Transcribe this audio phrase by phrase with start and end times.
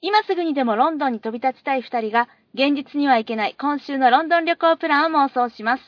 [0.00, 5.82] 今すぐにでもロンドンに飛び立ちたい二人が、現実には行けない今週のロンドン旅行プランを妄想します。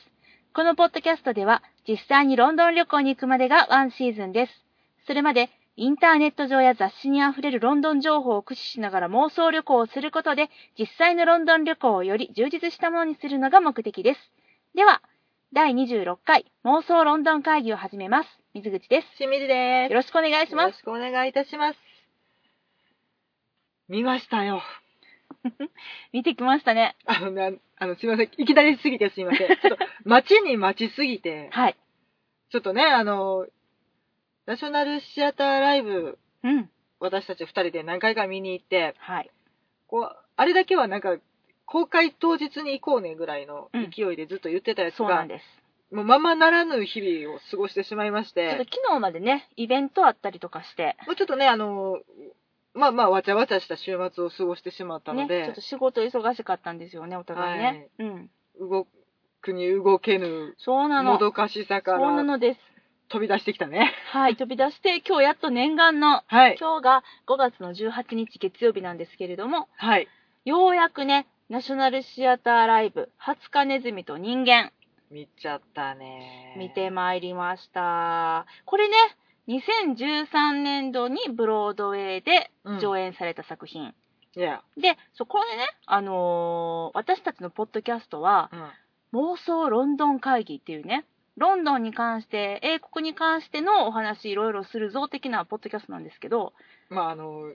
[0.53, 4.53] このポッドキャストでは、実際にロンドン旅行に行くまでがワンシーズンです。
[5.07, 14.33] それまで、インターネット上や雑誌にあふれるロンドン情報を駆使しながら妄想旅行をすることで、実際のロンドン旅行をより充実したものにするのが目的です。
[14.75, 15.03] では、
[15.53, 18.29] 第26回妄想ロンドン会議を始めます。
[18.55, 19.17] 水口です。
[19.17, 19.93] 清水です。
[19.93, 20.67] よろしくお願いします。
[20.67, 21.90] よろしくお願いいたします。
[23.91, 24.63] 見ましたよ。
[26.13, 26.97] 見てきましたね。
[27.07, 28.31] あのね、あの、すいません。
[28.37, 29.49] いきなりすぎてすいません。
[29.59, 31.77] ちょっと、待ちに待ちすぎて、はい。
[32.51, 33.49] ちょっとね、あの、
[34.47, 36.71] ナショナルシアターライブ、うん。
[37.01, 39.31] 私たち二人で何回か見に行って、はい。
[39.89, 41.17] こう、あれだけはなんか、
[41.67, 45.61] 公開当日に行こうねぐらいの勢いでずっと言ってたやつが、そうなんです。
[45.93, 52.01] もうままならぬ日々を過ごしてしまいましちょっとて、昨日までね、イベントあったりとかして、もうちょっとね、あの、
[52.75, 57.89] まあまあ、わちゃわちゃした週末を過ごしてしまったのね、で、ちょっと仕事忙しかったんですよね、お互いね。
[57.99, 58.31] うん。
[58.61, 58.87] 動
[59.43, 61.13] くに動けぬそうなの。
[61.15, 62.61] もどかしさかそうならのです。
[63.09, 63.93] 飛び出してきたね。
[64.13, 66.57] はい、飛び出して、今日やっと念願の、はい。
[66.61, 70.09] 今日が5月の18日月曜日なんですけれども、はい。
[70.45, 74.71] ようやくね、ナショナルシアターライブ、20日ネズミと人間、
[75.11, 76.55] 見ちゃったね。
[76.57, 78.47] 見てまいりました。
[78.65, 78.97] これね、
[79.51, 83.95] 2013年度にブロードウェイで上演された作品。
[84.37, 84.63] いや。
[84.77, 88.51] で、そこでね、あのー私たちのポッドキャストは、
[89.13, 89.33] うん。
[89.33, 91.05] 妄想ロンドン会議っていうね、
[91.37, 96.53] ロンドンに関して、英国に関してのお話いろいろするぞ的なポッドキャストなんですけど、
[96.89, 97.53] まあ、あの、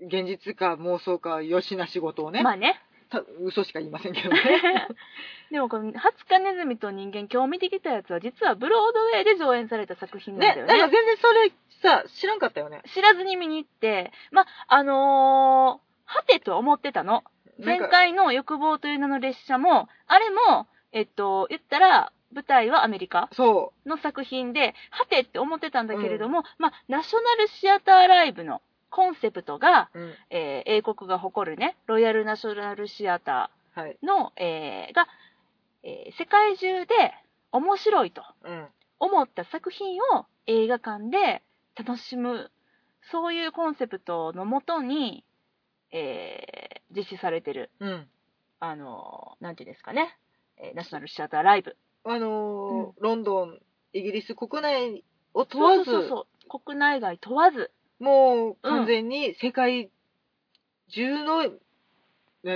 [0.00, 2.80] 現実か妄想かよしな仕事をね、まあね、
[3.12, 4.88] た嘘しか言いませんけどね。
[5.52, 5.96] でもこの20
[6.28, 10.92] 日ネズミと人間今日見てきたやつは実はブロードウェイで上演された作品なんね、だよなんかね。
[10.92, 12.82] 全然それさ、知らんかったよね。
[12.94, 17.24] 知らずに見に行って、まあ、あのー、はてとは思ってたの。
[17.58, 29.98] 前回の欲望という名の列車も、あれも、えっと、言ったら、舞台はアメリカその作品で、はてって思ってたんだけれども、まあ、ナショナルシアターライブのコンセプトが、う。
[29.98, 30.14] うん。
[30.30, 33.98] えー英国が誇るね、ロイヤルナショナルシアタはい。
[34.02, 35.08] ーの、えーが、
[35.82, 36.94] えー世界中で
[37.50, 38.68] 面白いとうん。
[39.00, 41.42] 思った作品を映画館で
[41.76, 42.50] 楽しむ、
[43.10, 45.24] そういうコンセプトのもとに、
[45.90, 48.06] えー実施されてる、うん。
[48.60, 50.16] あのーなんていうんですかね、
[50.58, 51.76] えーナショナルシアターライブ。
[52.04, 53.58] あのーロンドン、
[53.94, 55.04] イギリス国内
[55.34, 57.70] を問わず、そうそうそう国内外問わず、
[58.02, 59.88] もう完全に世界
[60.90, 61.50] 中の、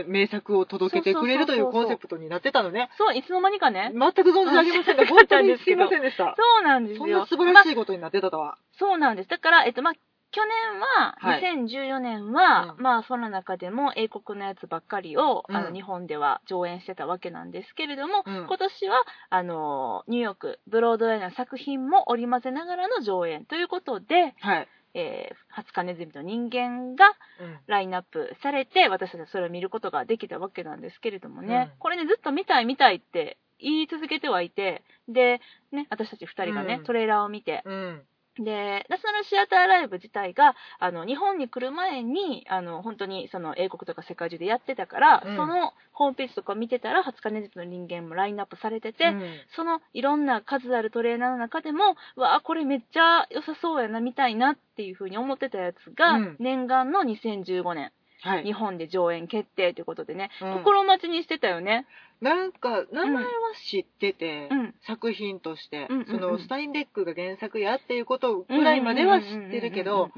[0.09, 2.91] 名作を届けてくれるというコンセプトになってたのね。
[2.99, 5.03] そう、いつの間にかね、全く存じ上げませんね。
[5.05, 6.35] うん本当にすいませんでした。
[6.37, 6.99] そうなんですよ。
[6.99, 8.59] そんな素晴らしいことになってたとは。
[8.81, 9.29] そうなんです。
[9.29, 9.95] だから、えっと、まあ、
[10.33, 24.69] 去年は、はい2014年は、うんまあ、その中でも英国のやつばっかりを、あの、日本では上演してたわけなんですけれども、うん今年は、あの、ニューヨーク、ブロードウェイの作品も織り交ぜながらの上演ということで、はい。
[24.97, 27.05] えー、20日ネズミと人間が
[27.39, 27.59] うん。
[27.67, 35.41] ラインナップされて、私たちはそれを見ることができたわけなんですけれどもね、うんこれね、ずっと見たい見たいって言い続けてはいて、で、
[35.71, 38.03] ね、私たち2人がね、うんトレーラーを見て、うん。
[38.39, 45.37] で、ナショナルシアターライブ自体が、あの、日本に来る前に、あの、本当に、その、英国とか世界中でやってたから、うん。
[45.37, 49.23] そのホームページとか見てたら、20日ネズミの人間もラインナップされてて、うん。
[49.55, 56.37] その、いろんな数あるトレーナーの中でも、うわあ、これめっちゃ良さそうやな、見たいなっていうふうに思ってたやつが、うん。
[56.39, 57.93] 念願の2015年、
[58.23, 58.45] はい。
[58.45, 60.55] 日本で上演決定ということでね、うん。
[60.59, 61.87] 心待ちにしてたよね。
[62.21, 63.31] なんか、名前は
[63.69, 64.75] 知ってて、うん。
[64.87, 66.07] 作品として、うんうんうん。
[66.07, 70.11] その、スタインベックが原作やっていうことぐらいまでは知ってるけど、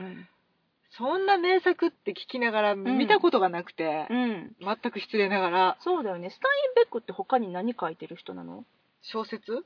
[0.90, 4.56] そんな名作って聞きながら見たことがなくて、うん。
[4.60, 6.30] 全く失礼ながら、そうだよね。
[6.30, 8.64] スタインベックって他に何書いてる人なの？
[9.02, 9.64] 小説？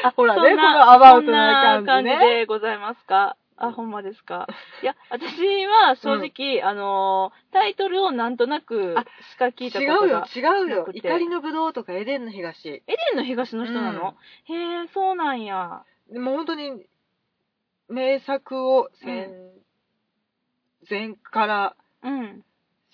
[0.03, 2.17] あほらねこのアバウトな感じね。
[2.17, 3.37] 感じでございますか？
[3.59, 4.47] あ、ほんまですか。
[4.83, 10.07] いや、私は正直、あのー、タイトルをなんとなくあしか聞いた違ことが。
[10.07, 10.79] うよ、違うよ。
[10.81, 12.69] なくて怒りのぶどうとかエデンの東。
[12.69, 14.55] エデンの東の人なの、へ
[14.85, 15.85] え、そうなんや。
[16.11, 16.87] でも本当に、
[17.89, 19.53] 名作を戦、
[20.89, 22.45] 前からうん。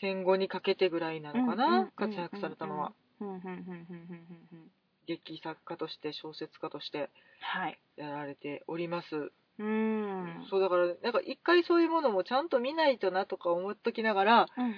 [0.00, 2.92] 戦後にかけてぐらいなのかうんうんうんな、うん活躍されたのは。
[3.20, 4.70] うんうんうんうんうんうんうん
[5.06, 7.10] 劇作家として、小説家として
[7.40, 7.78] はい。
[7.96, 9.32] やられております。
[9.58, 10.46] うーん。
[10.48, 14.74] そうだから、なんか一回そういうものもちゃんと見ないとなとか思っときながら、うん。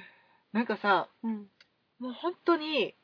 [0.53, 1.49] なんかさ、うん。
[1.99, 2.95] もう本当に、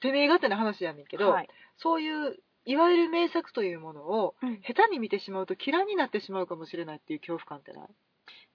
[0.00, 1.48] てめえ勝手な話やねんけど、はい。
[1.78, 7.88] そういう、いわゆる名作というものを、うん下手に見てしまうと嫌いになってしまうかもしれないっていう恐怖感ってない？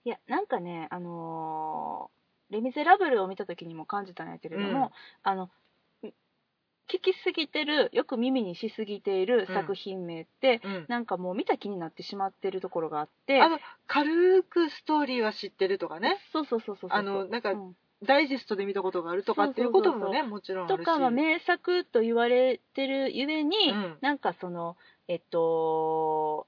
[0.06, 4.90] いやなんかねあのーレ・ミゼラブル」を見た時にも感じたんやけれども、うん
[5.22, 5.52] あの
[6.92, 10.86] 聞きすぎてるよく耳にしすぎている作品名って、うん。
[10.88, 13.42] なんかもう見た気になってしまってるところがあって。
[13.42, 16.18] あの軽くストーリーは知ってるとかね。
[16.34, 17.76] そうそうそうそうあのなんかうん。
[18.02, 20.78] ダイジェストで見たことがあるとかっていうこともねもちろんあるし。
[20.80, 23.98] とかは名作と言われてるゆえに、うん。
[24.02, 24.78] なんかその
[25.08, 26.48] えっと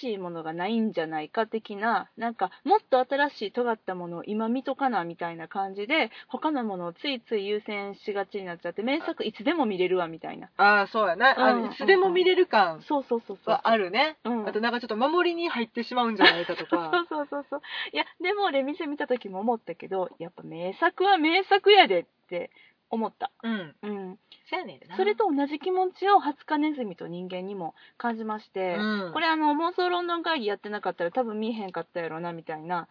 [0.00, 10.50] 新しいものがないんじゃないか的ななんかもっと新しい尖ったものを今見とかなみたいな感じで他のものをついつい優先しがちになっちゃって名作いつでも見れるわみたいな。
[10.56, 11.62] ああそうやな、あうん。
[11.64, 13.50] のいつでも見れる感そうそうそうそう。
[13.50, 14.48] はあるね、うん。
[14.48, 17.60] あとなんかちょっと守りに入ってしまうんじゃないかと そかうそうそうそう。
[17.92, 22.50] いやでもレミセ見た時も思ったけどやっぱ名作は名作やでって
[22.90, 23.30] 思った。
[23.42, 23.74] うん。
[23.82, 24.18] うん。
[24.48, 24.96] そうやねんな。
[24.96, 29.12] それと同じ気持ちをハツカネズミと人間にも感じまして、うん。
[29.12, 32.88] これあの妄想ロンドン会議やってなかったら多分見えへんかったやろなみたいな。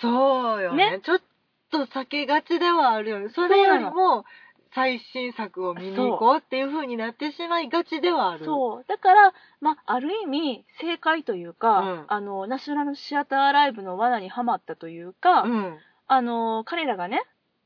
[0.00, 0.90] そうよね。
[0.92, 1.00] ね。
[1.04, 1.20] ちょっ
[1.70, 3.30] と避けがちではあるよね。
[3.30, 4.24] それよりも
[4.74, 8.44] 最新作を見に行こうっていう風になってしまいがちではある。
[8.44, 8.84] そう。
[8.88, 12.04] だから、まあ、ある意味正解というか、うん。
[12.08, 15.78] あのナショナルシアターライブの罠にはまったというか、うん。
[16.06, 17.22] あの彼らがね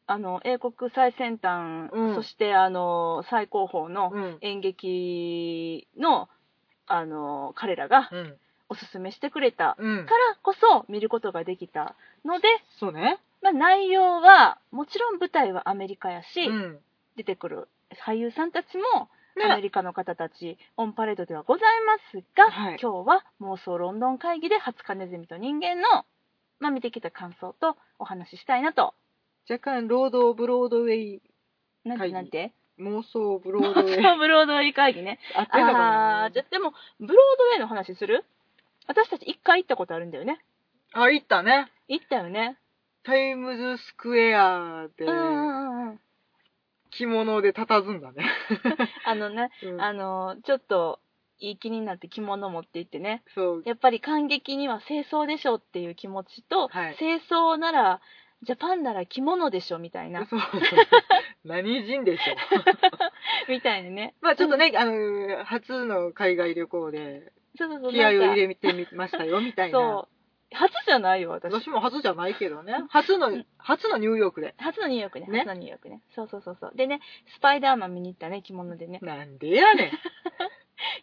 [0.09, 2.15] あの英国最先端、うん。
[2.15, 4.39] そしてあの最高峰のうん。
[4.41, 6.29] 演劇の
[6.87, 8.37] あの彼らがうん。
[8.71, 10.07] おすすめしてくれたうん。
[10.07, 11.95] からこそ見ることができた
[12.25, 12.49] ので、
[12.81, 13.19] そうね。
[13.43, 16.79] まあ、内容はもちろん舞台はアメリカやし、うん。
[17.17, 17.69] 出てくる
[18.07, 19.45] 俳優さんたちもね。
[19.45, 22.79] アメリカの方たち、オンパレードではございますが、はい。
[22.83, 26.05] 今日は妄想ロンドン会議でハツカネズミと人間の、
[26.59, 28.95] まあ、見てきた感想とお話ししたいなと。
[29.49, 31.23] 若干ロード・ブロードウェイ
[31.85, 32.53] なん会議てなんて？
[32.79, 35.19] 妄想ブロードウェイ妄想ブロードウェイ会議ね。
[35.35, 38.25] あってんのかなあじゃでも、ブロードウェイの話する？
[38.87, 40.39] 私たち一回行ったことあるんだよね。
[40.93, 42.57] あ行ったね行ったよね。
[43.05, 45.07] タイムズスクエアで。
[46.91, 48.25] 着物で佇んだね、
[49.05, 51.01] あのね、うんあの、ちょっと、
[51.39, 53.23] いい気になって着物持って行ってね。
[53.35, 58.01] そうやっぱり感激には清掃でしょっていう気持ちと、はい清掃なら、
[58.43, 60.41] ジャパンなら着物でしょみたいな、そう
[61.45, 62.37] 何人でしょう
[63.51, 64.15] みたいなね。
[64.21, 67.93] まあちょっとね、あの初の海外旅行でそうそうそう。
[67.93, 70.19] 気合を入れてみましたよみたいなそう。
[70.55, 71.53] 初じゃないよ、私。
[71.53, 75.27] 私も初じゃないけどね初の初のニューヨークで初のニューヨークね。
[75.27, 76.01] ね初のニューヨークね。
[76.15, 76.73] そうそうそうそう。
[76.75, 77.01] でね、
[77.37, 79.01] スパイダーマン見に行ったね、着物でね。
[79.03, 79.93] なんでやね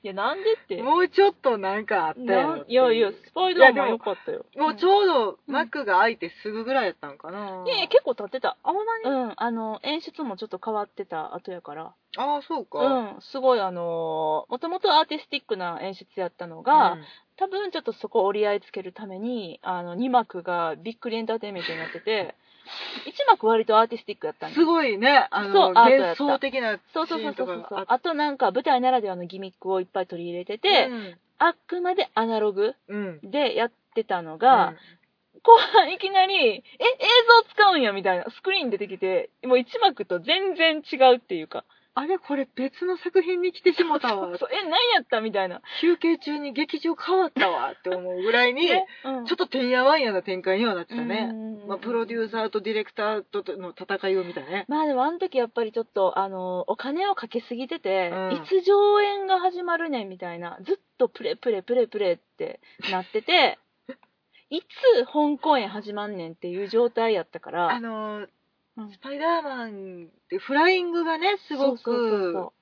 [0.05, 0.79] いや、なんでって。
[0.79, 4.45] んもうちょっとなんかあったやろなっていやいや、スパイダーマンよかったよ。
[4.55, 8.55] もうちょうどマックが開いてすぐぐらいやったんかな、うんいやいや、結構経ってた。
[8.61, 11.95] あほんまに、うん、あの、演出もちょっと変わってた後やから。
[12.17, 17.03] ああそうか、うん、すごいあのー、もともとアーティスティックな演出やったのが、うん
[17.37, 22.33] 多分ちょっとそこを折り合いつけるために、あの、2幕がびっくりエンターテインメントになってて、
[23.05, 25.27] 1幕割とアーティスティックやったんすごいね。
[25.31, 26.23] あそうのアートやった。
[26.23, 27.63] 幻想的なシそうそうそうそうそう。
[27.63, 30.89] かがあとなんか舞台ならではのギミックをいっぱい取り入れてて、
[31.37, 34.73] あくまでアナログうん、うんでやってたのが、
[35.43, 36.63] 後半いきなり、え、映
[37.45, 41.63] 像使うんやみたいなスクリーン出てきて、もう1幕と全然違うっていうか、
[41.97, 44.37] あれこれ別の作品に来てしもたわ。
[44.37, 45.61] そうえ、何やったみたいな。
[45.79, 48.85] 休憩中に劇場変わったわって思うぐらいに、 ね。
[49.05, 49.25] うん。
[49.25, 51.67] ちょっとてんやわんやな展開にはなってたね、うん。
[51.67, 54.65] まあ、プロデューサーとディレクターとの戦いを見たね。
[54.67, 58.31] まあでもあの時やっぱりちょっとあのお金をかけすぎてて、うん。
[58.33, 62.59] いつ上演が始まるねんみたいなずっとプレプレプレプレって
[62.91, 63.57] なってて
[64.49, 68.29] いつ本公演始まんねんっていう状態やったかあらのー
[68.77, 68.91] うん。
[68.91, 72.21] スパイダーマンってフライングがねすごそうそうそう。
[72.21, 72.53] くそ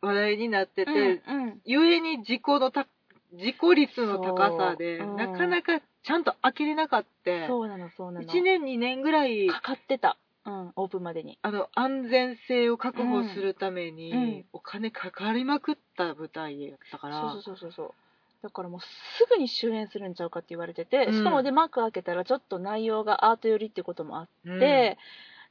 [0.00, 1.60] 話題になってて、ううんうん。
[1.64, 2.86] ゆえに事故のた
[3.34, 5.08] 事故率の高さで、そう。
[5.08, 5.16] うん。
[5.16, 8.26] なかなかちゃんと開けれなかったそうなのそうなの。
[8.26, 11.38] 1年2年ぐらいかかってた、うん、オープンまでに。
[11.42, 14.18] あの安全性を確保するために、うん。
[14.18, 17.32] うんお金かかりまくった舞台やったから。
[17.32, 17.94] そうそうそうそう
[18.40, 18.86] だからもうす
[19.28, 21.12] ぐに終演するんちゃうかって言われてて、うん。
[21.12, 24.60] しかもで幕開けたらちょっと内容がアート寄りってこともあってうん。
[24.60, 24.96] で、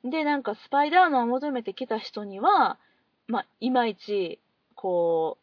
[0.09, 2.77] で、なんかスパイダーマンを求めてきた人には、
[3.27, 4.39] まあ、いまいち、
[4.75, 5.37] こ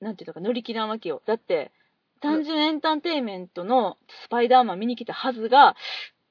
[0.00, 1.22] う、なんていうのか、乗り切らんわけよ。
[1.26, 1.72] だって、
[2.20, 5.76] 単純エンターテインメントのスパイダーマン見に来たはずが、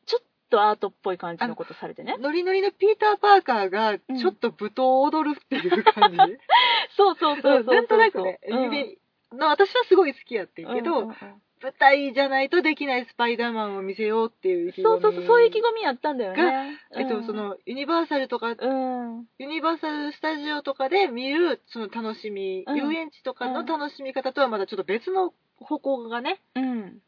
[0.06, 2.18] ちょっとアートっぽい感じのことされてね。
[2.20, 6.18] ノリノリのピーター・パーカーがちょっと舞踏を踊るっていう感じ、
[6.96, 7.76] そうそうそうそうそう。
[7.76, 8.98] なんとなくね、うんで
[9.34, 14.84] な私はすごい好きやってんけど、うんうんうん舞台じゃないとできないスパイダーマンを見せようっていう意気込み。
[14.84, 16.78] そうそうそう、そういう意気込みやったんだよね。
[16.96, 22.78] えっと、そのユニバーサルとかうん、ユニバーサル・スタジオとかで見るその楽しみ、うん。
[22.78, 27.00] 遊園地とかの楽しみ方とはまたちょっと別の方向がねうん、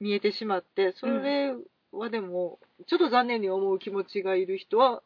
[0.00, 1.54] 見えてしまってそれ
[1.92, 5.02] はでもちょっと残念に思う気持ちがいる人は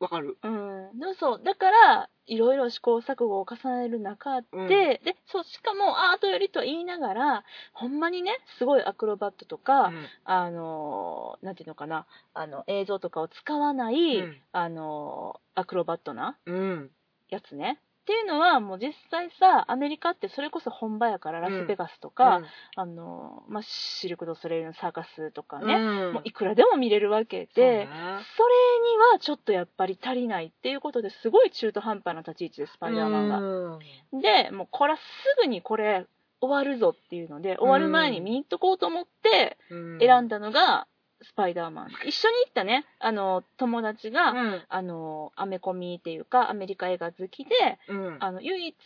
[0.00, 0.38] わかる。
[0.42, 1.42] うん、でもそう。
[1.44, 4.68] だからいろいろ試行錯誤を重ねる中で,、うん。
[4.68, 10.06] でそうしかもアートよりと言いながらほんまにねすごいアクロバットとか、うん。
[10.24, 14.36] あのなんていうのかなあの映像とかを使わない、うん。
[14.52, 16.90] あのアクロバットなうん。
[17.28, 22.42] やつねっていうのはもう実際さアメリカってそれこそ本場やからラスベガスとか、
[22.74, 26.12] あのまあ、シルク・ドゥ・ソレイユのサーカスとかうんね、うん。
[26.14, 27.86] もういくらでも見れるわけで、ね。
[27.86, 33.38] それにはちょっとやっぱり足りないっていうことですごい中途半端な立ち位置でスパイダーマンが。
[33.38, 33.78] う
[34.16, 34.20] ん。
[34.20, 35.02] でもうこれはす
[35.42, 36.06] ぐにこれ
[36.40, 39.98] 終わるぞっていうので終わる前に見に行っとこうと思ってうん。
[40.00, 40.86] 選んだのが
[41.22, 42.86] スパイダーマン、一緒に行ったね。
[42.98, 44.62] あの友達が、うん。
[44.68, 47.50] あのアメコミっていうかアメリカ映画好きで
[47.88, 48.16] うん。
[48.20, 48.76] あの唯一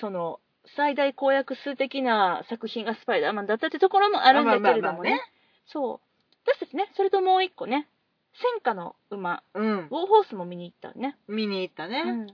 [0.00, 0.40] その
[0.76, 5.20] 最大公約数的な作品がスパイダーマンだったってところもあるんだけれどもね,、まあまあまあね。
[5.66, 6.00] そう。
[6.46, 7.88] 私たちねそれともう一個ね
[8.34, 9.42] 戦火の馬。
[9.54, 9.64] うん。
[9.64, 12.26] ウォーホースも見に行ったね、見に行ったね、うん、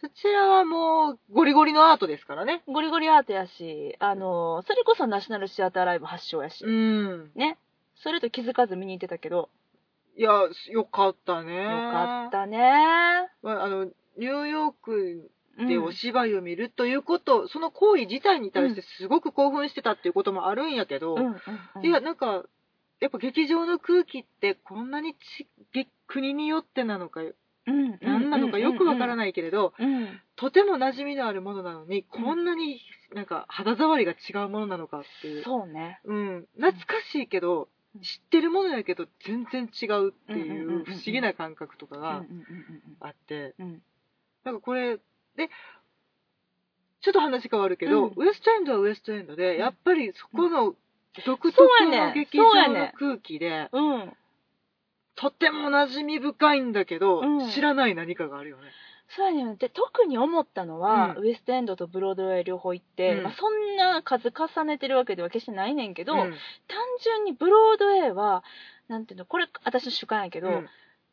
[0.00, 2.62] そちらはもうゴリゴリのアートですからね。
[2.68, 7.30] ゴリゴリアートやしあのそれこそナショナルシアターライブ発祥やし、うん。
[7.34, 7.56] ね
[8.02, 9.50] それと気づかず見に行ってたけど。
[10.16, 10.32] いや
[10.70, 11.62] よかったね。
[11.62, 12.58] よかったね。
[13.42, 21.36] まあ、あのニューヨークうんでお芝居を見るということ、その行為自体に対してすごく興奮してたっていうこともあるんやけど、うんうん
[21.76, 21.86] うん。
[21.86, 22.44] いやなんか
[23.00, 25.16] やっぱ劇場の空気ってこんなに
[26.06, 32.80] 国によってなのかうん何なのかよくわからい、ないけれど、うんとても馴染みのあるものなのに、うんこんなに
[33.14, 36.00] なんか肌触りが違うものなのかっていう、そうね。
[36.04, 37.68] うん、懐かしいけど、うん
[38.02, 42.24] 知ってるものやけど全然違うっていう不思議な感覚とかが
[43.00, 43.54] あって、
[44.44, 44.96] なんかこれ
[45.36, 45.50] で
[47.00, 48.12] ちょっと話変わるけど、うん。
[48.16, 49.58] ウエストエンドはウエストエンドで、ん。
[49.58, 50.74] やっぱりそこの
[51.24, 54.12] 独特の劇場の空気で、うん。
[55.14, 57.50] とっても馴染み深いんだけど、うん。
[57.50, 58.64] 知らない何かがあるよね。
[59.16, 66.30] そうやねで特に思ったのは、うんウエストエンドとブロードウェイ両方行って、うんまあ、そんな数重ねてるわけでは決してないねんけど、うん単
[67.02, 68.44] 純にブロードウェイは
[68.88, 70.66] なんていうのこれ私の主観やけど、うん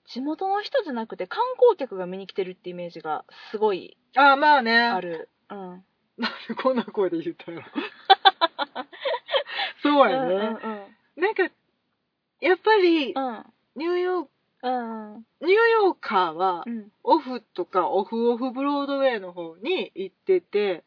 [0.08, 4.78] 地元の人じゃなくて観光客が見に来てるってイメージがすごいああ、まあね。
[4.78, 5.30] ある。
[5.50, 5.58] うん。
[6.18, 7.62] なんでこんな声で言ったの？
[9.82, 10.36] そうやね。
[10.36, 11.44] うんうんなんか、
[12.42, 13.46] やっぱり、うん。
[13.78, 14.30] ニューヨーク、
[14.66, 15.14] うん。
[15.16, 15.52] ニュー
[15.86, 16.92] ヨーカーはう、ん。
[17.04, 20.84] オフとかオフオフブロードウェイの方に行ってて、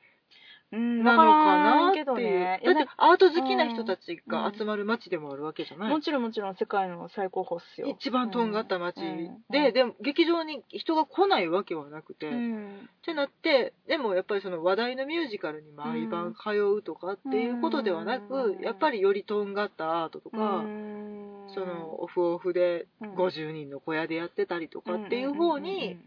[0.73, 1.04] うん。
[1.04, 2.44] なのかなっていう。
[2.64, 7.88] だってアート好きな人たちが集まる街でもあるわけじゃない、もちろんもちろん世界の最高峰っすよ。
[7.88, 12.88] 一番とんがった街、うんで、でも劇場に人が来ないわけはなくて、うっん。
[13.04, 23.14] てなってでもやっぱりその話題のミュージカルに毎晩通うとかっていうことではなく、うんやっぱりよりとんがったアートとか、うんそのオフオフでうん。
[23.14, 25.99] 50人の小屋でやってたりとかっていう方に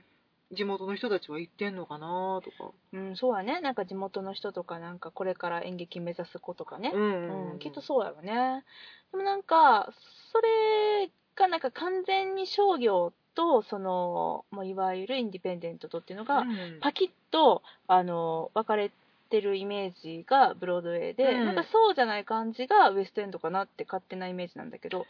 [0.52, 3.62] 地元の人たちは行ってんのかなとか、うん、うん、そうやね。
[3.62, 7.52] なんか地元の人とかなんかこれから演劇目指す子とかね、うん。
[7.54, 8.64] うんきっとそうやろね。
[9.12, 9.92] でもなんか
[10.32, 16.80] それがなんか完全に商業とそのもういわゆるインディペンデントとっていうのがうん。
[16.82, 18.92] パキッとあの分かれ
[19.30, 21.46] てるイメージがブロードウェイで、うん。
[21.46, 25.06] なんかそうじゃない感じがウエストエンドかなって勝手なイメージなんだけど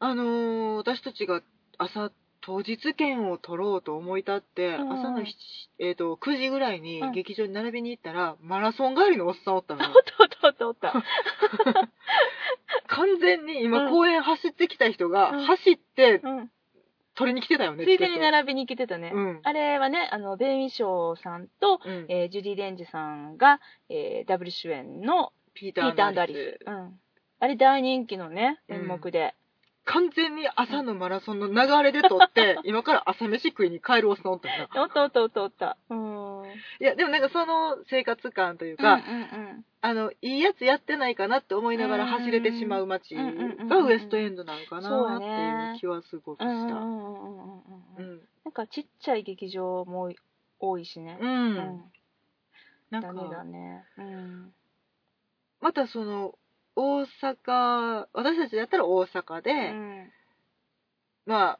[0.00, 1.42] あのー私たちが
[1.76, 5.24] 朝当日券を取ろうと思い立って、うんうん朝の7、
[5.80, 9.90] えー、と9時ぐらいにうん劇場に並びに行ったら、マラソン帰りのおっさんおったのよ。
[9.90, 9.94] おっ
[10.30, 11.02] たおったおったおっ
[11.74, 11.88] た。
[12.86, 13.90] 完全に今うん。
[13.90, 15.44] 公園走ってきた人がうん。
[15.44, 16.50] 走ってうん。
[17.14, 19.40] 取りに来てたよね、ついでに並びに来てたね、トうん。
[19.42, 22.06] あれはねあのベン・ウィショーさんと、うん。
[22.08, 27.00] えージュディ・レンジさんが、えーダブル主演のピーピーター・アンダーリス、うん、
[27.40, 29.34] あれ大人気のね演目で、
[29.88, 34.82] 完全に朝のマラソンの流れで撮って、 今から朝飯食いに帰るおっさんおったよな。
[34.82, 36.54] おったおったおったおったうん。
[36.80, 39.64] いや、でもなんかその生活感といううんか、うん。
[39.80, 46.50] あの、いいやつやってないかなって思いながら走れてしまう街うんうんうんうんがウエストエンドなのかなってねいう気はすごくした。
[46.50, 47.62] うんうんうんうんうん
[47.96, 48.02] うん。
[48.02, 48.14] ううん。
[48.16, 48.28] ん。
[48.44, 50.10] なんかちっちゃい劇場も
[50.60, 51.24] 多いしね、う。
[51.24, 51.54] うん。
[51.54, 51.92] ん
[52.90, 53.84] なんか、ね。
[53.96, 54.54] うん。
[55.60, 56.37] またその、
[56.80, 60.12] 大阪、私たちだったら大阪うで、ん。
[61.26, 61.58] まあ、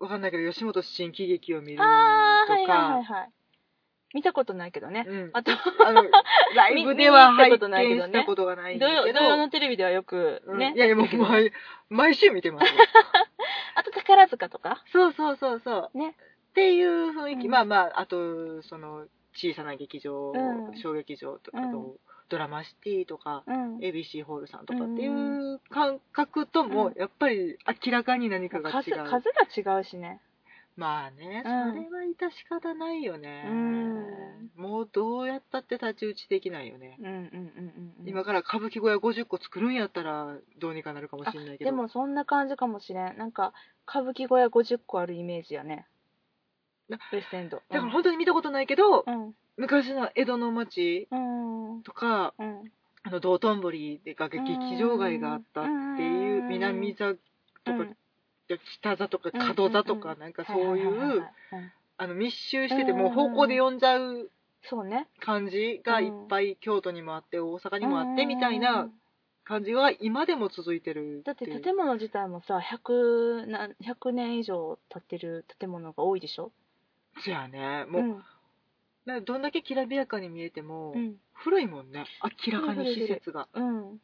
[0.00, 3.30] わかんないけど、吉本新喜劇を見るとああはいはいはいか、はい。
[4.14, 5.30] 見たことないけどね、うん。
[5.32, 6.02] あとあの、
[6.56, 8.08] ライブでは見に行った拝ことないけどね。
[8.08, 10.76] 見したことがないん土だけど、曜土曜のテレビではよくね、うん。
[10.76, 11.52] いやいや、もう毎
[11.88, 12.80] 毎週見てますよ。
[13.76, 14.82] あと宝塚とか？
[14.86, 15.98] そうそうそうそう。
[15.98, 16.16] ね。
[16.50, 17.50] っていう雰囲気、うん。
[17.52, 20.76] まあまあ、あと、その、小さな劇場、うん。
[20.78, 21.96] 小劇場とかと、うん
[22.28, 23.76] ドラマシティとか、うん。
[23.78, 28.94] ABC ホールさんとかっていう感覚とも、やっぱり明らかに何かが違数う。
[29.04, 30.20] 数が違うしね。
[30.76, 33.44] まあね、そうんれは致し方ないよね。
[33.48, 36.96] うんもうどうやったって太刀打ちできないよね。
[37.00, 38.08] うんうんうんうんうん。
[38.08, 41.70] 今から歌舞伎小屋50個作るんやったらどうにかなるかもしれないけど。
[41.70, 43.16] でもそんな感じかもしれん。
[43.16, 43.54] なんか、
[43.88, 45.86] 歌舞伎小屋50個あるイメージやね。
[46.90, 47.56] なウエストエンド。
[47.56, 49.34] だから本当に見たことないけど、うん。
[49.56, 51.16] 昔の江戸の町う
[51.78, 51.82] ん。
[51.82, 52.72] とか、うん。
[53.02, 55.64] あの道頓堀でが劇場街があったっ
[55.96, 56.48] ていううん。
[56.48, 57.18] 南座と
[57.64, 57.96] か、うん。
[58.80, 61.24] 北座とかうん角座とかなんかそういううん
[61.98, 62.98] あの密集しててうん。
[62.98, 64.30] もう方向で呼んじゃう。
[65.20, 68.88] 感じがいっぱい京都にもあって大阪にもあってみたいうんな
[69.44, 76.50] 感じは今でも続いてるだって建物自体もさ100な100年以上経ってる建物が多いでしょ？
[77.20, 77.84] そやね。
[77.88, 78.24] もう、ん
[79.06, 81.16] なんかどんだけきらびやかに見えても、うん。
[81.32, 82.04] 古いもんね。
[82.46, 83.48] 明らかに施設が。
[83.54, 84.00] うん。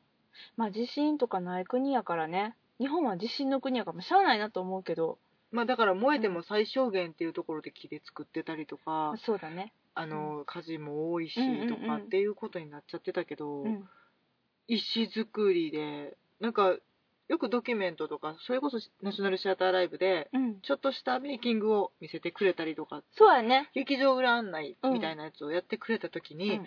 [0.56, 2.54] まあ地震とかない国やからね。
[2.78, 5.18] 日本は地震の国やからしゃあないなと思うけど。
[5.50, 9.72] まあだから燃えても最小限っていうところで木で作ってたりとか、そうだね。
[9.94, 13.88] あの火事も多いしうんうんうんとかっていうことになっちゃってたけど、うん。
[14.68, 16.76] 石造りでなんか
[17.28, 20.60] よくドキュメントとかそれこそナショナルシアターライブでうん。
[20.60, 23.70] ちょっとしたメイキングを見せてくれたりとかそうやね。
[23.74, 26.66] 劇場裏案内みたいなやつをやってくれた時に、うん。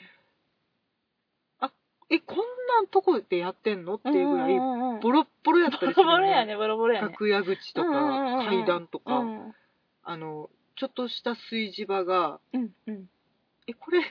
[2.10, 7.08] えこんなんとこでやってんのっていうぐらいうんうんうんボロッボロやったボロりするボロやねボロボロやね。
[7.10, 8.46] 楽屋口とかうんうんうんうん。
[8.46, 9.56] 階段とか、うん。
[10.04, 13.10] あのちょっとした炊事場がうんうん。
[13.68, 14.02] えこれ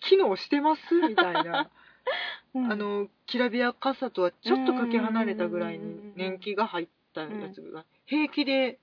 [0.00, 0.82] 機能してます？
[0.94, 1.70] みたいな
[2.54, 2.72] うん。
[2.72, 8.78] あのきらびやかさとはちょっとかけ離れたぐらいに年季が入ったやつが平気で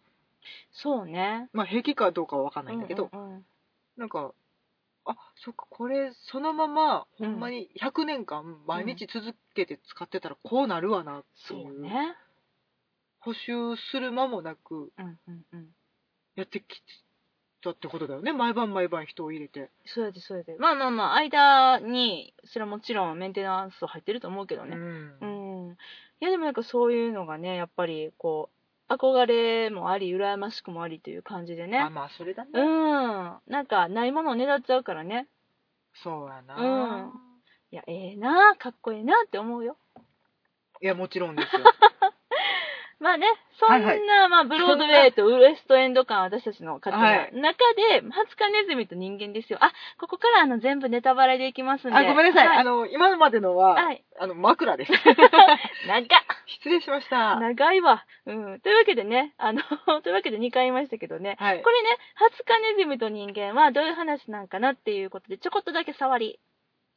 [0.72, 1.50] そうね。
[1.54, 3.46] まあ平気かどうかは分かんないんだけど、うんうんうん。
[3.98, 4.34] なんか
[5.06, 7.36] あそっかこれそのままほうん。
[7.36, 12.16] んまに100年間毎日続けて使ってたらこうなるわなってそいううね。
[13.20, 15.68] 補修する間もなくうんうんうん。
[16.36, 16.82] やってき
[17.62, 18.34] たってことだよね。
[18.34, 19.70] 毎晩毎晩人を入れて。
[19.86, 20.56] そうやでそうやで。
[20.58, 24.76] まあまあまあ間にそれはもちろんメンテナンス入ってると思うけどね。
[24.76, 25.18] うん。
[25.22, 25.76] うん、い
[26.20, 28.50] やでもなんかそういうのがねやっぱりこ
[28.90, 33.38] う憧れもあり羨ましくもありという感じであねまあそれだね、うん。
[33.48, 35.28] なんかないものをねだっちゃうからね。
[36.04, 37.12] そうやな、うん。
[37.72, 39.78] いやええなかっこええなって思うよ。
[40.82, 41.62] いやもちろんですよ
[43.02, 43.26] まあね
[43.60, 44.30] そんな、はいはい。
[44.30, 49.60] まあブロードウェイとウエストエンド感私たちの方のはい中で、ハツカネズミと人間ですよ。
[49.62, 51.98] あここからあの全部ネタバレでいきますんで。
[51.98, 52.58] あごめんなさい、はい。
[52.60, 54.04] あの今までのは、はい。
[54.20, 54.92] あの枕です。
[55.88, 56.32] 長っ。
[56.48, 57.40] 失礼しました。
[57.40, 58.06] 長いわ。
[58.26, 58.60] うん。
[58.62, 59.62] というわけでね、あの、
[60.02, 61.62] というわけで2回言いましたけどね、はい。
[61.62, 66.40] これね、ハツカネズミと人間はどういう話なんかなっていうことで、ちょこっとだけ触り、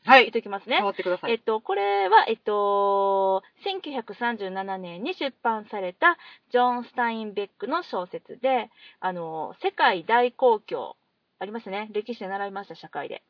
[0.04, 0.92] はい言っときますね触。
[0.92, 6.18] ってくださいえっと、これは、えっと、1937年に出版された
[6.52, 10.96] ジョン・スタインベックの小説で、あの、世界大公共、
[11.38, 11.88] ありますね。
[11.92, 13.22] 歴史で習いました、社会で。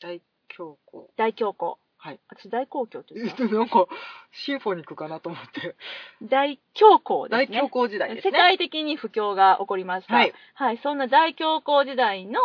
[0.00, 1.76] 大強行大恐慌。
[1.96, 3.86] はい私、大公共って言ってたなんか
[4.30, 5.74] シンフォニックかなと思って
[6.22, 7.58] 大恐慌ですね。
[7.60, 10.14] 大恐慌時代です世ね界的に不況が起こりました。
[10.14, 10.34] はい。
[10.52, 12.40] はい、そんな大恐慌時代の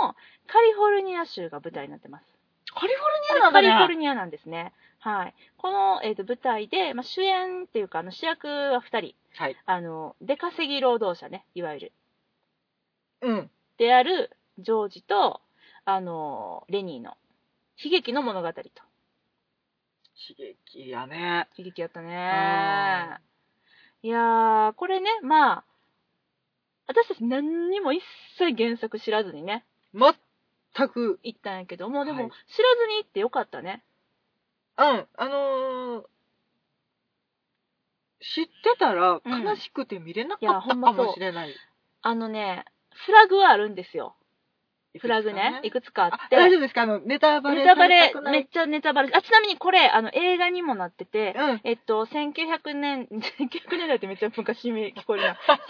[0.47, 2.28] カリフォルニア州が舞台になってます。
[2.73, 4.73] カリフォルニアなんだカリフォねルニアなんですね。
[4.99, 5.33] はい。
[5.57, 9.15] この、えー、と舞台で、まあ、主演っていうか、あの主役は2人。
[9.35, 11.91] はいあの、出稼ぎ労働者ね、いわゆる。
[13.21, 15.41] うんであるジョージと、
[15.85, 17.17] あの、レニーの
[17.83, 18.61] 悲劇の物語と。
[20.27, 23.19] 刺激やね悲劇やったうね。
[24.01, 25.63] いやー、これね、まあ、
[26.87, 28.03] 私たち何にも一
[28.37, 30.13] 切原作知らずにね、全
[30.89, 33.83] く行ったんやけども、でも、はい知らずに行ってよかったね。
[34.77, 36.05] うんあのー
[38.21, 41.55] 知ってたらうん悲しくて見れなかいやったかほんまそうもしれない、
[42.01, 44.15] あのね、フラグはあるんですよ。
[44.97, 46.35] フラグね、いいくくつかあって。
[46.35, 46.81] あ大丈夫ですか？
[46.81, 49.11] あのネタバレネタバレめっちゃネタバレ。
[49.13, 51.61] あ、ちなみにこれ、あの、映画にもなってて、うん。
[51.63, 53.05] えっと、1900年、
[53.37, 55.37] 1900年代ってめっちゃ昔に聞こえるな。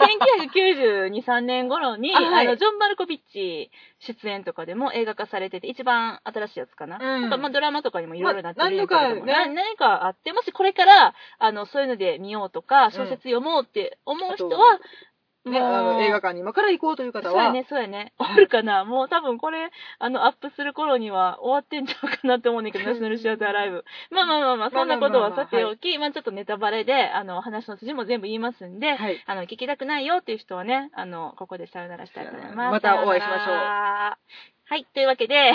[0.54, 2.46] 1992、3年頃に、あはい。
[2.46, 6.98] あの、ジョン・マルコビッチ出演とかでも映画化されてて、一番新しいやつかな。
[7.00, 7.20] うん。
[7.22, 9.20] なんかまあ、ドラマとかにもいろいろなってるまあかね。
[9.20, 14.78] な何かあって、もしこれから、あの、そういうので見ようとか、小説読もうって思う人は、
[15.46, 18.12] ね、あの映画館に今から行こうという方は、そうやね、そうやね。
[18.18, 18.84] はいおるかな？
[18.84, 23.84] もう多分これ、あの、アップする頃には終わってんちゃうかなって思うんだけど、ナショナルシアターライブ。
[24.10, 29.22] まあまあまあまあ、そんなことはさておき、まあちょっとネタバレで、あの、話の筋も全部言いますんで、はい。
[29.26, 32.72] あの、聞きたくないよっていう人はね、あの、ここでさよならしたいと思います。
[32.72, 33.54] またお会いしましょう。
[33.54, 34.16] は
[34.76, 35.52] い、というわけで、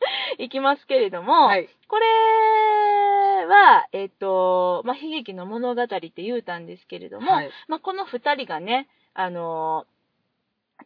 [0.38, 1.68] いきますけれども、はい。
[1.88, 7.50] これは、えっ、と、まあ、悲劇の物語って言うたんですけれども、はい。
[7.66, 9.86] まあ、この二人がね、あの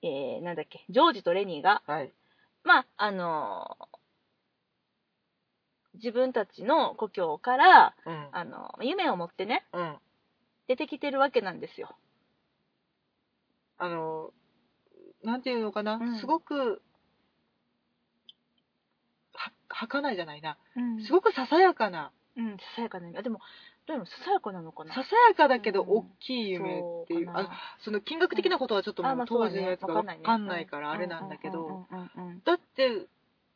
[0.01, 2.13] えーなんだっけ、ジョージとレニーが、はい。
[2.65, 3.77] まあ、あの
[5.95, 8.29] 自分たちの故郷から、うん。
[8.33, 9.99] あの夢を持ってね、うん。
[10.67, 11.97] 出てきてるわけなんですよ。
[13.79, 14.33] あの、
[15.23, 16.79] なんていうのかな、うんすごく、は、
[19.73, 20.57] 儚いじゃないな。
[20.77, 21.05] うん。
[21.05, 23.07] すごくささやかな、うん、ささやかな。
[23.09, 23.19] 夢。
[23.19, 23.41] あでも、
[23.87, 24.95] どういうのささやかなのかな？
[24.95, 25.89] ささやかだけどうん。
[25.99, 27.51] 大きい夢っていう、あ
[27.85, 30.65] その金額的なことはちょっともう当時のやつがわわかんないね。
[30.67, 31.87] からあれなんだけど、
[32.45, 33.07] だって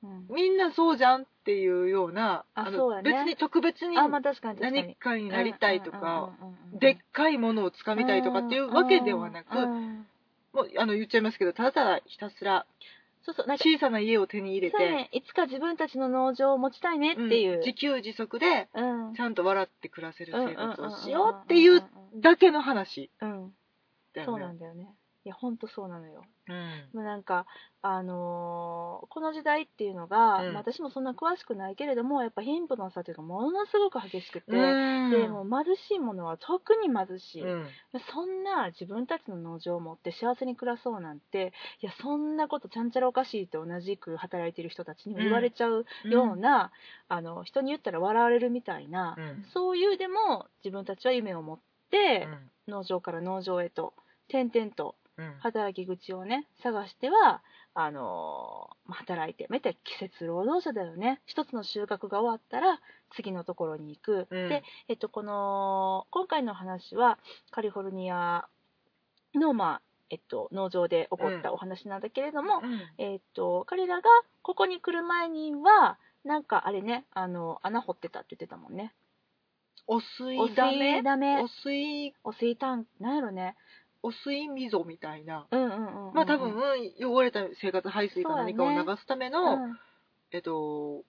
[0.03, 0.27] うん。
[0.29, 3.13] みんなそうじゃんっていうような、のあそうやね。
[3.13, 3.97] 別に特別に。
[3.97, 6.31] 何かになりたいとか、
[6.79, 12.67] でっかいものをつかみたいとかっていうわけではなく、もうあの言っちゃいますけど、ただただひたすら
[13.27, 17.55] そうそう、なんか、小さな家を手に入れて、そうやね、いつか自分たちの農場を持ちたいねっていう。
[17.55, 19.15] うん自給自足でうん。
[19.15, 21.83] ちゃんと笑って暮らせる生活をしようっていう
[22.15, 23.51] だけの話うん。
[24.15, 24.25] だ。
[24.25, 24.95] そうなんだよね。
[25.27, 26.25] いや、ほんとそうなのよ。
[26.49, 26.89] うん。
[26.93, 27.47] もうなんか、
[27.83, 30.53] あのーこの時代っていうのが、うん。
[30.55, 34.59] まあ私もそんな詳しくないけれども、やっぱ貧富の差というか、ものすごく激しくて、う
[35.09, 35.11] ん。
[35.11, 37.43] で、もう貧しいものは特に貧しい。
[37.43, 37.67] うん。
[38.13, 46.71] そんな自分たちの農場を持って幸せに暮らそうなんて、いや、そんなことちゃんちゃらおかしいって同じく働いてる人たちにも言われちゃうような、
[47.09, 49.45] あの、人に言ったら笑われるみたいな、うん。
[49.53, 51.59] そういうでも自分たちは夢を持っ
[51.91, 52.29] て、
[52.69, 53.95] 農場から農場へと、
[54.29, 57.43] 点々とうん働き口をね、探しては、
[57.75, 61.21] あのーまあ働いて、めったら季節労働者だよね。
[61.27, 62.81] 一つの収穫が終わったら、
[63.15, 64.27] 次のところに行く。
[64.31, 67.19] うんで、えっと、この、今回の話は、
[67.51, 68.49] カリフォルニア
[69.35, 74.09] の、まあ、えっと、農場で起こったお話なんだけれども、うんえっと、彼らが
[74.43, 78.93] ここに来る前には、なんかあれね、あの、穴掘ってたって言ってたもんね。
[79.89, 80.95] お水おだめ？
[80.95, 83.57] 水だめお水お水タンク、なんやろね。
[84.07, 86.15] お水溝みたいなうんうんうんうん。
[86.15, 86.55] まあ多分、
[87.01, 89.79] 汚れた生活排水か何かを流すための、うん、
[90.31, 91.03] えっと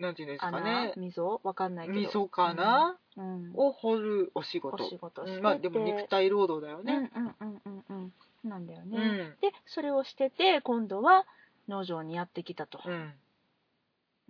[0.00, 1.40] なんていうんですか穴ね溝？
[1.44, 2.00] わかんないけど。
[2.00, 3.52] 溝かな、うん。
[3.54, 5.36] を掘るお仕お事仕事してて。
[5.38, 8.12] うんまあでも肉体労働だよね、うんうんうんうんうん。
[8.42, 8.98] なんだよね。
[8.98, 11.24] うんで、それをしてて、今度は
[11.68, 12.80] 農場にやってきたと。
[12.84, 13.12] うん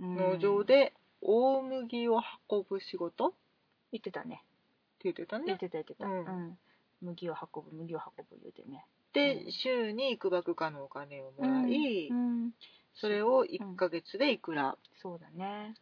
[0.01, 3.33] うん農場で大麦を運ぶ仕事？
[3.91, 4.45] 言ってたね。
[5.03, 6.05] 言ってたね言ってた言ってた。
[6.07, 6.59] ううんん。
[7.05, 8.87] 麦を運ぶ、麦を運ぶ言うてね。
[9.13, 12.51] で週にいくばくかのお金をもらい、うん。
[12.95, 15.75] それを1ヶ月でいくら、そうだね。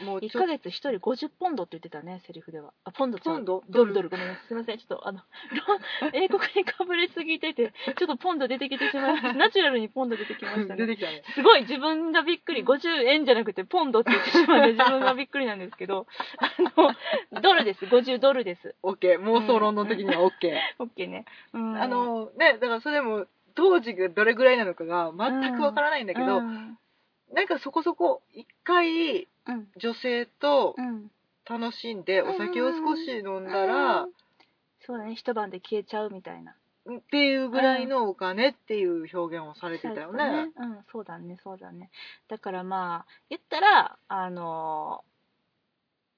[0.00, 2.72] 1もうちょっヶ月1人50ポンドって言ってたね、セリフでは。
[2.84, 3.62] あ、ポンドちゃうポンド？
[3.68, 3.94] ドル？
[3.94, 4.08] ドル。
[4.10, 4.46] ごめんなさい。
[4.48, 4.78] すいません。
[4.78, 9.32] ちょっと、あの、ロ 英国にかぶれすぎてて、ちょっとポンド出てきてしまいました。
[9.34, 10.86] ナチュラルにポンド出てきましたね。
[10.86, 12.64] 出てきたねすごい自分がびっくり。
[12.64, 16.06] 50円じゃなくてポンドって言ってしまって 自分がびっくりなんですけど、
[16.38, 16.50] あ
[17.32, 17.86] の、ドルです。
[17.86, 18.74] 50ドルです。
[18.82, 21.24] OK 妄想論の時には OK、オッケーね。
[21.52, 21.76] うん。
[21.76, 26.78] あのねだからそれも当時がどれぐらいなのかが全くわからないんだけど、うん、
[27.32, 29.68] なんかそこそこ一回うん。
[29.76, 31.10] 女性とうん。
[31.48, 34.12] 楽しんでお酒を少し飲んだら、うん
[34.84, 35.16] そうだね。
[35.16, 36.52] 一晩で消えちゃうみたいな。
[36.52, 40.52] っていうぐらいのお金っていう表現をされてたよね。
[40.56, 41.90] うん、そうだね、そうだね。
[42.28, 45.02] だからまあ、言ったら、あの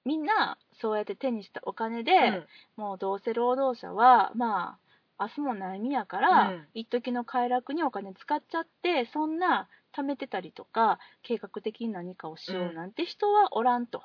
[0.04, 4.78] みんな、そうやって手にしたお金で、うんもうどうせ労働者は、ま
[5.18, 14.02] あ、明日も悩みやから、うん一時の快楽にお金使っちゃって、そんな貯めてたりとか、計画的に何かをしようなんて人はおらんと。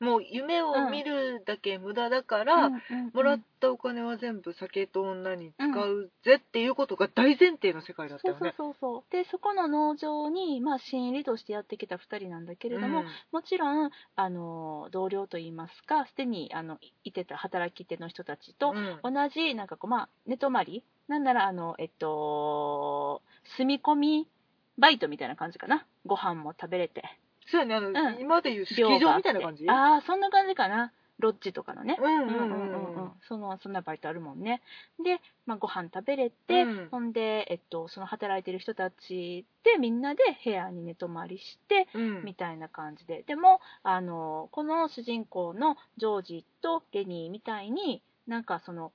[0.00, 8.54] もう夢を見るだけ無駄だから、うんうんうんもらったお金は全部酒と女に使うぜっていうことが大前提の世界だったそうそうよね。
[8.56, 9.04] そうそう。
[9.10, 20.84] で、そこの農場に、まあ、新入りとしてやってきた2人なんだけれども、もちろん、あの、同僚といいますか、すでに、あの、いてた働き手の人たちとう、ん同じ、なんかこう、まあ、寝泊まり？
[21.08, 23.22] なんなら、あの、えっと、
[23.56, 24.28] 住み込み
[24.80, 25.86] バイトみたいな感じかな。
[26.06, 27.04] ご飯も食べれて。
[27.46, 29.68] そうやねあの、ん今でいうスキー場みたいな感じ？
[29.68, 30.92] あああ、そんな感じかな。
[31.18, 31.98] ロッジとかのね。
[32.00, 34.62] うんうんうんうんうんうんうんそのそんなバイトあるもんね。
[35.04, 43.22] で、まあ、ご飯食べれて、うんほんで、えっと、その働いてる人たちでみんなで部屋に寝泊まりして、うんみたいな感じで。
[43.26, 48.92] でも、あの、この主人公のジョージとレニーみたいに、なんかその、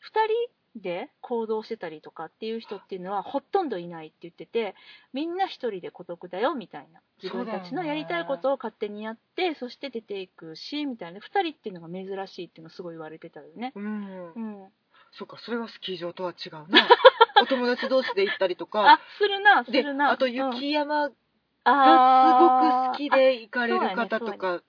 [0.00, 0.34] 二人
[0.76, 4.74] で行動してたりとかっていう人っていうのはほとんどいないって言ってて、
[5.12, 7.00] みんな一人で孤独だよみたいな。
[7.22, 11.20] 自分たちのやりたいことを勝手にやって、そして出ていくし、みたいな。
[11.20, 13.72] 二人っていうのが珍しいっていうのすごい言われてたよね。
[13.76, 14.72] うんうん。
[15.12, 16.88] そっかそれはスキー場とは違うな
[17.40, 20.10] お友達同士で行ったりとかあ、するな、すでるな。
[20.10, 24.64] あとうん雪山がすごく好きあで行かれる方とかって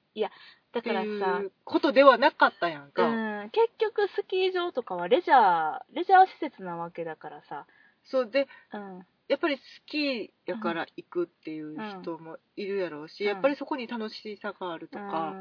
[0.76, 1.08] だからさ。
[1.42, 3.04] いうことではなかったやんか。
[3.08, 7.66] うん、結局スキー場とかはレジャーレジャー施設なわけだからさ、
[8.04, 15.34] そうで、うん、やっぱり好きやから行くっていう人もいるやろうし、やっぱりそこに楽しさがあるとか、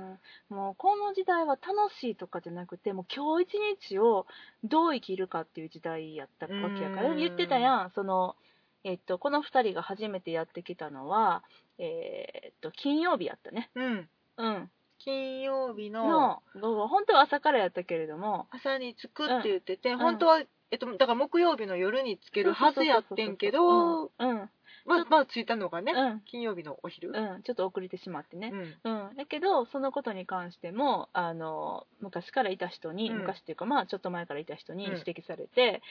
[0.51, 0.57] うん。
[0.57, 4.27] もうこの時代は楽しいとかじゃなくてもう今日一日を
[4.63, 7.19] どう生きるかっていう時代やったわけやから、うん。
[7.19, 7.91] 言ってたやん。
[7.91, 8.37] その、
[8.85, 11.43] えっと、この2人が初めてやってきたのは、
[11.79, 13.71] えっと金曜日やったね。
[13.75, 14.09] うん。
[14.37, 19.99] うん金曜日のの午後本当は朝からやったけれども朝に着くって言ってて、ん。
[19.99, 24.09] 本当は、えっと、だから木曜日の夜に着けるはずやってんけど、うん。
[24.19, 24.51] うん。
[24.87, 26.21] まあ、まあ着いたのがね、うん。
[26.27, 27.11] 金曜日のお昼？
[27.11, 28.53] うん、ちょっと遅れてしまってね、
[28.85, 29.09] うん。
[29.09, 33.19] うん、だけどそのことに関してもあの昔からいた人に、うん。
[33.19, 34.99] 昔っていうかまあちょっと前からいた人にうん。
[34.99, 35.83] 指摘されて、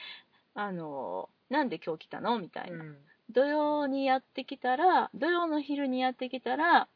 [0.54, 2.38] あのなんで今日来たの？
[2.38, 2.96] みたいな、うん。
[3.30, 6.88] 土曜にやってきたら土曜の昼にやってきたら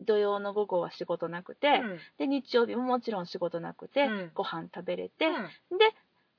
[0.00, 1.82] 土曜の午後は仕事なくて、
[2.18, 4.30] で日曜日ももちろん仕事なくて、うん。
[4.34, 5.26] ご飯食べれて、
[5.70, 5.78] うん。
[5.78, 5.94] で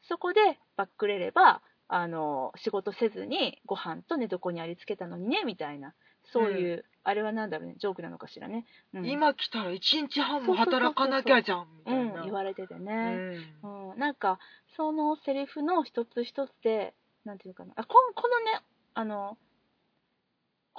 [0.07, 0.39] そこで
[0.77, 5.93] バックれればあの仕事せずにご飯と寝床にありつけたのにねみたいな
[6.31, 12.21] そういう、あれはなんだろうねジョークなのかしらね、うん、今来たら1日半も働かなきゃじゃんみたいな。
[12.21, 13.91] うん、言われててうね、ん。
[13.91, 13.99] うん。
[13.99, 14.39] なんか
[14.77, 16.93] そのセリフの一つ一つで
[17.25, 17.73] なんていうかな。
[17.75, 18.61] あこんこのね
[18.93, 19.37] あの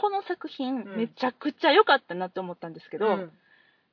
[0.01, 0.97] この作品、うん。
[0.97, 3.33] めちゃくちゃ良かったなって思ったんですけど、うん。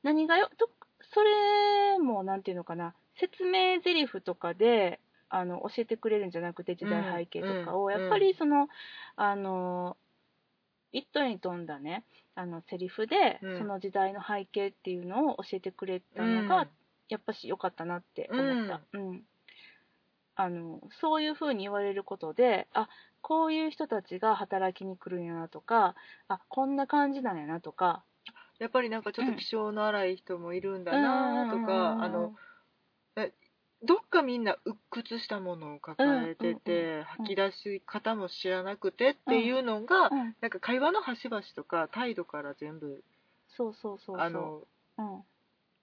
[0.02, 0.70] 何がよと
[1.12, 8.68] それもなんていうのかな説明台詞とかであの教えてくれるんじゃなくて時代背景とかを、うんやっぱりその
[9.16, 9.96] あの
[10.92, 13.58] 一頭に富んだねあのセリフで、うん。
[13.58, 16.68] その時代の背景っていうのを教えてくれたのが、
[17.08, 19.22] やっぱし良かったなって思った、うん。
[20.36, 22.88] あのそういうふうに言われることであ
[23.28, 25.94] こういう人たちが働きに来るんやなとか
[26.28, 28.02] あこんな感じなんやなとか。
[28.58, 32.02] やっぱりなんかちょっと気性の荒い人もいるんだなとうんうんうんか、うん。
[32.02, 32.34] あの、
[33.84, 40.34] どっかみんな鬱屈したものを抱えてて、うんうんうん吐き出し方も知らなくてっていうのが、うん。
[40.40, 43.04] なんか会話の端々とか態度から全部、
[43.56, 44.20] そうそうそうそう。
[44.20, 44.62] あの、
[44.96, 45.22] うん。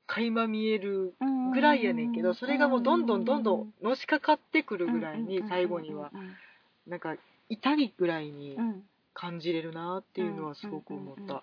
[0.08, 1.14] 垣間見える
[1.54, 6.12] ぐらいやねんけど、それがもうどんどんどんどんのしかかってくるぐらいに、最後には、
[6.88, 7.00] なん。
[7.00, 7.16] か
[7.50, 8.58] 痛いぐらいに
[9.14, 11.42] 感じれるなっていうのはすごく思った。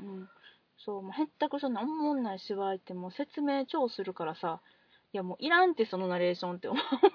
[0.85, 4.61] そうもうへったくそんなおもんない芝居ってもう説明超するからさ
[5.15, 6.69] いやもういらんってそのナレーションって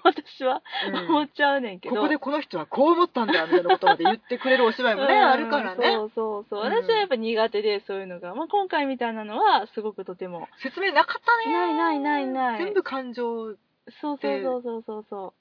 [0.04, 0.62] 私は。
[0.88, 1.08] うん。
[1.10, 5.20] 思っちゃうねんけど、ここでこの人はこう思ったんだみたいなことまで言ってくれるお芝居もね、うん。
[5.24, 5.94] あるからね。
[5.94, 6.64] そうそうそう。
[6.64, 6.72] うん。
[6.72, 10.46] 私はやっぱ苦手でそういうのが、まあ、今回みたいなのはすごくとても。
[10.62, 11.52] 説明なかったね。
[11.52, 12.64] ないないないない。
[12.64, 13.58] 全部感情、そう
[14.00, 15.34] そうそうそうそうそ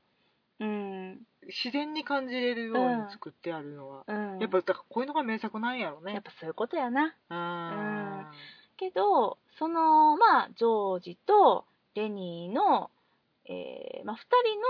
[0.60, 0.66] う。
[0.66, 4.04] うん自然に感じれるように作ってあるのは。
[4.08, 6.14] うんやっぱ、だからこういうのが名作なんやろね。
[6.14, 8.32] やっぱそういうことやなあ
[8.78, 12.92] けどそのまあジョージとレニーの、
[13.46, 14.20] えーまあ、2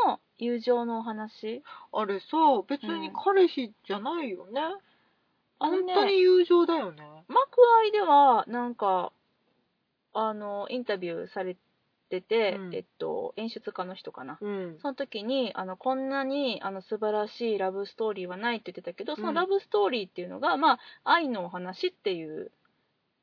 [0.06, 1.62] 人の友情のお話ー
[1.92, 2.26] あれさ、
[2.68, 4.62] 別に彼氏じゃないよね。
[5.60, 7.04] あのね本当に友情だよね。
[7.28, 7.40] 幕
[7.84, 9.12] 愛ではなんか
[10.14, 11.58] あのインタビューされ
[12.10, 12.76] てて、うん。
[12.76, 14.38] えっと、演出家の人かな。
[14.42, 14.80] うん。
[14.82, 22.52] その時にあのこんなにあの素晴らしいラブストーリーはないって言ってたけどそのうんラブストーリーっていうのが、まあ愛のお話っていう、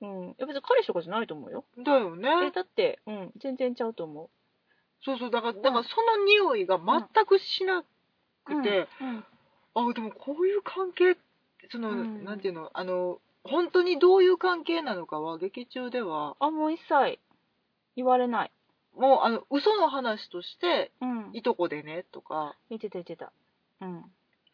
[0.01, 1.65] うん、いや別に彼氏とかじゃないと思うよ。
[1.85, 2.29] だよね。
[2.49, 4.29] えだって、うん、全然ちゃうと思う。
[5.05, 7.85] そうそう、だから、だからその匂いが全くしな
[8.45, 9.25] くて、うん。
[9.75, 11.21] あ、でもこういう関係って、
[11.71, 12.25] その、うん。
[12.25, 17.19] なんていうの、あの、本当にどういう関係なのかは、劇中では、あもう一切
[17.97, 18.53] 言われない
[18.97, 21.31] もう、あの、嘘の話として、うん。
[21.33, 23.33] いとこでね、とか、言ってた言ってた。
[23.81, 24.05] うん。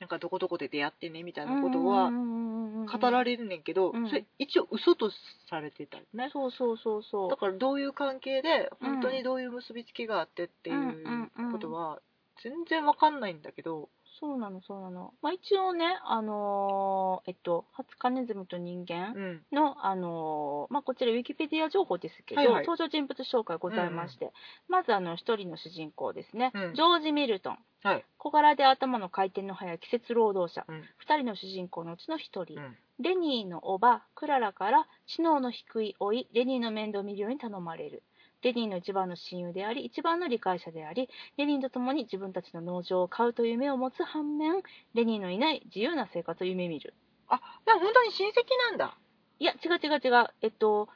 [0.00, 4.08] なんかどこどこで出会ってね、みたいなことは、語られれるねんけど、うん。
[4.08, 5.10] それ一応嘘と
[5.50, 6.30] されてたよね。
[6.32, 7.30] そうそうそうそう。
[7.30, 12.00] だからどういう関係で、うん本当にどういう結びつきがあってっていうことは、
[12.42, 15.14] 全然わかんないんだけど、そうなのそうなの。
[15.22, 19.42] まあ一応ねあのーえっと「ハツカネズミと人間うん。
[19.50, 22.66] の」あのーまあこちらウィキペディア情報ですけど、はいはい。
[22.66, 24.32] 登場人物紹介ございまして、
[24.68, 26.74] まずあの一人の主人公ですね、うん。
[26.74, 27.58] ジョージ・ミルトン。
[27.82, 28.04] はい。
[28.18, 30.82] 小柄で頭の回転の速い季節労働者、うん。
[30.98, 32.76] 二人の主人公のうちの一人、うん。
[32.98, 38.02] レニーの叔母クララから知能の低い老いレニーの面倒を見るように頼まれる
[38.42, 44.62] レニーの一番の親友であり一番の理解者でありレニーと共に自分たちの農場を買うという夢を持つ反面
[44.94, 46.94] レニーのいない自由な生活を夢見る
[47.28, 48.32] あ、でも本当に親戚
[48.70, 48.96] なんだ。
[49.38, 50.88] いや違う違う違うえっと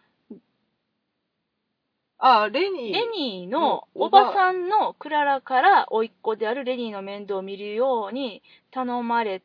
[2.18, 2.92] あ、レニー。
[2.92, 9.42] レニーののおばさんのクララから甥っ子であるレニーの面倒を見るように頼まれ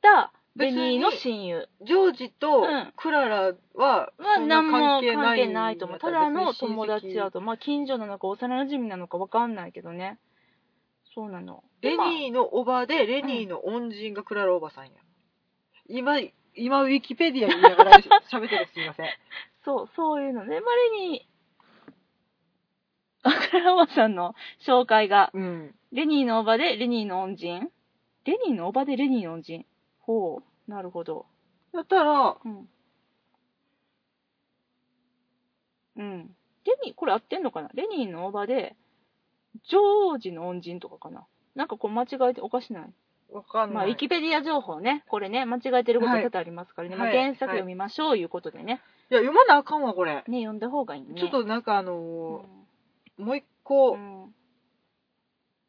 [0.00, 5.98] たレ別にニーの親友ジョージとうんクララははそんな何も関係ないと思う。
[5.98, 7.40] ただの友達やとと。
[7.40, 10.18] まあ、近所なのか幼馴染なのかわかんないけどね。
[11.14, 11.64] そうなの。
[11.80, 14.92] レニーのおばでレニーの恩人がクララおばさんや、
[15.88, 16.18] 今
[16.54, 17.98] 今ウィキペディア言いながら
[18.30, 19.06] 喋ってるすみません
[19.64, 20.60] そう、そういうのね。
[20.60, 24.34] まあ、レニー、あ、クララおばさんの
[24.66, 27.70] 紹介が、うんレニーのおばでレニーの恩人
[28.24, 29.64] レニーのおばでレニーの恩人
[30.06, 31.26] ほう、なるほど。
[31.72, 32.68] だったらうん。
[35.96, 36.36] うん。
[36.64, 37.70] レニー、これ合ってんのかな？
[37.74, 38.76] レニーのおばで、
[39.68, 41.26] ジョージの恩人とかかな？
[41.54, 42.84] なんかこう間違えておかしない？
[43.32, 49.14] わかんない、まあ、ウィキペディア情報ね、これね、間違えてることはい多々ありますからね、まあ、はい原作読みましょういうことでね、い。
[49.14, 51.20] や読まなあかんわこれ、ね、読んだ方がいいね。
[51.20, 54.34] ちょっとなんかあうん、のーもう一個、うん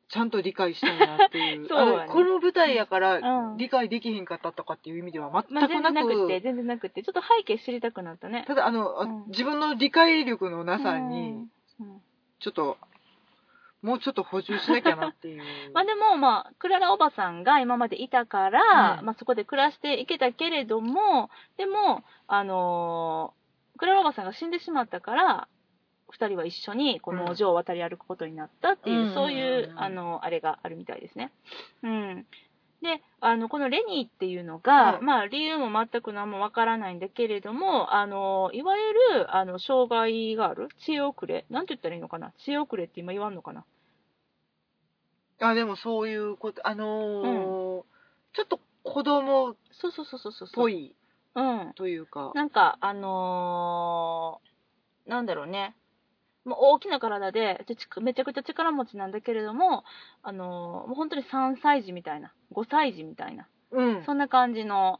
[0.07, 1.67] ちゃんと理解したいなっていう。
[1.69, 2.11] そうやね。
[2.11, 3.57] この舞台やからうん。
[3.57, 8.45] 理解できへんかったとかっていう意味ではまあ、全全くなく,、然なくて、全然なくて、ちょっと背景知りたくなったね。
[8.47, 11.37] ただあの、あうん自分の理解力のなさにうん。
[11.79, 12.01] うん。
[12.39, 12.77] ちょっと、
[13.81, 15.43] もうちょっと補充しなきゃなっていう。
[15.73, 19.05] まあでも、まあ、クララおばさんが今までいたから、うん。
[19.05, 23.45] まあそこで暮らしていけたけれども、でも、あのー
[23.77, 25.47] クララおばさんが死んでしまったから、
[26.11, 31.31] 二人は一緒にこの農場を渡り歩くことになったっていう、うんそういう、うんあの、あれがあるみたいですね。
[31.83, 32.25] うん。
[32.81, 41.45] で、あの、このレニーっていうのが、うんまあ理由も全く何もわからないんだけれども、あの、いわゆる、あの、障害がある知恵遅れ。
[41.49, 42.31] なんて言ったらいいのかな？
[42.37, 43.65] 知恵遅れって今言わんのかな？
[45.41, 47.83] あでもそういうことあのー
[48.33, 50.49] ちょっと子供っそうそうそうそうそう。
[50.53, 50.95] ぽい
[51.35, 51.73] うん。
[51.75, 55.75] というかなんか、あのーなんだろうね。
[56.45, 57.65] もう大きな体で、
[58.01, 59.83] めちゃくちゃ力持ちなんだけれども、
[60.21, 64.03] あのーもう本当に3歳児みたいな、5歳児みたいな、うん。
[64.05, 64.99] そんな感じの、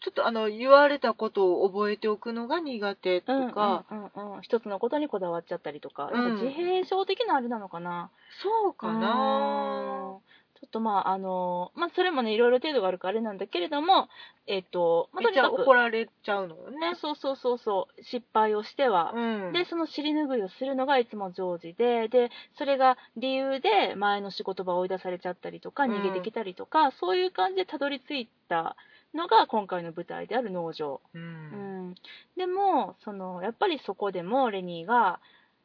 [0.00, 6.32] ちょっとあの言われたことを覚えておくのが苦手とか、うんうんうんうん、一つのことにこだわっちゃったりとか、うん。
[6.40, 8.10] 自閉症的なあれなのかな。
[8.42, 9.00] そうかうん。
[9.00, 10.16] な
[10.60, 14.08] ちょっとまあ、あのーまあ、それもね、いろいろ程度があるからあれなんだけれども、
[14.46, 16.94] えっ、と、まあ、とにかく、怒られちゃうのよね？
[17.00, 19.20] そうそうそうそう、失敗をしては、う
[19.50, 19.52] ん。
[19.54, 28.76] で、その尻拭いをするのがいつもジョージで、で、それが理由で前の仕事場を追い出されちゃったりとか、うん逃げてきたりとか、そういう感じでたどり着いた
[29.14, 31.00] のが今回の舞台である農場。
[31.14, 31.90] ううん。
[31.92, 31.94] ん。
[32.36, 35.20] でも、その、やっぱりそこでもレニーが、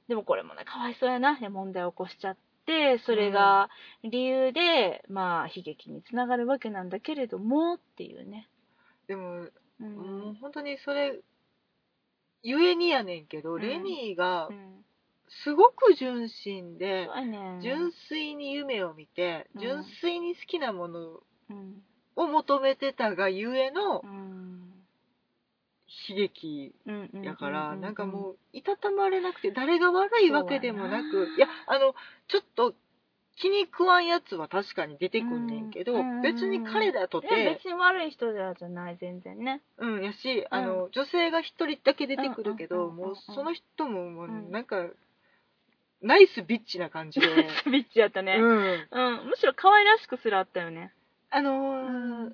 [0.08, 2.40] でもこれもね、かわいそうやな、ね問題を起こしちゃって、
[3.06, 3.70] それが
[4.04, 8.48] 理由で、まあ、悲劇につながるわけなんだけれども、っていうね。
[9.08, 9.54] でも、う。
[9.80, 11.20] もうん本当にそれ
[12.42, 14.86] ゆえにやねんけど、うんレニーがうん。
[15.44, 17.10] すごく純真で。
[17.62, 21.84] 純粋に夢を見て、うん純粋に好きなものうん。
[22.16, 24.55] を求めてたがゆえのうん。
[26.10, 26.74] 悲劇
[27.24, 31.94] やから、うなんかもういたたまれなくて誰が悪いわけでもなくいやあの
[32.28, 32.74] ちょっと
[33.38, 39.62] 気に食わんやつは確かに出てくんねんけど、うん別に彼らとて別、に悪い人じゃない全然ね。
[39.78, 44.88] うん、やしあの、女性が一人だけ出てくるけど、もうその人ももううんなんか、
[46.02, 47.28] ナイスビッチな感じで、
[47.72, 49.28] ビッチやったね、うん、うん。
[49.28, 50.94] むしろ可愛らしくすらあったよね。
[51.30, 52.34] あのー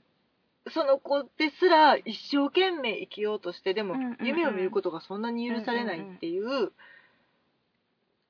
[0.70, 4.28] その子ですら一生懸命生きようとしてでもうんうんうん。
[4.28, 6.72] 夢を見ることがそんなに許されないっていう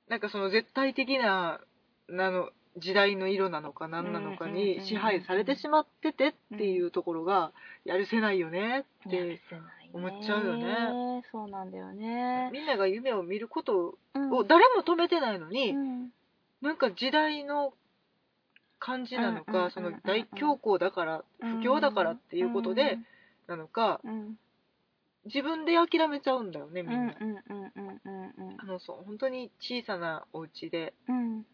[0.07, 1.59] なんかその絶対的な
[2.07, 7.51] なの時代の色なのか何なのかうんうんうんうんに支配されてしまっててっていうところが
[7.83, 8.59] やるせないよね
[9.09, 9.91] っやるてせないね。
[9.93, 11.23] 思っちゃうよね。
[11.33, 12.49] そうなんだよね。
[12.53, 14.31] みんなが夢を見ることうん。
[14.31, 16.09] を誰も止めてないのにうん。
[16.61, 17.73] なんか時代の
[18.81, 22.97] 感じなのかその大恐慌だから不況だからっていうことで
[23.47, 24.35] なのかうん。
[25.25, 27.13] 自分で諦めちゃうんだよねみうんんな、
[28.57, 31.45] あのそう本当に小さなお家でうん。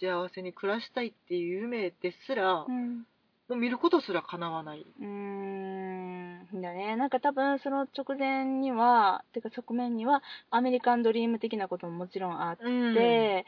[0.00, 2.66] 幸せに暮らしたいっていう夢ですら、も
[3.50, 6.62] う見ることすら叶わない、うーん。
[6.62, 6.96] だね。
[6.96, 12.94] なんか多分その直前にはてか側面にはアメリカンドリーム的なことももちろんあってうん。
[12.94, 13.44] で、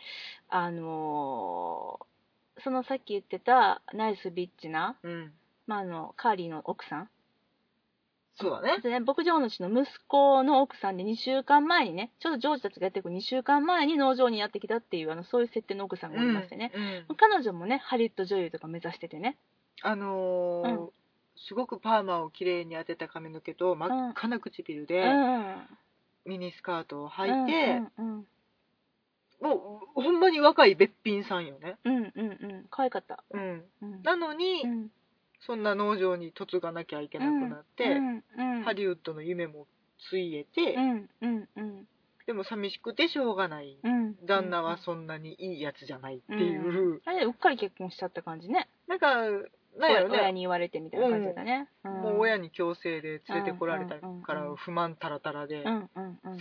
[0.48, 2.13] あのー
[2.64, 5.32] そのさっき言ってたナイスビッチな、うん、
[5.66, 7.10] まあ、あのカーリーの奥さん。
[8.36, 8.80] そうだね。
[8.82, 8.98] でね。
[8.98, 19.36] 牧場主の息子の奥さんで2週間前にねちょうどジョージたちがやってくる2週間前に農場にやってきたっていうあのそういう設定の奥さんがおりましてね、うん彼女もねハリウッド女優とか目指しててね。
[19.82, 20.90] あのーうん。
[21.36, 25.56] すごくパーマをきれいに当てた髪の毛と真っ赤な唇で、うん。
[26.24, 28.26] ミニスカートを履いて、うんうん
[29.40, 32.12] もうほんまに若いべっぴんさんよね、うんうんうん。
[32.22, 32.24] う
[32.60, 34.02] ん可愛かった、うん、うん。
[34.02, 34.90] なのに、うん。
[35.46, 39.66] そんな農場に嫁がなきゃいけなくなって、うんうんハリウッドの夢も
[40.10, 41.88] ついえて、うんうんうん。
[42.26, 47.00] でも寂しくてしょうがない、うん旦那はそんなにいいやつじゃないっていう、うん。
[47.04, 48.68] あれうっかり結婚しちゃった感じね。
[48.88, 49.06] なんか
[49.78, 51.88] なんやろね親に言われてみたいな感じだね、ん。
[51.88, 55.64] もう親に強制で連れてこられたから不満たらたらで。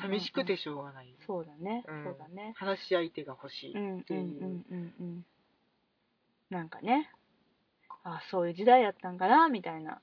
[0.02, 1.16] 寂しくてしょうがない。
[1.26, 2.54] そうだね、うんそうだね。
[2.56, 4.22] 話し相手が欲しいっていう。
[4.22, 5.26] うんうんうん
[6.50, 7.10] なんかね。
[8.04, 10.02] あそういう時代やったんかなみたいな。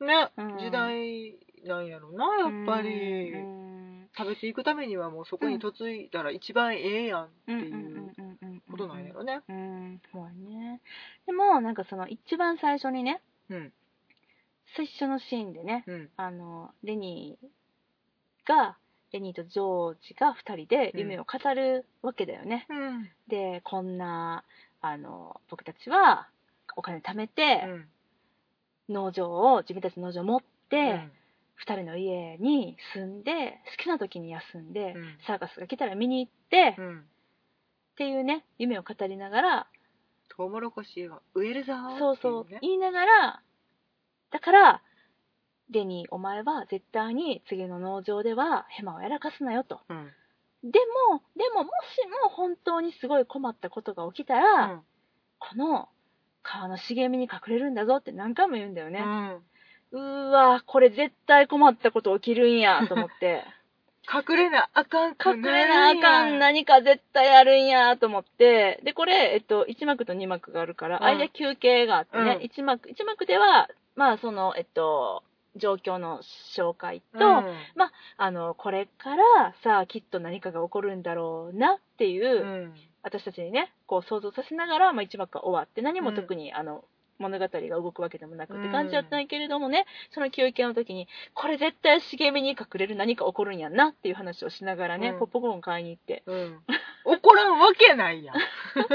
[0.00, 0.58] ねうん。
[0.58, 3.32] 時代なんやろなやっぱり。
[3.32, 3.70] うん
[4.16, 8.12] 食べていくためにはもうそこに嫁いだら一番ええやんっていう
[8.70, 9.40] ことなんやろね。
[9.48, 10.00] うん。
[10.12, 10.80] そうやね。
[11.26, 13.72] でもなんかその一番最初にねうん。
[14.76, 16.10] 最初のシーンでねうん。
[16.16, 18.76] あのレニーが
[19.12, 23.10] レニーとジョージが2人で夢を語るわけだよね、うん。
[23.28, 24.44] でこんな
[24.80, 26.28] あの僕たちは
[26.76, 27.84] お金貯めて、うん。
[28.88, 31.12] 農場を自分たちの農場を持って、うん。
[31.66, 35.18] 2人の家に住んで好きな時に休んで、うん。
[35.26, 37.04] サーカスが来たら見に行って、っうん
[38.00, 39.66] ていうね夢を語りながら
[40.34, 43.42] トウモロコシを植えるぞーそうそうっていね言いながら
[44.30, 44.82] だから
[45.70, 49.80] レニーお前は絶対に次の農場ではヘマをやらかすなよと。
[49.90, 50.08] うん。
[50.62, 50.78] で
[51.12, 54.80] もでももしも本当にすごい困ったことが起きたら、うん。
[55.38, 55.88] この
[56.42, 59.00] 川の茂みに隠れるんだぞって何回も言うんだよね、
[59.92, 60.00] うん。
[60.00, 63.44] うーわこれ絶対困ったこと起きるんやと思って
[64.12, 68.80] 隠れなあかんく隠れなあかん何か絶対あるんやと思って。
[68.84, 71.04] でこれ、えっと、1幕と2幕があるから、うん。
[71.04, 72.42] 間休憩があってね、うん。
[72.42, 75.22] 1幕一幕ではまあそのえっと
[75.56, 76.20] 状況の
[76.56, 77.44] 紹介と、うん。
[78.16, 82.74] あのこれからさあきっと何かが起こるんだろうなっていう、うん。
[83.02, 86.84] 私たちにねこう想像させながら、まあ、1幕が終わって何も特に、あの
[87.20, 95.18] 物語が動くわけでもなくって感じだったんやけれどもね、その休憩の時にこれ絶対茂みに隠れる何か起こるんやんなっていう話をしながらね、うん。
[95.18, 96.22] ポップコーン買いに行って。
[96.26, 96.58] うん。
[97.04, 98.36] 怒らんわけないやん。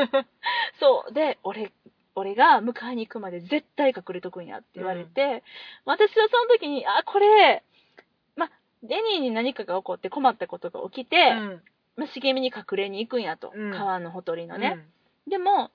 [0.79, 1.13] そう。
[1.13, 1.71] で俺
[2.15, 5.43] 俺が迎えに行くまで絶対隠れとくんやって言われて、
[5.85, 7.63] 私はその時にあこれ
[8.35, 8.49] ま
[8.83, 11.61] デニーに何かが起こって困ったことが起きて、うん。
[11.97, 13.71] まあ、茂みに隠れに行くんやと、うん。
[13.71, 14.85] 川のほとりのね、
[15.27, 15.71] でも、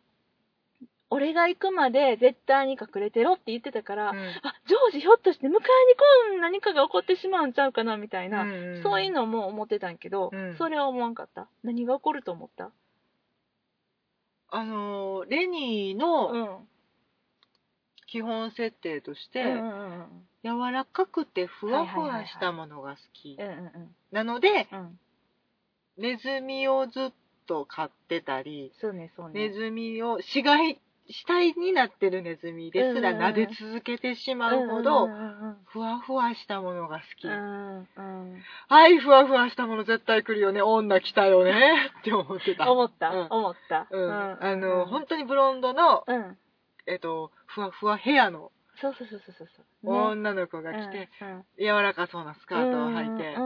[1.12, 4.22] 俺が行くまで絶対に隠れてろって言ってたから、うんあ、
[4.66, 5.58] ジョージひょっとして迎えに
[6.32, 11.48] 来ん何かが起こってしまうんちゃうかなみたいな、うんそういうのも思ってたんけど、うんそれは思わんかった。
[11.64, 12.70] 何が起こると思った？
[14.52, 16.68] あのーレニーうのん。
[18.06, 24.98] 基本設定として、うんうんうん柔らかくてふわふわしたものが好きうんうんなのでうんうん。
[25.98, 27.12] ネズミをずっ
[27.46, 29.48] と飼ってたりそうね、そうね。
[29.48, 30.80] ネズミを死骸
[31.10, 35.08] 死体になってるネズミですら撫で続けてしまうほうど
[35.66, 40.62] ふわふわしたものが好き、はいふわふわしたもの絶対来るよね。
[40.62, 41.90] 女来たよね。
[42.00, 42.70] って思ってた。
[42.70, 43.26] 思った、うん。
[43.30, 43.86] 思った。
[43.90, 44.12] うん。
[44.12, 44.60] あうん。
[44.60, 46.38] の本当にブロンドの、うん。
[46.86, 49.92] えっと、ふわふわヘアのそうそうそうそうそう。
[49.92, 50.00] ね。
[50.00, 53.36] 女の子が来て、うん柔らかそうなスカートを履いて、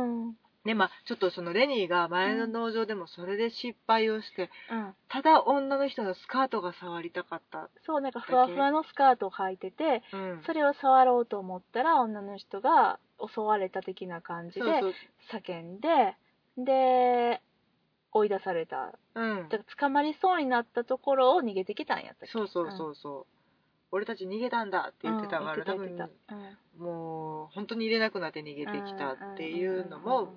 [0.64, 4.94] うんうんでまあちょっとそのレニーが前の農場でもそれで失敗をしてうん。
[5.08, 12.98] ただ女の人のスカートが触りたかった、そう、なんかふわふわのスカートを履いてて、うん、それを触ろうと思ったら女の人が
[13.34, 14.92] 襲われた的な感じでそうそう。
[15.40, 16.16] 叫んで
[16.56, 17.42] で
[18.12, 18.92] 追い出された。
[19.14, 19.48] うん。
[19.50, 22.32] だから捕まりそうになったところを逃げてきたんやったっけ？
[22.32, 23.26] そうそうそうそう、
[23.92, 26.14] 俺たち逃げたんだって言ってたから、うん多ってた言って
[26.78, 30.02] もう本当に入れなくなって逃げたてきたっていうのん。
[30.02, 30.34] も、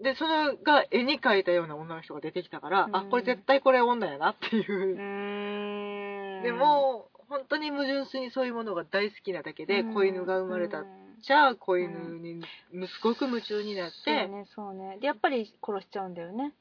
[0.00, 2.96] でそのが絵に描いたような女の人が出てきたから、うん。
[2.96, 6.40] あこれ絶対これ女やなっていう。
[6.40, 9.94] う、でも本当に無純粋にそういうものが大好きなだけで、うん。
[9.94, 12.42] 子犬が生まれたうんじゃあ子犬に
[12.86, 14.98] すごく夢中になって、そうねそうね。
[15.00, 16.52] でやっぱり殺しちゃうんだよね。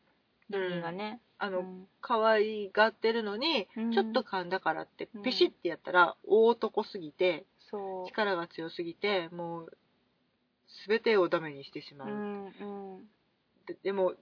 [0.49, 1.87] リリーがね、あの、うん。
[2.01, 3.91] 可愛がってるのに、うん。
[3.91, 5.21] ちょっと噛んだからってうん。
[5.21, 8.07] ペシッてやったら大男すぎてそう。
[8.07, 9.77] 力が強すぎてもう
[10.87, 13.09] 全てをダメにしてしまう、うん
[13.67, 14.13] うんででも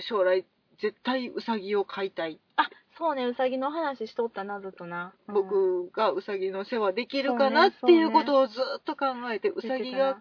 [0.00, 0.44] 将来
[0.80, 2.68] 絶対ウサギを飼いたい、あ
[2.98, 5.34] そうねうさぎの話しとったなずっとな、うん。
[5.34, 10.18] 僕がウサギの世話できるかなっそうねていうことをずっと考えて、ウサギが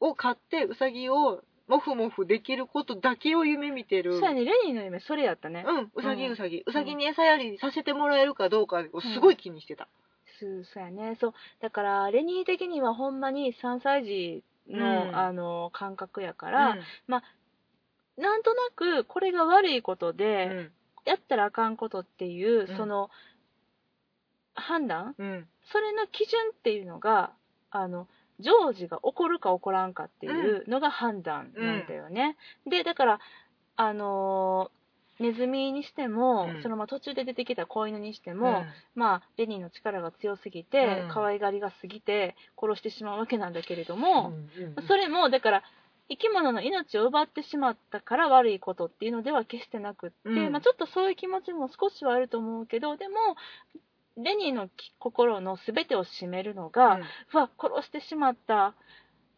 [0.00, 4.12] を飼ってウサギをモフモフできることだけを夢見てる。
[4.12, 5.64] そうやねレニーの夢それやったね。
[5.66, 6.32] うんウサギうん。
[6.32, 6.62] ウサギ。
[6.66, 9.88] ウサギに餌やりさせてもらえるかどうかをすごい気にしてた、
[10.40, 11.16] そうそうやね。
[11.20, 11.34] そう。
[11.60, 15.16] だからレニー的にはほんまに3歳児の,、うん。
[15.16, 16.76] あの感覚やか、から
[18.18, 20.72] なんとなくこれが悪いことで、うん。
[21.04, 22.76] やったらあかんことっていう、うん。
[22.76, 23.10] その
[24.54, 25.14] 判断？
[25.16, 25.48] うん。
[25.72, 27.32] それの基準っていうのが
[27.70, 28.08] あの
[28.40, 33.20] ジョージが怒るか怒らんかっていうのが判断なんだよね、でだから
[33.76, 34.78] あのー
[35.20, 36.62] ネズミにしても、うん。
[36.62, 38.66] そのまあ途中で出てきた子犬にしても、うん。
[38.94, 41.08] まあレニーの力が強すぎて、うん。
[41.08, 44.32] 可愛がりが過ぎて殺してしまうわけなんだけれども、
[44.76, 44.86] うん。
[44.86, 45.62] それもだから
[46.10, 50.52] 生き物の命を奪ってしまったから悪いことっていうのでは決してなくって、うん。
[50.52, 53.14] まあ、ちょっとそういう気持ちも少しはあると思うけどでも
[54.16, 57.00] レニーのき心の全てを占めるのが、うん。
[57.00, 57.04] う
[57.36, 58.74] わ殺してしまった。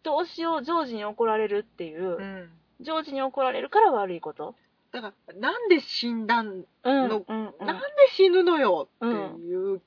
[0.02, 2.50] どうしようジョージに怒られるっていう、うん。
[2.80, 4.54] ジョージに怒られるから悪いこと、
[4.92, 6.52] だからなんで死んだの？
[6.52, 7.82] うんうんなんで
[8.14, 9.82] 死ぬのよっていう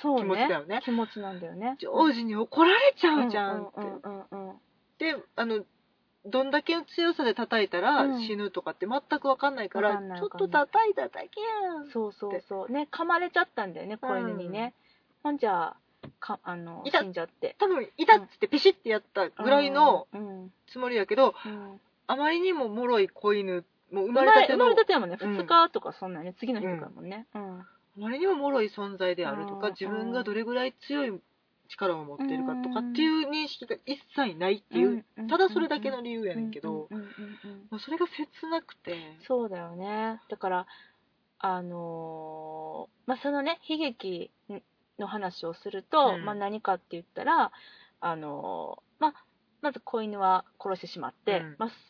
[0.00, 0.80] そう気持ちだよね。
[0.82, 1.76] 気持ちなんだよね。
[1.78, 3.70] ジョージに怒られちゃうじゃんっ
[4.98, 5.64] て、であの
[6.24, 8.26] どんだけの強さで叩いたらうん。
[8.26, 12.72] 死ぬとかって全く分かんないから、わかんないちょっと叩いただけやんそうそうそう。
[12.72, 14.74] ね噛まれちゃったんだよね子犬にね、
[15.22, 15.76] ほんじゃ
[16.20, 17.56] かあのいた死んじゃって。
[17.58, 20.42] 多分いたっつってピシッてやったぐらいのうん。
[20.42, 20.52] うん。
[20.68, 21.80] つもりやけど、うん。
[22.06, 25.18] あまりにも脆い子犬もう生生まれたてのまれ生まれたてやもんね。
[25.20, 25.38] うん。
[25.38, 26.34] 2日とかそんなんね。
[26.38, 27.26] 次の日とかやもんね。
[27.34, 27.60] うん。
[27.60, 27.66] あ
[27.96, 29.72] まりにも脆い存在であるとか、うん。
[29.78, 31.20] 自分がどれぐらい強い
[31.68, 36.88] 力を持っているかとかっていう認識が一切ないっていう、うんただそれだけの理由やねんけど、
[37.84, 38.96] それが切なくて
[39.26, 40.66] そうだよねだから
[41.38, 44.30] あのーまあそのね悲劇
[44.98, 47.52] の話をすると、うんまあ何かって言ったら
[48.00, 49.14] あのーまあ
[49.62, 51.42] まず子犬は殺してしまって、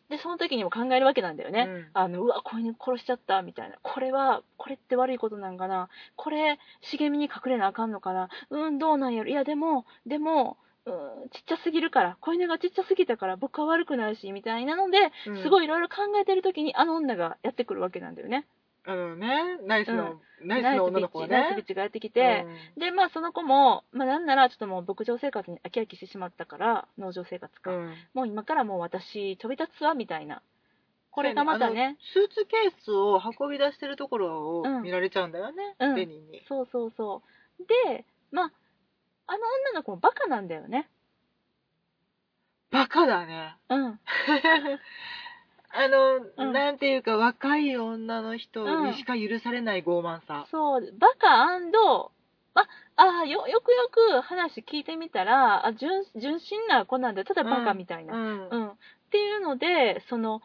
[0.09, 1.87] でその時にも考えるわけなんだよね、うん。
[1.95, 3.77] あのうわ子犬殺しちゃったみたいな。
[3.83, 5.89] これはこれって悪いことなんかな。
[6.17, 8.29] これ茂みに隠れなあかんのかな。
[8.51, 9.31] うんどうなんやろ。
[9.31, 12.17] いやでもでもうんちっちゃすぎるから。
[12.21, 14.99] 子犬がちっちゃすぎたから僕は悪くないしみたいなので、
[15.43, 18.47] すごいいいろいろ考えてる時にあの女がやってくるわけなんだよね
[18.85, 27.77] あのねナイスの、ナイスナイスの女の子がビッチナイスビねッチがやってきて、でまあその子も、まあ、なんならちょっともう牧場生活に飽き飽きしてしまったから農場生活か、うん。
[27.79, 30.43] うんもう今からもう私飛び立つわみたいな。
[31.11, 31.99] これがまたね。
[32.15, 34.83] スーツケースを運び出してるところをうん。
[34.83, 35.95] 見られちゃうんだよね、うん。
[35.95, 36.43] レニーに。
[36.49, 37.23] そうそうそ
[37.61, 37.67] う。
[37.87, 38.53] でまあ
[39.27, 39.39] あの
[39.71, 40.89] 女の子もバカなんだよね。
[42.71, 43.57] バカだね。
[43.69, 44.01] うん
[45.75, 46.53] あの、うん。
[46.53, 50.93] なんていうか若い女の人にしか許されない傲慢さ、そう。
[50.99, 51.59] バカ
[52.55, 52.67] ま
[52.97, 57.25] あよよくよく話聞いてみたらあ純純真な子なんだ。
[57.25, 58.49] ただバカみたいな、うん。
[58.49, 58.75] うん、っ
[59.11, 60.43] ていうのでその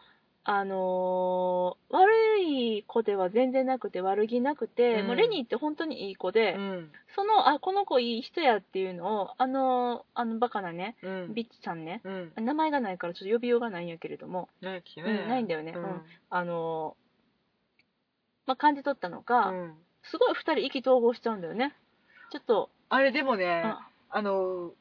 [0.50, 5.06] あのー悪い子では全然なくて悪気なくて、うん。
[5.08, 6.90] もうレニーって本当にいい子で、うん。
[7.14, 11.34] そのあこの子いい人やっていうのをあのあのバカなねうん。
[11.34, 12.32] ビッチちゃんねうん。
[12.36, 15.74] 名前がないからちょっと呼びようがないんやけれどもないっけうんないんだよね。
[15.76, 15.84] うん。
[15.84, 16.02] うん。
[16.30, 17.94] あのー
[18.46, 19.74] まあ、感じ取ったのが、うん。
[20.02, 21.74] すごい2人意気投合しちゃうんだよね。
[22.32, 24.72] ちょっと、あれでもね、ああの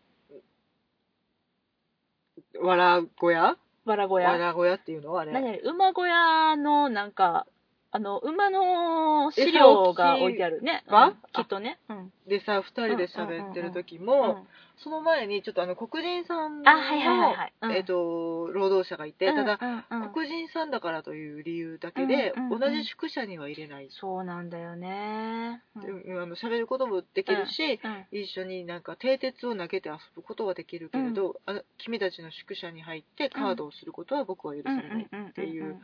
[2.61, 3.57] わら小屋
[3.87, 5.17] わら小屋わら小屋っていうの？
[5.17, 5.31] あれ。
[5.31, 7.45] 何々馬小屋のなんか
[7.91, 11.13] あの馬の資料が置いてあるね、はうん。
[11.33, 12.11] きっとね、うん。
[12.27, 14.47] でさ2人で喋ってる時うも、ん
[14.83, 17.53] その前にちょっとあの黒人さんの、あはいはいはいはい。
[17.61, 17.71] うん。
[17.73, 20.01] えっ、と労働者がいて、ただ、うんうん。
[20.03, 22.59] うん黒人さんだからという理由だけで、うんうんうん。
[22.59, 26.21] 同じ宿舎には入れない、そうなんだよね、うん。
[26.21, 35.79] あの喋ることもできるし、うん一緒になんか蹄鉄を投げて遊ぶことはできるけれど、あの君たちの宿舎に入ってカードをすることは僕は許されないっていう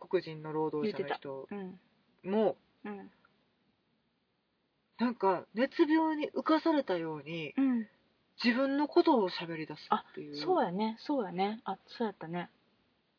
[0.00, 2.30] 黒人の労働者の人うん。
[2.30, 3.10] もうん。
[4.98, 7.86] なんか熱病に浮かされたようにうん
[8.44, 10.36] 自分のことを喋り出すっていう。
[10.36, 10.96] そうやね。
[11.00, 11.60] そうやね。
[11.64, 12.50] あそうやったね。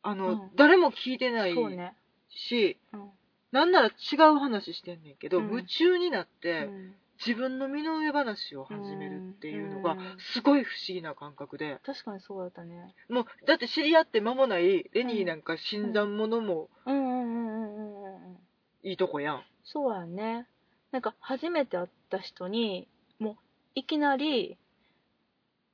[0.04, 0.52] あの、うん。
[0.56, 1.96] 誰も聞いてないそうね。
[2.30, 3.10] し、うん。
[3.52, 5.50] なんなら違う話してんねんけど、うん。
[5.50, 6.96] 夢中になって、うん。
[7.26, 10.00] 自分の身の上話を始めるっていうのがうん。
[10.34, 11.80] すごい不思議な感覚で。
[11.84, 12.94] 確かにそうだったね。
[13.10, 18.38] もうだって知り合って間もないレニーなんか新参者もうんうんうんうんうんうんうん。
[18.84, 19.44] いいとこやん。
[19.64, 20.46] そうやね。
[20.92, 22.88] なんか初めて会った人に
[23.20, 23.36] もう
[23.74, 24.58] いきなり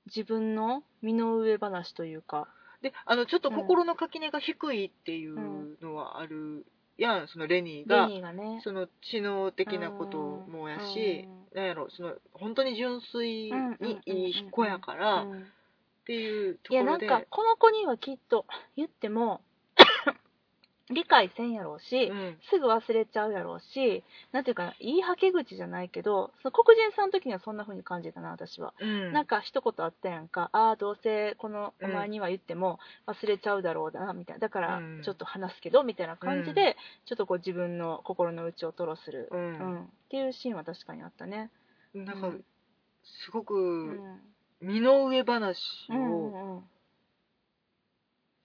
[0.07, 2.47] 自分の身の上話というか。
[2.81, 6.65] であのちょっと心の垣根が低いっていうのはある。
[6.95, 8.61] やんそのレニーレがニーがね。
[8.63, 15.45] その知能的なこともやし、なんやろその本当に純粋にいい子やからっうん。
[16.05, 18.45] ていうといやなんころで、かこの子にはきっと
[18.75, 19.41] 言っても
[20.93, 22.37] 理解せんやろうし、うん。
[22.49, 29.11] すぐ忘れちゃうやろうしなんていうかな言いはけ口じゃないけどその黒人さんの時にはそんな風に感じたな私は、うん。
[29.11, 30.49] なんか一言あったやんか。
[30.53, 31.89] ああどうせこのうん。
[31.91, 34.39] お前には言っても忘れちゃうだろうなみたいな。
[34.39, 35.01] だからうん。
[35.03, 36.73] ちょっと話すけどみたいな感じで、うん。
[37.05, 39.53] ちょっとこう自分の心の内を吐露する、ううん。
[39.53, 41.49] んっていうシーンは確かにあったね。
[41.93, 42.45] なんかうん。
[43.25, 44.21] すごうくん。
[44.61, 45.57] 身の上話
[45.89, 46.63] うを、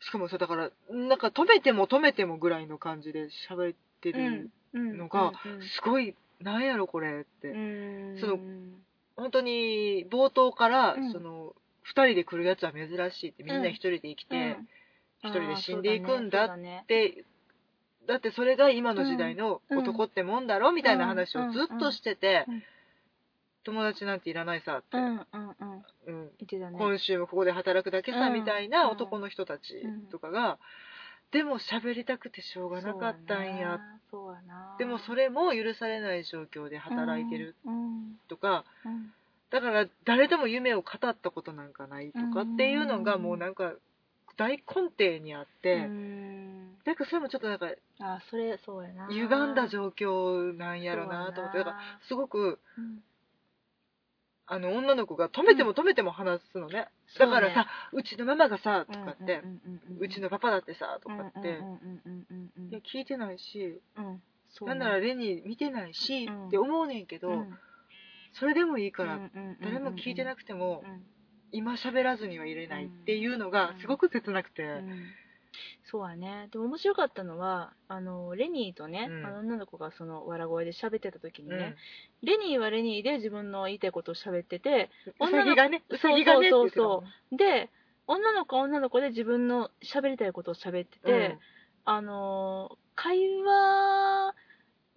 [0.09, 5.32] しかもさだからなんか止めても止めてもぐらいの感じで喋ってる、のがうん
[5.62, 8.18] すごいなんやろこれって、うん。
[8.20, 8.38] その
[9.16, 11.12] 本当に冒頭から、うん。
[11.12, 11.54] その
[11.94, 14.68] 2人で来るやつは珍しいってみんな1人で生きて、うん。
[15.24, 17.24] 一人で死んでいくんだあーそうねで
[18.06, 22.46] だってそれが今の時代の男ってもんだろみたいな話をずっとしてて、
[23.64, 25.84] 友達なんていらないさって、そうんうんうん。
[26.06, 26.30] うん。
[26.38, 26.78] 言ってたね。
[26.78, 28.32] 今週もここで働くだけさ、うん。
[28.34, 30.06] みたいな男の人たちうん。
[30.06, 30.59] とかが、
[31.30, 33.80] でも喋りたくてしょうがなかったんや。
[34.11, 39.12] そうやなでもそれも許されない状況で働いてるうんとか、うん
[39.50, 43.72] だから誰でも夢を語ったことなんかないとかっていうのがもうなんか
[44.36, 46.76] 大根底にあって、うん。
[46.84, 49.09] なんかそれもちょっとなんかあそれそうやな。
[49.09, 51.59] 歪んだ状況なんやろなと思って。
[51.59, 51.76] だから
[52.09, 53.02] すごくうん
[54.51, 56.88] あの女の子が止めても止めても話すのね、
[57.18, 59.42] だからさ、うちのママがさとかって、
[60.01, 61.61] うちのパパだってさとかって、
[62.70, 64.22] いや聞いてないし、うん。
[64.51, 66.46] そうねなんならレニー見てないし、うん。
[66.49, 67.59] って思うねんけど、うん。
[68.32, 69.20] それでもいいから、
[69.61, 71.03] 誰も聞いてなくても、うん。
[71.53, 75.03] 今喋らずにはいれないっていうのがすごく切なくて、うん
[75.90, 76.48] そうやね。
[76.52, 79.26] でも面白かったのはあのレニーとね、うん。
[79.26, 81.59] あの女の子がその笑声で喋ってた時にうん。
[81.59, 81.76] ね、
[82.22, 84.90] レニーはレニーで自分の言いたいことを喋ってて
[85.20, 87.70] うさぎがねうさぎがねって言ってたもんで
[88.06, 91.38] 女の子は女の子で自分の喋りたいことを喋ってて、うん。
[91.84, 94.07] あの会話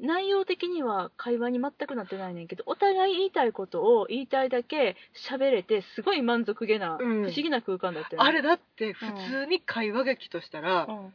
[0.02, 4.96] 内容的には会話に全くなってないねんけどお互い言いたいことを言いたいだけ
[5.30, 7.22] 喋れてすごい満足げな、うん。
[7.24, 8.30] 不思議な空間だったよね。
[8.30, 11.14] あれだって普通に会話劇としたら、うん。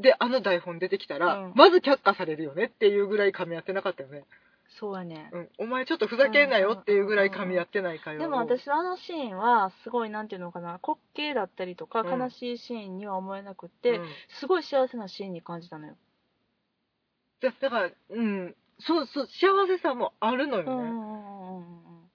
[0.00, 1.52] であの台本出てきたら、うん。
[1.56, 4.24] まず却下されるよねっていうぐらい噛み合ってなかったよね、
[4.78, 8.22] そうやね、うん、お前ちょっとふざけんなよっていうぐらい噛み合ってない会話を。
[8.22, 12.20] でも私はあのシーンはすごいなんていうのかな滑稽だったりとかうん。
[12.20, 14.06] 悲しいシーンには思えなくって、うん。
[14.38, 15.96] すごい幸せなシーンに感じたのよ、
[17.40, 22.10] だだからうんそうそう幸せさもあるのよね、うんうんうんうんうん。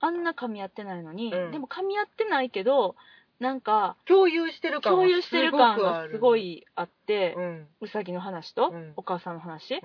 [0.00, 1.50] あんな噛み合ってないのに、うん。
[1.50, 2.96] でも噛み合ってないけど
[3.40, 8.92] なんか共有してる感は共有してる感がすごいあってう、ん、うさぎの話と、うん。
[8.96, 9.80] お母さんの話、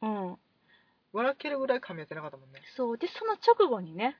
[0.00, 0.36] うん、うん、
[1.12, 2.62] 笑けるぐらい噛み合ってなかったもんね。
[2.76, 2.98] そう。
[2.98, 4.16] でその直後にね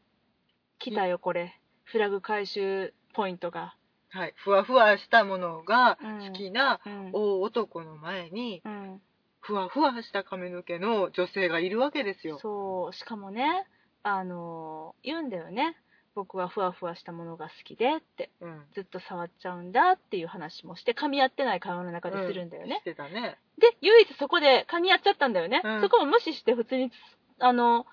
[0.79, 1.61] 来たよこれ。
[1.85, 3.77] フラグ回収ポイントが、
[4.11, 4.35] はい。
[4.37, 7.11] ふわふわしたものがうん好きなうん。
[7.13, 9.01] 大男の前にうん、
[9.47, 12.39] ふわふわした髪の毛の女性がいるわけですよ。
[12.41, 13.67] そうしかもね
[14.03, 15.77] あの言うんだよね。
[16.15, 18.31] 僕はふわふわしたものが好きでって。
[18.41, 18.63] うん。
[18.75, 22.79] ずっと触っちゃうんだっていう話もして噛み合ってない会話の中でするんだよね。
[22.83, 23.37] し、てたね。
[23.59, 25.81] で唯一そこで噛み合っちゃったんだよね、うん。
[25.83, 26.93] そこも無視して普通に
[27.41, 27.85] あの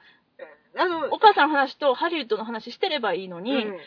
[0.78, 3.78] あのお母さんの話とハリウッドの話してればいいのに、うん。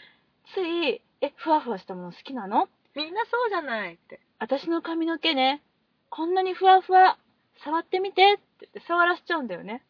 [0.53, 2.69] つい「えふわふわしたもの好きなの？
[2.97, 4.21] みんなそうじゃないって。
[4.41, 5.63] 私の髪の毛ね
[6.11, 7.19] こんなにふわふわ
[7.63, 9.83] 触ってみて」って言って触らしちゃうんだよね、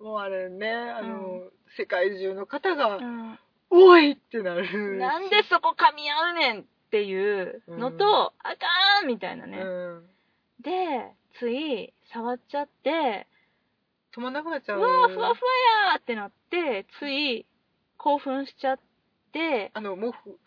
[0.00, 3.38] もうあれねあの、う世界中の方がうん
[3.70, 9.06] 「おい!」ってなるなんでそこ噛み合うねんっていうのと、あかん！
[9.08, 10.06] みたいなね、うん、
[10.60, 13.26] でつい触っちゃって
[14.14, 15.50] 止まんなくなっちゃううわーふわふわ
[15.92, 15.98] やー！
[15.98, 17.46] ってなってつい
[17.96, 18.78] 興奮しちゃっ
[19.32, 20.38] てあのもふ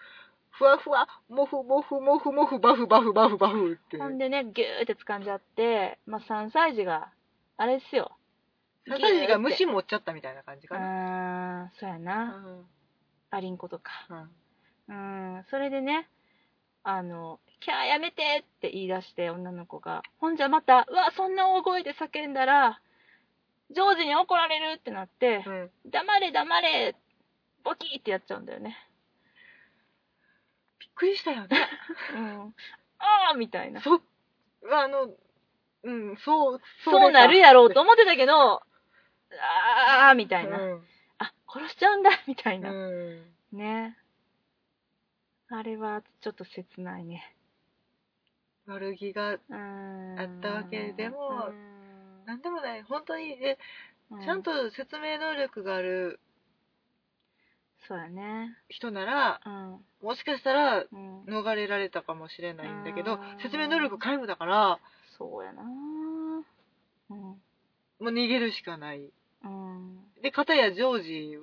[0.58, 3.98] ふわふわもふもふもふもふバフバフバフバフって。
[3.98, 7.12] ほんでねギューって掴んじゃって、まあ、3歳児が
[7.58, 8.18] あれですよ。
[8.88, 12.66] ササジが虫も持っちゃったみたいな感じかな、あーそうやうな、ん。
[13.32, 13.92] アリンコとか。
[14.88, 15.36] うん。
[15.36, 16.08] うんそれでね
[16.84, 20.02] あの「キャーやめて!」って言い出して女の子が。
[20.20, 22.82] ほんじゃまた「うわそんな大声で叫んだら
[23.70, 26.96] ジョージに怒られる!」ってなってうん「黙れ黙れ!」
[27.66, 28.78] ボキーってやっちゃうんだよね
[30.98, 31.70] くりしたよね。
[32.16, 32.56] うん。
[33.00, 33.82] あーみたいな。
[33.82, 34.02] そ
[34.72, 35.10] あの
[35.84, 40.82] うんそうそうなるやろうと思ってたけどあーみたいな、うん。
[41.20, 43.24] あ殺しちゃうんだみたいな、うん。
[43.54, 43.96] ね。
[45.50, 47.34] あれはちょっと切ないね。
[48.66, 49.38] 悪気があっ
[50.42, 51.54] たわけでも
[52.26, 52.84] なんでもない。
[52.84, 53.58] 本当にね
[54.12, 56.20] うちゃんと説明能力がある
[57.88, 58.56] そうやね。
[58.70, 59.80] 人ならうん。
[60.02, 61.24] もしかしたらうん。
[61.24, 63.20] 逃れられたかもしれないんだけどうん。
[63.42, 64.80] 説明能力皆無だから
[65.18, 65.64] そうやな。
[65.64, 67.18] うん。
[67.20, 67.36] も
[68.00, 69.10] う逃げるしかない。
[69.44, 70.00] うん。
[70.22, 71.40] で片やジョージ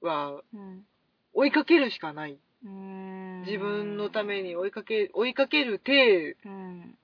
[0.00, 0.84] はうん。
[1.32, 2.38] 追いかけるしかない。
[2.64, 3.44] うん。
[3.46, 6.98] 自分のために追いかけ追いかける手うん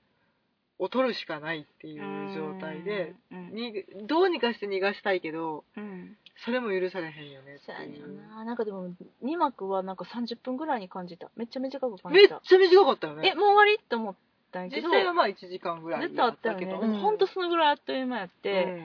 [0.83, 6.17] を取るしかないっていう状態で、うんにどうにかして逃がしたいけどうん。
[6.45, 8.43] それも許されへんよねってそうやねんな。
[8.43, 8.89] なんかでも
[9.23, 11.29] 2幕はなんか30分ぐらいに感じた。
[11.37, 13.31] めっちゃ短く感じめったちゃ短かったよね。
[13.33, 14.15] えもう終わりって思っ
[14.51, 14.87] たんやけど。
[14.89, 16.65] 実際はまあ1時間ぐらい絶対あったよね。
[16.65, 18.83] けど、でもほんとそのぐらいあっという間やって、うん。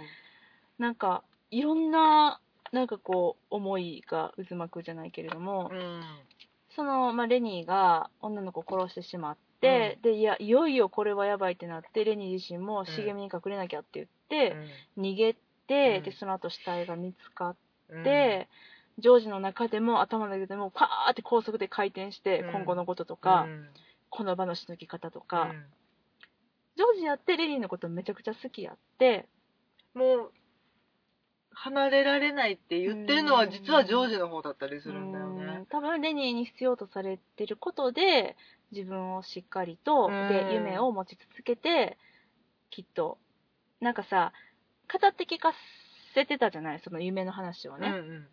[0.79, 2.39] なんかいろんな
[2.71, 6.03] なんかこう思いが渦巻くじゃないけれども、うん。
[6.77, 14.57] その、まあ、レニーが女の子を殺してしまって、でいやいよいよこれはやばいってなってレニー自身も茂みに隠れなきゃって言って、
[14.97, 15.35] 逃げ
[15.67, 16.03] て、うん。
[16.05, 17.57] でその後死体が見つかっ
[17.91, 18.05] うん。
[18.05, 18.49] て、
[18.99, 22.53] ジョージの中でも頭の中でもパーって高速で回転して、うん。
[22.53, 23.69] 今後のこととか、うん。
[24.11, 25.65] この場のしのぎ方とか、うん。
[26.77, 29.27] ジョージやってレニーのことめちゃくちゃ好きやって
[29.95, 30.33] もう
[31.61, 35.47] 離れられないって言ってるのは実はジョージの方だったりするんだようん。
[35.47, 35.67] ね。
[35.71, 38.37] 多分レニーに必要とされてることで
[38.71, 40.29] 自分をしっかりと、うん。
[40.29, 41.99] で夢を持ち続けて
[42.71, 43.19] きっと
[43.81, 44.33] なんかさ
[44.93, 45.53] 語って聞か
[46.15, 46.81] せてたじゃない？
[46.81, 48.29] その夢の話をね、うんうん。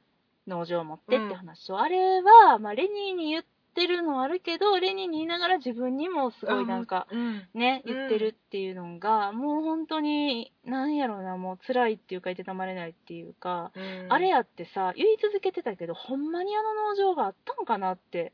[0.47, 3.43] 農場を持ってって話を、あれは、まあ、レニーに言っ
[3.75, 7.43] てるのはあるけどレニーに言いながら自分にもすごいなんか、うん。
[7.53, 7.93] ねうん。
[7.93, 14.07] 言ってるっていうのが、もう本当になんやろうなもう辛いっていうかいてたまれないっていうか、うん。
[14.09, 18.33] あれやってさ言い続けてたけどほんまにあの農場があったんかなって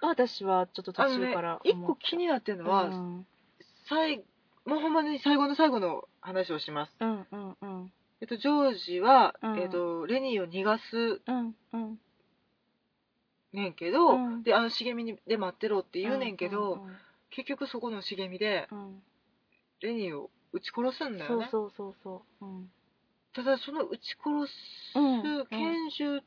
[0.00, 3.26] 私はちょっと途中から一個気になってるのは、うん。
[3.88, 4.24] 最
[4.64, 6.92] もうほんまに最後の最後の話をします。
[7.00, 7.92] うんうんうん。
[8.20, 9.58] えっと、ジョージは、うん。
[9.58, 11.98] えっと、レニーを逃がすうんうん
[13.52, 14.42] ねんけど、うん。
[14.42, 16.96] で、あの茂みで待ってろって言うねんけど、うん
[17.34, 18.78] 結局そこの茂みで、うん。
[18.78, 19.02] うん
[19.80, 21.48] レニーを撃ち殺すんだよね。
[21.50, 22.44] そうそうそうそう。
[22.44, 22.70] うん。
[23.34, 25.46] ただ、その撃ち殺すうん。
[25.50, 26.20] 拳銃っ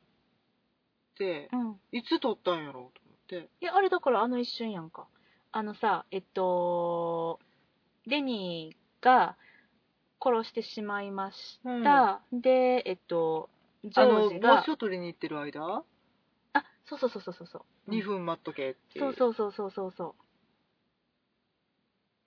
[1.18, 3.50] て、うんいつ取ったんやろうと思って。
[3.62, 5.08] いやあれだからあの一瞬やんか。
[5.52, 7.40] あのさえっと
[8.06, 9.38] レニーが
[10.22, 13.50] 殺してしまいました、でえっと
[13.86, 15.84] ジあの、ョージが帽子を取りに行ってる間、あ
[16.88, 17.48] そうそうそうそうそう。
[17.48, 19.06] そう2分待っとけっていう。
[19.06, 20.14] そうそうそうそうそうそう。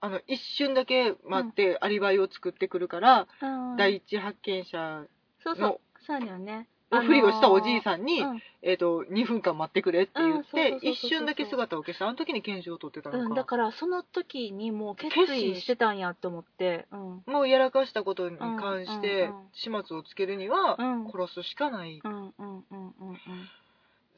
[0.01, 3.77] あの、一瞬だけ待って、アリバイを作ってくるから、うん。
[3.77, 5.05] 第一発見者
[5.43, 5.63] そうそう。
[5.63, 6.69] の、そうだよね。
[6.91, 8.43] のふりをしたおじいさんに、うん。
[8.63, 10.93] えっ、と、2分間待ってくれって言っうんそうそうそうて、そう。
[10.93, 12.07] 一瞬だけ姿を消した。
[12.07, 13.25] あの時に拳銃を取ってたのか。
[13.25, 22.01] うん、だからその時にもう決意してたんやと思って、うん、もうやらかしたことに関してうんうんうん、始末をつけるにはう、ん、殺すしかない。
[22.03, 23.19] うん、うん、うん、うん、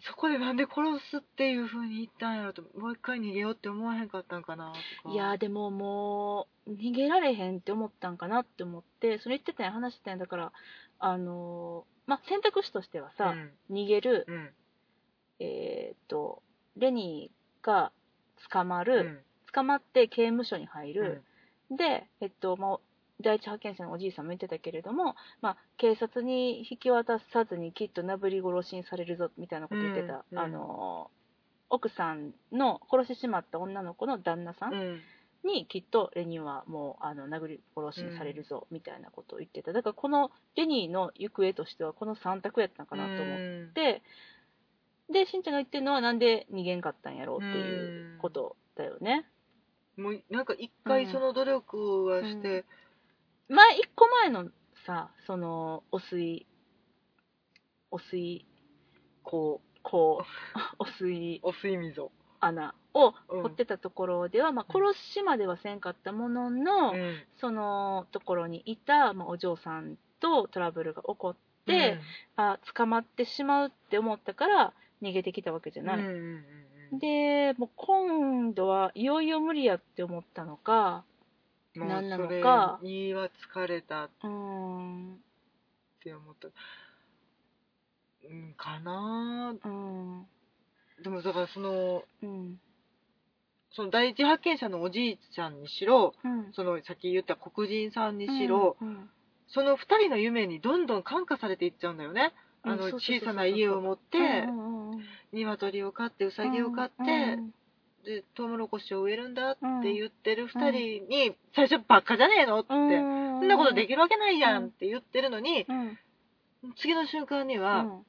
[0.03, 0.81] そこでなんで殺
[1.11, 4.73] すっていう風に言ったんやろと、もう一回逃げようって思わへんかったんかな
[5.03, 5.15] とか。
[5.15, 10.53] いやーでももう逃げられへんって思ったんかなって思ってそれ言ってたんや話してたんやだから
[10.99, 13.35] あのーまあ選択肢としてはさ、
[13.71, 14.51] 逃げるうん、うん。
[15.41, 16.43] えーっと
[16.77, 17.93] レニーが
[18.51, 19.19] 捕まる、うん
[19.53, 21.23] 捕まって刑務所に入うんる、
[21.73, 22.79] で、えっと、まあ、
[23.21, 30.45] 第一発見者のおじいさんも言ってたけれども、まあ、警察に引き渡さずにきっとなぶり殺しにされるぞみたいなこと言ってた、うんうん。
[30.45, 31.11] あの
[31.69, 35.01] 奥さんの殺してしまった女の子の旦那さんうん。
[35.45, 39.73] にきっとレニーはもうあの殴り殺しにされるぞみたいなことを言ってた。
[39.73, 44.03] だからこのレニーの行方としてはこの3択やったのかなと思って、
[45.11, 49.27] でしんちゃんが言ってるのはなんで逃げんかったんやろうっていうことだよね。
[49.97, 52.65] もうなんか一回その努力はして、
[53.51, 54.49] 前一個前の
[54.87, 56.47] さその汚水
[57.91, 58.47] 汚水
[59.25, 62.13] ここう汚水う、 お水溝。
[62.39, 63.43] 穴をうん。
[63.43, 67.23] 掘ってたところでは、まあ、殺しまではせんかったものの、うん。
[67.37, 71.37] そのところにいた、まあ、お嬢さんとトラブルが起こっ
[71.67, 71.99] て、
[72.37, 76.45] あ捕まってしまうって思ったから逃げてきたわけじゃない、うんうんうん
[76.93, 76.99] うん。
[77.01, 81.05] でもう今度はいよいよ無理やって思ったのか
[81.75, 82.79] 何なのか。
[82.81, 85.17] それには疲れたって思
[86.33, 86.49] った。
[88.29, 89.55] うん、かな。
[89.65, 90.27] うん。
[91.03, 92.61] でもだからその、うん。
[93.73, 96.53] その第一発見者のおじいちゃんにしろ、うん。
[96.53, 99.09] そのさっき言った黒人さんにしろ、うん
[99.53, 102.33] その二人の夢にどんどん感化されていっちゃうんだよね。
[102.63, 105.01] あの小さな家を持って、うんうんうん
[105.33, 107.05] 鶏を飼って、うさぎを飼って、う
[107.41, 107.53] ん
[108.05, 112.61] で、トウモロコシを植えるんだってうん言ってる二人に、最初バカじゃねえの？
[112.61, 113.41] って、そうん。
[113.43, 115.99] んなことできるわけないやうんんって言ってるのに、うん。
[116.77, 118.07] 次の瞬間には、うん。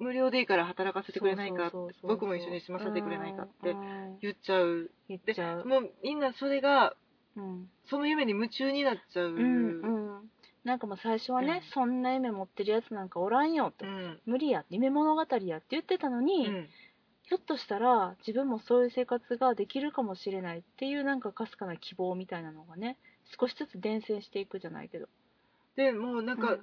[0.00, 4.18] 無料でいいから働かせてくれないか、僕も一緒に住ませてくれないかってうん。
[4.20, 4.90] 言っちゃう。
[5.08, 5.64] 言っでちゃう。
[5.64, 6.94] もうみんなそれが、
[7.36, 7.68] うん。
[7.90, 9.30] その夢に夢中になっちゃう。
[9.30, 10.30] うんうん。
[10.64, 11.70] なんかもう最初はね、うん。
[11.72, 14.20] そんな夢持ってるやつなんかおらんよと、うん。
[14.26, 16.68] 無理や夢物語やって言ってたのに、うん
[17.28, 22.96] ひょっとしたら自分もそういう生活ができるかもしれないっていうなんかかすかな希望みたいなのがね
[23.38, 25.06] 少しずつ伝染していくじゃないけど、
[25.76, 26.60] でもうなんか、うん。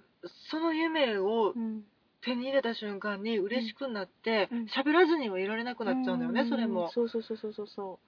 [0.50, 1.84] その夢をうん、
[2.22, 4.66] 手に入れた瞬間に嬉しくなってうん。
[4.66, 6.50] 喋、らずにはいられなくなっちゃうんだよね、ん。
[6.50, 6.90] それも。
[6.92, 7.68] そうそうそうそうそう。
[7.68, 8.00] そ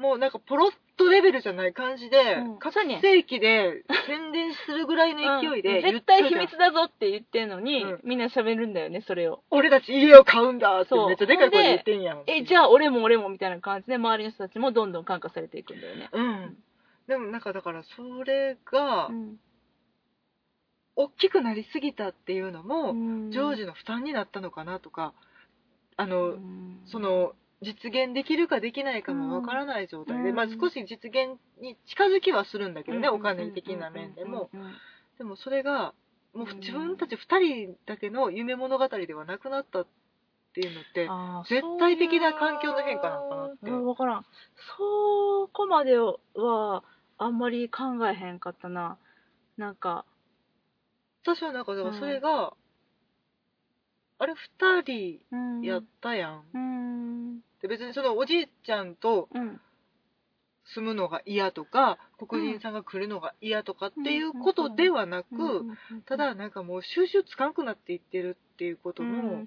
[0.00, 2.58] もうなんかポロッとレベルじゃない感じで、うん。
[2.58, 5.82] 拡そうね声器で宣伝するぐらいのう、勢いでうん。
[5.82, 6.40] 言っ絶対秘てるじゃん。
[6.40, 8.00] 密だぞって言ってんのに、うん。
[8.02, 9.42] みんな喋るんだよねそれを。
[9.50, 11.08] 俺たち家を買うんだってそう。
[11.08, 16.08] めっちゃでかい声で言ってんやんえじゃあ俺も俺もみたいな感じで周りの人たちもどんどん感化されていくんだよね。
[16.12, 16.56] うん。
[17.06, 19.36] でもなんかだからそれがうん。
[20.96, 23.30] 大きくなりすぎたっていうのも、うん。
[23.30, 25.12] ジョージの負担になったのかなとか
[25.96, 26.80] あの、うん。
[26.86, 27.32] その
[27.62, 30.36] 実現できるかできないかもわからない状態で、うん。
[30.36, 33.14] まあ、少し実現に近づきはするんだけどね、うん。
[33.16, 34.50] お金的な面でも、
[35.18, 35.94] でもそれが
[36.32, 36.60] もううん。
[36.60, 39.86] 自分たち2人だけの夢物語ではなくなったっ
[40.54, 41.08] ていうのって
[41.48, 43.70] 絶対的な環境の変化なのかなって。
[43.70, 44.26] 分からん。
[44.78, 46.82] そこまでは
[47.18, 48.98] あんまり考えへんかったな。
[49.56, 50.06] なんか
[51.22, 52.54] 私はなんかだからそれが、
[54.20, 55.60] あれ2うん。
[55.62, 57.40] 人やったやん、うん。
[57.60, 59.60] で別にそのおじいちゃんとうん。
[60.74, 61.98] 住むのが嫌とか
[62.28, 65.64] 黒人さんが来るのが嫌とかっていうことではなく、
[66.06, 69.46] ただなんかもう収集つかんくなっていってるっていうことの、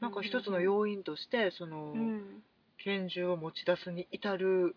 [0.00, 2.42] なんか一つの要因としてその、うん。
[2.78, 4.74] 拳銃を持ち出すに至る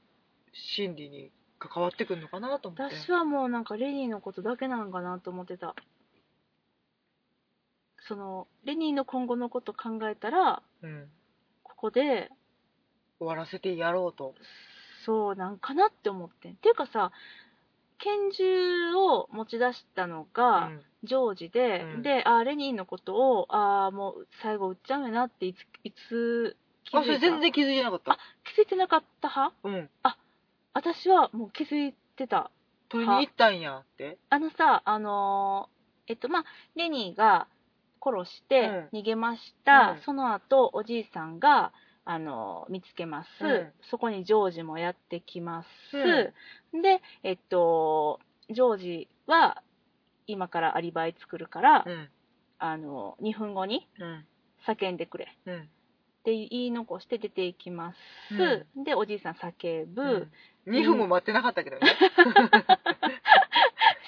[0.54, 2.96] 心理に関わってくるのかなと思って。
[2.96, 5.76] 私はもうなんかレニーのことだけなんかなと思ってた
[8.08, 11.10] そのレニーの今後のこと考えたらうん、
[11.64, 12.30] ここで
[13.20, 14.34] 終わらせてやろうと、
[15.06, 16.54] そうなんかなって思ってん。
[16.54, 17.12] っていうかさ
[18.00, 20.82] 拳銃を持ち出したのうがん。
[21.04, 22.02] ジョージで、うん。
[22.02, 27.00] であレニーのことをあもう最後撃っちゃうんやなっていついつ気づいた？
[27.00, 28.12] あそれ全然気づいてなかった？
[28.14, 28.18] あ
[28.56, 29.28] 気づいてなかった？
[29.30, 29.90] 派うん。
[30.74, 32.50] 私はもう気づいてた。
[32.90, 34.18] 取りに行ったんやって。
[34.30, 36.46] あのさあのーえっとまあ
[36.76, 37.48] レニーが
[38.04, 40.02] 殺して逃げました、うん。
[40.02, 41.72] その後おじいさんが
[42.04, 43.72] あのー見つけます、うん。
[43.90, 46.34] そこにジョージもやってきます、う
[46.82, 49.62] でえっとジョージは
[50.28, 52.10] 今からアリバイ作るから、うん。
[52.60, 54.26] あの2分後にうん。
[54.68, 55.36] 叫んでくれ。
[55.48, 55.70] うん。
[56.22, 57.94] って言い残して出ていきま
[58.30, 60.30] す、でおじいさん叫ぶ、
[60.68, 61.82] うん、2分も待ってなかったけどね、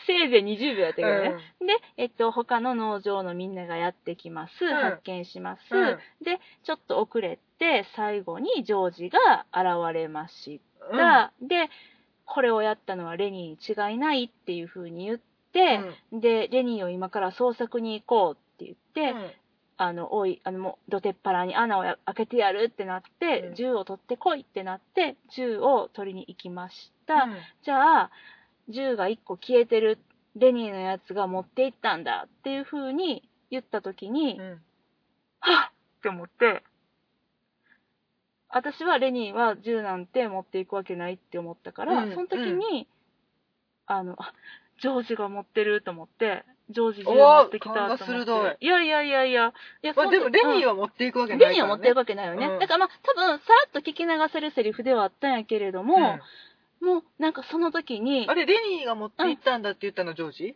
[0.06, 1.68] せいぜい20秒やったけどね、うん。
[1.68, 4.76] で、えっと、他の農場のみんながやってきます、ん。
[4.76, 5.98] 発見します、うん。
[6.24, 10.98] でちょっと遅れて最後にジョージが現れましうん。
[10.98, 11.70] た、で
[12.26, 15.20] これをやったのはレニーに違いないっていう風に言っ
[15.52, 15.82] て、
[16.12, 19.32] でレニーを今から捜索に行こうって言って、うん。
[19.76, 23.56] あのおいあのもう土手っ腹に穴をや開けてやるってなって、うん。
[23.56, 27.36] 銃を取ってこいってなって銃を取りに行きました、うん。
[27.64, 28.12] じゃあ
[28.70, 29.98] 銃が1個消えてる
[30.36, 34.62] レニーのやつが持って行ったんだっていう風に言った時に、うん。
[35.40, 35.74] はっ！
[36.00, 36.64] って思って
[38.50, 42.14] 私はレニーは銃なんて持っていくわけないって思ったから、うん。
[42.14, 42.88] その時に、
[43.86, 44.34] あのあ
[44.82, 48.58] ジョージが持ってると思ってジョージ銃持ってきたと思って。
[48.60, 48.68] い。
[48.68, 52.60] やいやいやいやいやまあ、でもレニーはは持っていくわけないね、レニーは持っていくわけないよね、うん。
[52.60, 56.20] だからまあ多分さらっと聞き流せるセリフではあったんやけれども、
[56.84, 60.56] もうなんかその時にうんあれレニーが持って行ったんだって言ったのジョージ？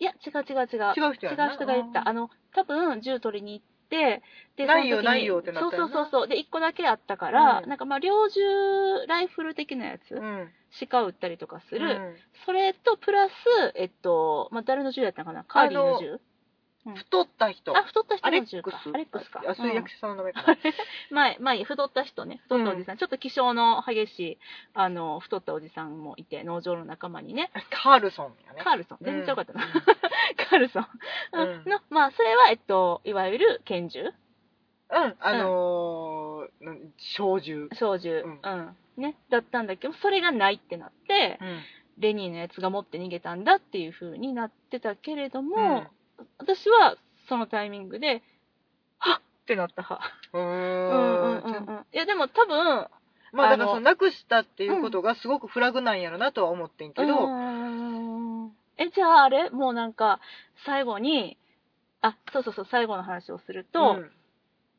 [0.00, 0.94] いや違う違う違う。
[0.96, 2.08] 違う人やう人が言った。
[2.08, 4.22] あの多分銃取りに行って
[4.56, 5.94] でないよその時にないよってなったよな。
[5.94, 6.28] そうそうそうそう。
[6.28, 7.68] で1個だけあったから、うん。
[7.68, 8.40] なんかまあ猟銃
[9.06, 10.48] ライフル的なやつ、うん。
[10.90, 12.16] 鹿撃ったりとかする、うん。
[12.44, 13.32] それとプラス
[13.74, 15.44] えっと、まあ、誰の銃やったのかな？
[15.44, 16.20] カーリーの銃
[16.94, 17.76] 太った人。
[17.76, 18.74] あ太った人アレの銃ックス？
[18.74, 19.42] かアレックスか。
[19.46, 19.76] あそういううん。
[19.76, 20.56] 役者さんの名前かな、
[21.10, 22.40] 前前太った人ね。
[22.44, 24.38] 太ったおじさん、ちょっと気性の激しい
[24.74, 27.50] あの太ったおじさんもいて農場の仲間にね。
[27.70, 28.62] カールソンやね。
[28.62, 28.98] カールソン。
[29.02, 29.70] 全然ちゃうかったな、うん。
[30.36, 30.86] カールソン、
[31.32, 31.64] うん。
[31.66, 34.02] のまあそれはえっといわゆる拳銃？
[34.90, 37.68] うんあのーなん小銃。
[37.74, 38.40] 小銃、うん。
[38.42, 38.76] うん。
[38.96, 41.60] ね、だったんだけどそれがないってなって、うん。
[41.98, 45.88] レニーのやつが持って逃げたんだっていう風になってたけれども、うん
[46.38, 46.96] 私は
[47.28, 48.22] そのタイミングで
[48.98, 49.18] はっ！
[49.18, 50.06] ってなった派。
[50.32, 51.86] うーうんうんうんうん。
[51.92, 52.86] いやでも多分
[53.32, 58.52] まあだからそのなくしたっていうことがすごくフラグなんやろなとは思ってんけど、うーん。
[58.78, 59.50] えじゃああれ？
[59.50, 60.20] もうなんか
[60.66, 61.36] 最後に
[62.00, 64.10] あそうそうそう最後の話をすると、うん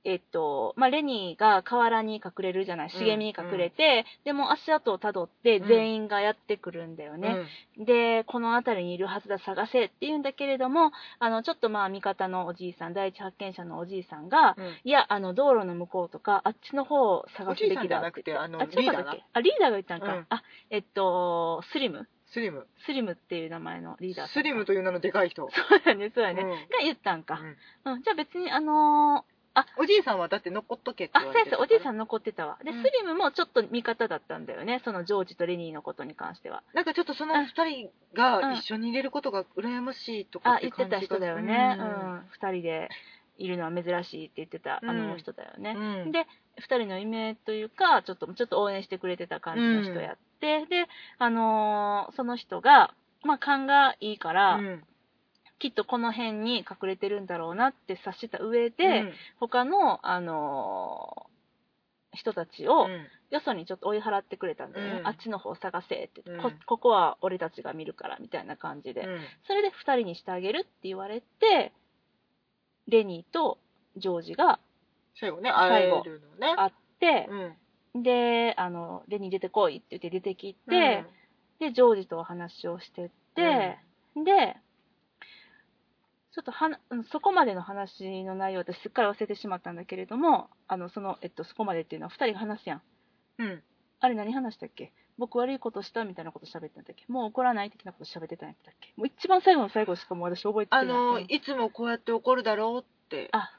[0.06, 7.46] えっと、まあ、レニーが河原に隠れるじゃない、茂みに隠れて、でも足跡をたどって全員がやってくるんだよね。
[7.78, 14.78] で、この辺りにいるはずだ、探せって言うんだけれども、あの、ちょっとまあ、味方のおじいさん、第一発見者のおじいさんが、うん。
[14.84, 18.38] いや、あの、道路の向こうとか、あっちの方を探すべきだって言って。
[18.38, 19.24] あのあ、違うかったっけ？
[19.34, 20.16] あ、リーダーが言ったんか。
[20.16, 20.26] うん。
[20.30, 22.08] あ、えっと、スリム？
[22.28, 22.68] スリム。
[22.86, 25.50] スリムっていう名前のリーダースリムという名のでかい人。
[25.50, 26.44] そうやね、そうやね。
[26.44, 26.50] うん。
[26.50, 27.40] が言ったんか。
[27.86, 27.94] うん。
[27.94, 29.39] うん、じゃあ別に、あのー
[29.78, 32.58] おじいさんはだって残っとけってあ、言われてそうやそう、おじいさんん残ってたわ。
[32.64, 36.64] で、うんスリムもちょっと味方だったんだよね、そのジョージとレニーのことに関しては。
[36.74, 41.78] なんかちょっとその二人が一緒に入れることが羨ましいとかあ、って言って感じがた人だよね。
[41.80, 41.88] ううん
[42.18, 42.28] ん。
[42.32, 42.90] 二人で
[43.38, 45.74] いるのは珍しいって言ってた、あの人だよね。
[45.78, 50.88] うんで、二人の夢というか、ちょっと、ちょっと応援してくれてた感じの人やって、で、
[51.18, 52.94] あのーその人が、
[53.24, 54.84] まあ、勘がいいから、うん
[55.60, 59.12] きっとこの辺に隠れてるんだろうなって察した上で、うん。
[59.40, 61.30] 他の、あのー
[62.12, 63.08] 人たちを、うん。
[63.30, 65.08] よそにちょっと追い払ってくれたんだよね、うん。
[65.08, 66.42] あっちの方探せって、うん。
[66.42, 69.20] こここは俺たちが見るからみたいな感じで、うん。
[69.46, 71.72] それで2人にしてあげるって言われて
[72.88, 73.60] レニーと
[73.98, 74.60] ジョージが
[75.20, 76.56] 最後ね会えるのね。
[76.56, 77.30] 会って
[77.94, 78.04] う、ん。
[78.04, 81.06] であのレニー出てこいって言って出てきて、
[81.60, 83.78] でジョージとお話をしてって、
[84.16, 84.58] で
[86.40, 86.70] ちょっとは
[87.12, 92.82] そこまでの話の内容私すっかり忘れてしまったんだけれどもあのその、えっと、そこまでっていうのは2人が話すやん。
[93.40, 93.64] うん。
[94.00, 94.94] あれ何話したっけ？
[95.18, 97.04] 僕悪いことしたみたいなこと喋ってたんだっけ？
[97.10, 98.94] もう怒らない的なこと喋ってたんやったっけ？
[98.96, 100.86] もう一番最後の最後しかもう私覚えてない。
[100.86, 103.28] あのうんいつもこうやって怒るだろうって。
[103.34, 103.50] あ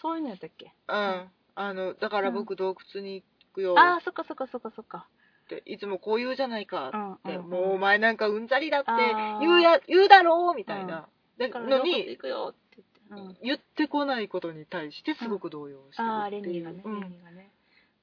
[0.00, 0.72] そういうのやったっけ？
[0.88, 1.28] うん。
[1.56, 3.78] あのだから僕洞窟に行くよ。
[3.78, 5.06] ああそっかそっかそっかそっか。
[5.44, 7.50] っていつもこう言うじゃないかうんってうんうん。
[7.50, 8.92] もうお前なんかうんざりだって
[9.40, 10.86] 言うや言うだろうみたいな。
[10.86, 11.08] でだ
[11.48, 16.42] からのどこ行にくよって言って、うん、言ってこないことに対してすごく動揺してるああっていう。
[16.44, 17.00] レニーがね、うん。
[17.00, 17.50] レニーがね。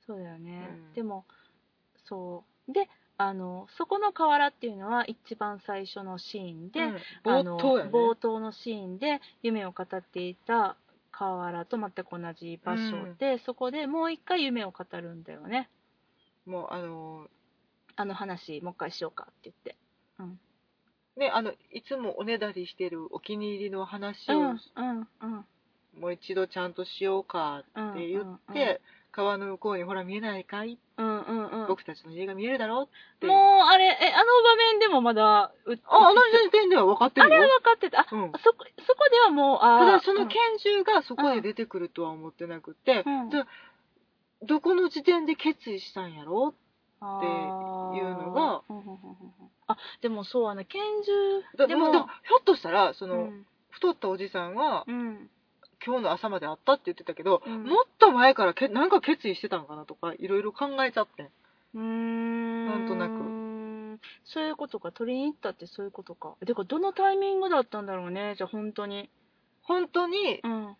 [0.05, 0.93] そうだよね、うん。
[0.93, 1.25] でも
[2.05, 2.73] そう。
[2.73, 6.95] であのそこの河原っていうのは一番最初のシーンで、うん。
[7.23, 7.91] 冒頭やね。
[7.91, 10.75] 冒頭のシーンで夢を語っていた
[11.11, 15.69] 河原と全く同じ場所で、そこでもう一回夢を語るんだよね。
[16.45, 17.27] もうあの
[17.95, 19.75] あの話もう一回しようかって言って
[21.17, 24.55] ねあのいつもおねだりしてるお気に入りの話を
[25.99, 31.67] もう一度ちゃんとしようかって言って、川の向こうにほら見えないかい、うんうんうん。
[31.67, 32.87] 僕たちの家が見えるだろっ
[33.19, 37.55] てもうあれえあの場面でもまだうああの時点では分かってあれはるよ。
[37.57, 38.31] 分かってたあ、うん。
[38.43, 43.29] そこそこではもうあーただその拳銃がそこで出てくるとは思ってなくて、うん
[44.43, 46.53] どこの時点で決意したんやろ
[46.99, 48.61] あっていうのが
[49.67, 50.81] あでもそうあの拳
[51.57, 53.45] 銃でもだもひょっとしたらその、うん。
[53.69, 55.29] 太ったおじさんはうん。
[55.85, 57.63] 今日の朝まであったって言ってたけど、うん。
[57.63, 61.29] もっと前からけなんか決意してたのかなとかいろいろ考えちゃって。
[61.75, 62.65] うーん。
[62.65, 63.99] なんとなく。
[64.25, 66.35] そういうことか取りに行ったってそういうことか。
[66.45, 69.09] てかどのタイミングだったんだろうねじゃあ本当に。
[69.63, 70.77] 本当にうん。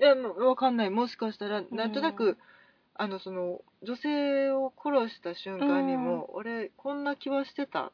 [0.00, 0.90] いやもうわかんない。
[0.90, 2.38] もしかしたらんなんとなく、
[3.00, 7.92] あのその女性を殺した瞬間にも、俺こんな気はしてた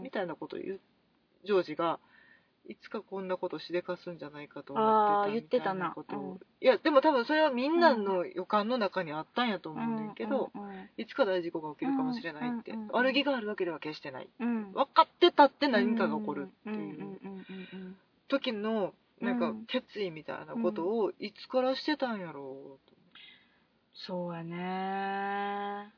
[0.00, 0.80] みたいなことを言う
[1.44, 1.98] ジョージが
[2.68, 6.38] いつかこんなことしでかすんじゃないかと思ってたみたいなことを。
[6.60, 10.52] いやでも多分それはみんなの予感の中にあったんやと思うんだけど、
[10.96, 14.28] いつか大事故が起きるかもしれないって、悪気があるわけでは決してない。
[14.38, 14.72] うん。
[14.72, 17.18] 分かってたって何かが起こるっていう。
[18.28, 19.66] 時のなんかうん。
[19.66, 23.01] 決意みたいなことをいつからしてたんやろうと
[23.94, 25.92] そうやね。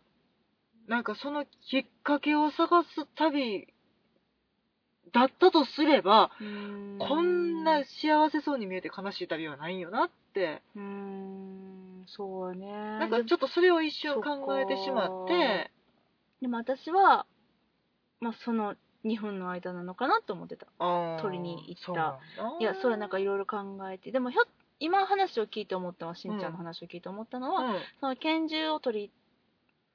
[0.87, 3.69] なんかそのきっかけを探す旅
[5.13, 12.05] だったとすれば、うんこんな幸せそうに見えて悲しい旅はないんよなって、うーん。
[12.07, 12.99] そうやね。
[12.99, 15.71] なんかちょっとそれを一瞬考えてしまって、
[16.41, 17.27] でも私は、
[18.21, 20.67] まあ、その2分の間なのかなと思ってた。
[20.79, 22.21] あー取りに行った。
[22.61, 23.57] いやそれはなんかいろいろ考
[23.91, 24.13] えて。
[24.13, 24.43] でもひょ
[24.81, 27.81] 今話を聞いて思ったのはしんちゃんの話を聞いて思ったのは、うん。
[28.01, 29.11] その拳銃を取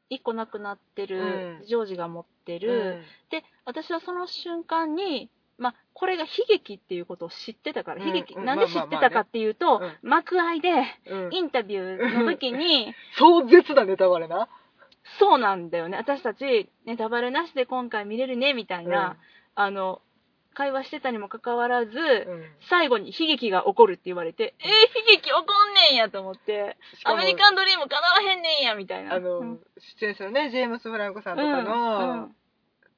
[0.09, 1.65] り1個なくなってる、うん。
[1.67, 3.01] ジョージが持ってうる、ん。
[3.29, 8.07] で私はその瞬間にまあ、これが悲劇っていうことを知ってたから、うん。
[8.07, 8.45] 悲劇、うん。
[8.45, 10.69] なんで知ってたかっていうと、まあまあま幕愛で
[11.05, 11.33] うん。
[11.33, 14.47] インタビューの時に、 壮絶なネタバレな。
[15.19, 15.97] そうなんだよね。
[15.97, 19.17] 私たち、ネタバレなしで今回見れるね、みたいな、
[19.55, 20.01] あの、
[20.53, 29.15] 会話してたにもかかわらず、うん最後に悲劇が起こるって言われて、えー、悲劇起こんねんやと思って、しかもアメリカンドリーム叶わへんねんや、みたいな。
[29.15, 29.59] あの、うん
[29.99, 32.35] 出演するね、ジェームス・フランコさんとかうんうのん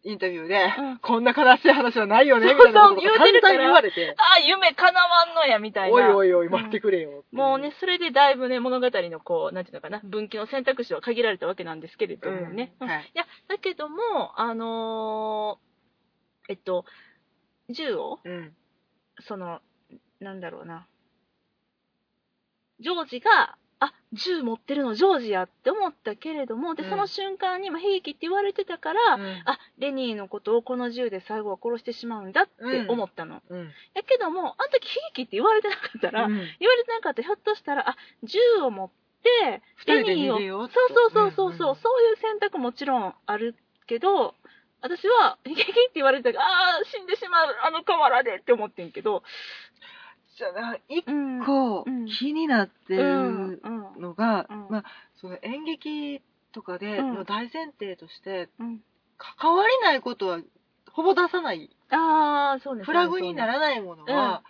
[0.03, 5.95] インタビューで、うんこんな悲しい話はないよね、そうみたいなことそうを言うてるから言われて、ああ、夢叶わんのや、みたいな。
[5.95, 7.23] おいおいおい、うん待ってくれよ。
[7.31, 12.73] もうね、それでだいぶね、物語のこう、なんていうのかな、分岐の選択肢は限られたわけなんですけれどもね。
[12.79, 13.11] うんはい。
[13.13, 15.71] いや、だけども、あのー
[16.49, 16.85] えっと、
[17.71, 18.55] 銃を、うん。
[19.19, 19.61] その、
[20.19, 20.87] なんだろうな、
[22.79, 26.89] ジョージが、あ、銃持ってるのジョージやって思ったけれども、で、うん。
[26.89, 29.41] その瞬間に、まあ、兵器って言われてたから、うん。
[29.45, 33.41] あ、レニーのことをこの銃で最後は殺してしまうんだって思ったの。
[33.49, 33.71] うん。
[33.95, 36.35] やけども、あの時兵器って言われてなかったら、うん。
[36.35, 36.45] 言わ
[36.75, 38.89] れてなかったら、ひょっとしたら、あ、銃を持っ
[39.23, 43.55] て、二人でレニーをそうそうそうそうそう、そういう選択もちろんある
[43.87, 44.35] けど、
[44.81, 49.23] 私は、 ヒゲヒって言われたから、ああ、死んでしまう、あの河原でって思ってんけど、
[50.35, 51.45] じゃあ、一うん。
[51.45, 54.83] 個うん気になってうんるうんのが、うんまあ、
[55.15, 56.21] その演劇
[56.51, 58.83] とかでうんの大前提として、うん。
[59.17, 60.39] 関わりないことは
[60.91, 61.69] ほぼ出さない。
[61.91, 62.83] ああ、そうね。
[62.83, 64.41] フラグになららないものは。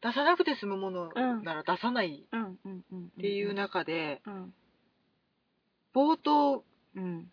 [0.00, 1.12] 出さなくて済むもの
[1.42, 2.24] なら出さない。
[2.32, 4.54] っていう中で、うん。
[5.94, 6.64] 冒頭、
[6.94, 7.30] うん。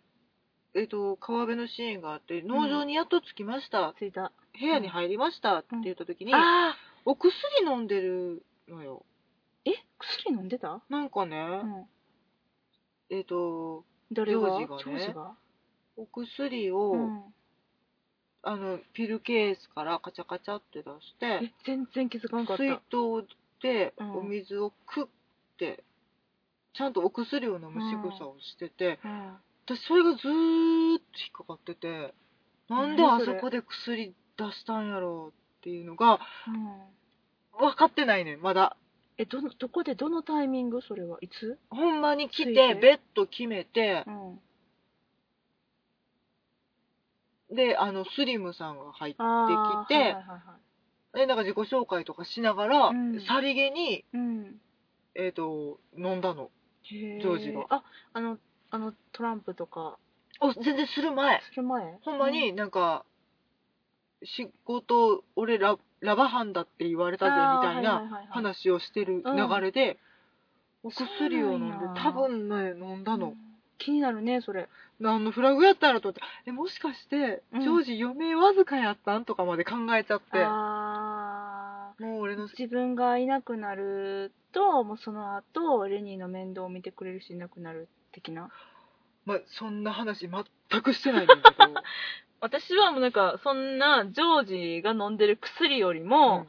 [0.78, 4.32] えっと、川辺のシーンがあって、農場にやっと着きました、ついた。
[4.59, 6.75] 部屋に入りましたって言った時に、ああ、
[7.05, 7.34] お薬
[7.65, 9.03] 飲んでるのよ。
[9.65, 9.71] え？
[9.97, 10.82] 薬飲んでた？
[10.89, 11.86] なんかね、うん。
[13.09, 14.39] えっと、誰が？
[14.39, 15.36] ジョージがねジョージが？
[15.97, 17.23] お薬を、うん。
[18.43, 22.63] あの、ピルケースからカチャカチャって出してえ、、全然気づかんかった。
[22.63, 23.28] 水筒
[23.63, 25.07] でうんお水をクッ
[25.57, 25.84] て、
[26.73, 29.38] ちゃんとお薬を飲む仕草をしてて、うん。
[29.68, 32.13] 私それがずーっと引っかかってて、
[32.70, 37.59] なんであ何そこで薬出したんやろうっていうのがうん。
[37.59, 38.78] 分かってないねんまだ。
[39.18, 41.57] え、どの、どこでどのタイミングそれはいつ？
[41.70, 42.76] ほんまに来ついて？
[42.76, 44.11] て、ベッド決めてう、
[47.53, 47.55] ん。
[47.55, 50.38] で、あの、スリムさんが入ってあーきて、はいはいはいは
[51.13, 54.61] いで、なんか自己紹介とかしながら、うんさりげに、うん。
[55.15, 56.51] えっ、と、飲んだの。
[56.84, 58.38] へージョージがあ、あの、
[58.70, 59.97] あの、トランプとか、
[60.41, 61.41] お、全然する前。
[61.49, 61.97] する前？
[62.03, 63.05] ほんまになんか、
[64.24, 68.28] 仕事、俺ラ、ラバハンだって言われたぜ、みたいあーはいはいなはいはい。
[68.30, 69.97] 話をしてる流れで、
[70.84, 73.30] お薬を飲んでそうなん、や多分ね、飲んだの。
[73.30, 73.36] うん。
[73.80, 74.70] 気になるね、それ。
[74.99, 77.61] 何のフラグやったらと思って、え、もしかして、うん。
[77.61, 87.88] ジョージ余命わずかやったんとかまで考えちゃって、あもう俺のー、自分がいなくなると、もうその後、レニーの面倒を見てくれる人いなくなる
[88.18, 88.49] 的な。
[89.26, 91.74] まあ、そんな話全くしてないんだけど、
[92.39, 96.47] 私はもうなんか、そんな、ジョージが飲んでる薬よりも、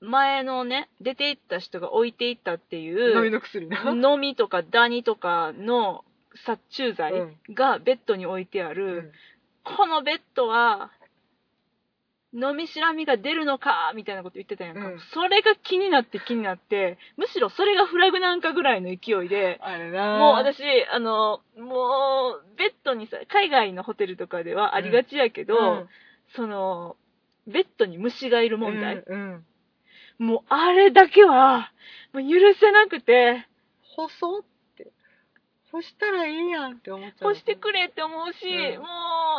[0.00, 3.90] 前のね、出て行った人が置いていったっていうん飲みう、の薬な。
[3.90, 6.04] 飲みとかダニとかの
[6.44, 7.54] 殺虫剤うん。
[7.54, 9.12] がベッドに置いてある、うん。
[9.76, 10.90] このベッドは、
[12.32, 15.00] 飲みしらみが出るのかみたいなこと言ってたやんか、うん。
[15.12, 20.18] それが気になって気になって、むしろそれがフラグなんかぐらいの勢いで、あれな。
[20.18, 20.62] もう私、
[20.92, 25.88] あの、もう、ベッドにさ、海外のホテルとかではありがちやけど、うん。
[26.36, 26.96] その、
[27.48, 29.02] ベッドに虫がいる問題。
[29.04, 29.44] うん
[30.20, 30.26] うん。
[30.26, 31.72] もう、あれだけは、
[32.12, 33.48] もう許せなくて、
[33.96, 34.42] 細っ
[34.76, 34.92] て。
[35.72, 37.30] 干したらいいやんって思っちゃう。
[37.30, 38.78] 干してくれって思うし、うん。
[38.78, 38.86] もう、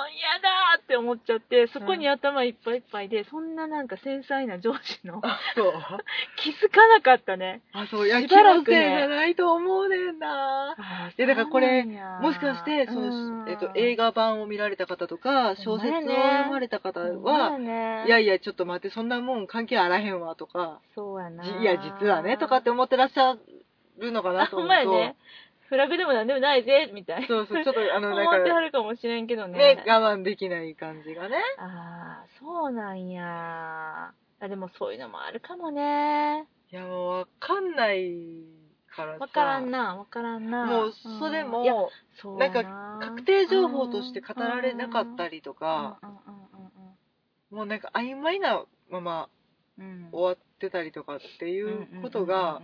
[0.10, 5.74] 嫌だーって思っちゃって、そこに頭いっぱいいっぱいで、そんななんか繊細な上司のあ、そう。
[6.38, 7.62] 気づかなかったね。
[7.72, 8.08] あ、そう。
[8.08, 10.72] いや、し気のせいじゃないと思うねんな。
[10.72, 11.84] あーいやだからこれ
[12.22, 21.44] もしかして、その、えっと、映画画版を見られた方とか、小説を読まれた方は、ね、いやいや、ちょっと待って、そんなもん関係あらへんわとか、そうやな。
[21.44, 23.38] じいや、実はね、とかって思ってらっしゃ
[24.00, 24.92] るのかなあ、と思うと。
[24.94, 25.16] ね。
[25.72, 27.28] フラグでもなんでもないぜ、みたいな。
[27.28, 29.76] そうそう、ちょっとあの、 思ってはなんるかもしれんけどか、ね。
[29.76, 31.38] ね、我慢できない感じがね。
[31.58, 34.14] ああ、そうなんや。
[34.42, 36.46] あ、でもそういうのもあるかもね。
[36.74, 38.44] いや、もうわかんない
[38.94, 39.20] からさ。
[39.22, 40.66] わからんな、わからんな。
[40.66, 41.90] もう、それも、
[42.22, 46.42] そうなんかな確定情報として語られなかったりとか、うんうん
[47.52, 49.30] もうなんか曖昧なまま
[49.78, 52.62] うんうんうん終わってたりとかっていうことが、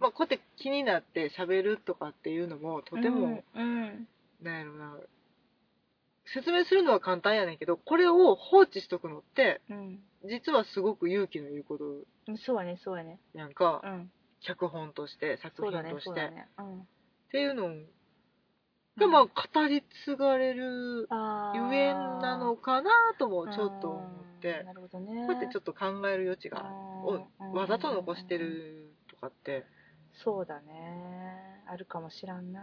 [0.00, 4.08] まあ、こうやって気になって喋るとかっていうのもとても、うんうん。
[4.42, 4.96] なんやろな。
[6.26, 10.00] 説明するのは簡単やねんけどこれを放置しとくのってうん。
[10.28, 13.18] 実はすごく勇気のいることうんそうやねそうやね。
[13.34, 14.10] やんか、うん。
[14.40, 16.80] 脚本として作品として、そうだねうん。
[16.80, 16.84] っ
[17.30, 17.68] ていうの
[18.98, 21.08] がまあ語り継がれる
[21.54, 24.62] ゆえんなのかなともちょっと思っうんて。
[24.64, 25.26] なるほどね。
[25.26, 26.64] こうやってちょっと考える余地が
[27.04, 29.64] をうんわざと残してるとかって
[30.22, 31.62] そうだね。
[31.66, 32.62] あるかもしらんな。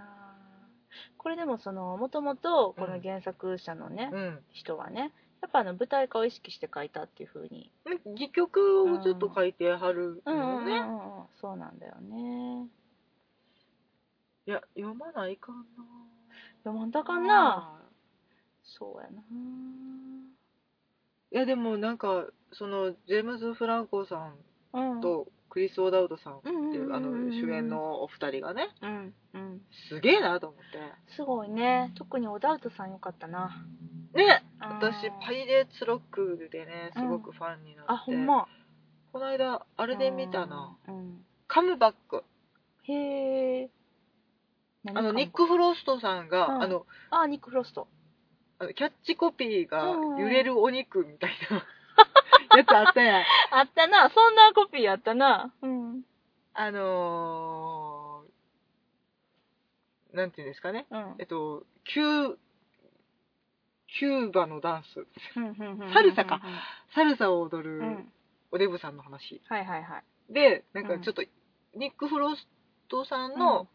[1.18, 4.40] これでもそのもともとこの原作者のね、うん。
[4.52, 5.11] 人はね
[5.41, 7.72] やっぱあの舞台化を意識して書いたっていう風に。
[8.06, 11.26] 戯曲をずっと書いてはるうんうんのね、うんうん。
[11.40, 12.68] そうなんだよね。
[14.48, 15.64] いや読まないかな。
[16.64, 17.80] 読まんだかんな。
[18.64, 19.22] そうやな。
[21.34, 24.36] いやでもなんかそのジェームズ・フランコさん
[24.73, 25.02] うん。
[25.02, 28.69] とクリス・オーダウドさんってうんうんうんうんいうあの主演のお二人がね。
[28.82, 29.61] うんうん。
[29.90, 30.64] すげえなと思って。
[31.15, 31.91] すごいね。
[31.98, 33.52] 特にオダウトさんよかったな。
[34.15, 34.44] ね。
[34.61, 38.48] 私パイレーツロックでねすごくファンになって、あほんま。
[39.11, 40.78] この間ああれで見たな。
[40.88, 42.23] うんカムバック。
[42.84, 43.69] へえ
[44.88, 46.64] あのニック・フロストさんが、うん。
[46.64, 47.90] あのあニック・フロスト。
[48.57, 50.18] あのキャッチコピーがうんうん。
[50.22, 51.65] 揺れるお肉みたいな
[52.57, 53.26] やつあったやん。
[53.52, 54.10] あったな。
[54.10, 55.53] そんなコピーあったな。
[55.61, 56.03] うん。
[56.53, 60.86] あのー、なんていうんですかね。
[60.91, 61.15] うん。
[61.19, 62.38] えっとキュー
[63.99, 65.06] キューバのダンス。
[65.34, 66.41] ササルサか。
[66.94, 68.14] サルサを踊るうん。
[68.52, 69.41] おデブさんの話。
[69.48, 70.34] はいはいはい。
[70.34, 71.23] でなんかちょっと、
[71.76, 72.48] ニック・フロス
[72.90, 73.68] トさんの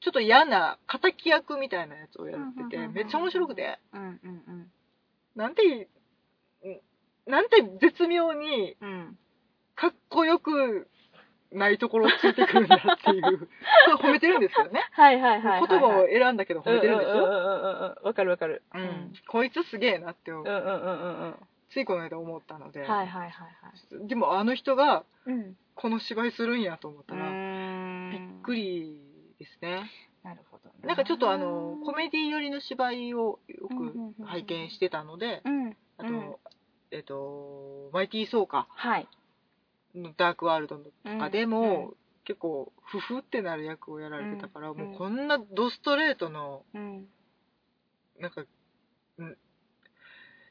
[0.00, 3.78] ちょっと嫌な敵役みたいなやつをやっててうんめっちゃ面白くて。
[3.92, 4.72] うんうんうん。
[5.34, 5.86] なんてん
[7.28, 9.18] なんて絶妙にうん
[9.76, 10.88] かっこよく
[11.52, 13.46] ないところをついてくるんだっていうこ
[14.02, 14.80] れ褒めてるんですけどね。
[14.92, 18.62] はいはいはいはい言葉を選んだけど褒めてるんですよ、うんうんうんうんうんわかるわかる。
[18.74, 18.84] ううん。
[18.84, 20.34] んこいつすげえなってう。
[20.34, 21.34] んうんうんうんうん。
[21.70, 24.08] ついこの間思ったので、はいはいはいはい。
[24.08, 28.10] でもあの人がうんこの芝居するんやと思ったら、ん。
[28.10, 29.00] びっくり
[29.38, 29.88] ですね。
[30.24, 35.76] なるほどなんかちょっとあのコメディ寄りの芝居をよく拝見してたので、うん。
[35.98, 36.34] あと、うん
[36.90, 39.08] えっとマイティー・ソーカはい。
[39.94, 47.06] のダークワールドとかでも、うん結構フフってなる役をやられてたから、うんもうこんなドストレートのうん。
[48.20, 48.44] なんか、
[49.16, 49.36] うん、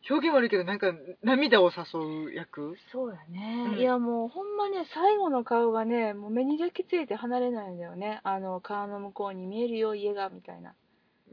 [0.10, 2.78] 表現悪いけどなんか涙を誘う役。
[2.92, 3.80] そうやね、うん。
[3.80, 8.22] いやもうほんまね最後の顔がねもう目に焼き付いて離れないんだよね。
[8.24, 10.74] あの川の向こうに見えるよ家がみたいな。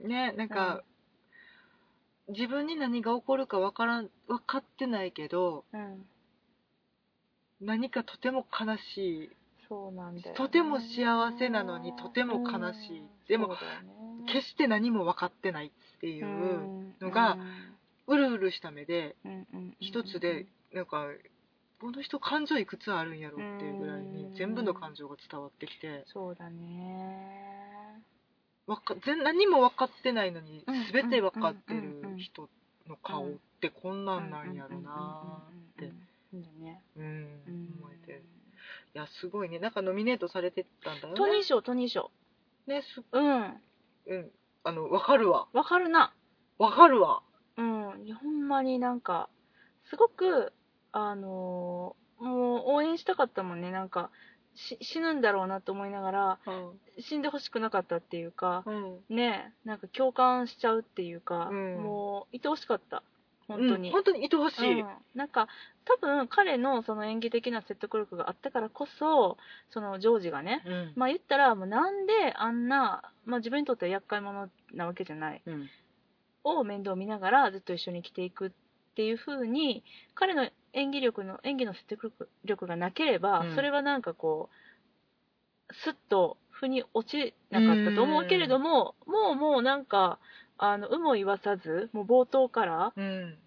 [0.02, 0.82] ねなんか、
[2.28, 6.06] 自分に何が起こるかわからん分かってないけどうん。
[7.60, 9.30] 何かとても悲しい。
[9.68, 12.98] そうなんだよね、とても幸せなのにとても悲しい。
[13.00, 13.08] うん。
[13.28, 13.56] でも
[14.26, 17.38] 決して何も分かってないっていうのが
[18.06, 19.16] うるうるした目で
[19.80, 21.06] 一つでなんか
[21.80, 24.34] この人感情いくつあるんやろっていうぐらいにうん。
[24.34, 26.04] 全部の感情が伝わってきて。
[26.06, 27.63] そうだね
[28.66, 32.48] わか全何も分かってないのにうん全て分かってる人
[32.88, 33.30] の顔っ
[33.60, 35.42] てこんなんなんやろな
[35.72, 35.86] って。
[35.86, 37.28] うん
[37.78, 38.22] 思えて
[38.94, 42.10] いやすごいねなんかノミネートされてたんだよねトニー賞トニー賞
[42.66, 43.60] ねすうん
[44.06, 44.30] うん
[44.64, 46.12] あの分かるわわかるな
[46.58, 47.22] 分かるわ
[47.56, 49.28] うんいやほんまになんか
[49.90, 50.52] すごく
[50.90, 58.98] あのーもう応援したかったもんねなんかし死ぬんだろうなと思いながらうん死んでほしくなかったっていうかうん。
[59.08, 61.82] ねなんか共感しちゃうっていうか、うん。
[61.82, 63.02] もう愛おしかった。
[63.46, 63.92] 本当に、うん。
[63.92, 64.88] 本当に愛おしい、うん。
[65.14, 65.48] なんか
[65.84, 69.36] 多分彼のその演技的な説得力があったからこそ
[69.70, 70.92] そのジョージがねうん。
[70.94, 75.42] まあ言ったらもうなんであんな、まあ、自分にとっては厄介者なわけじゃない。
[75.44, 75.68] うん。
[76.44, 78.50] を面倒見ながらずっと一緒に生きていくっ
[78.94, 79.82] ていう風に
[80.14, 83.54] 彼の演技力の演技の説得力力がなければ、うん。
[83.54, 84.50] それはなんかこ
[85.70, 90.18] うスッと腑に落ちなかったと思うけれどももうもうなんか
[90.58, 93.38] あの有無を言わさずもう冒頭からうん。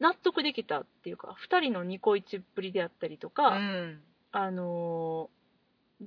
[0.00, 4.00] 納得できたっていうか2人のニコイチっぷりであったりとうか、ん。
[4.32, 5.42] あのー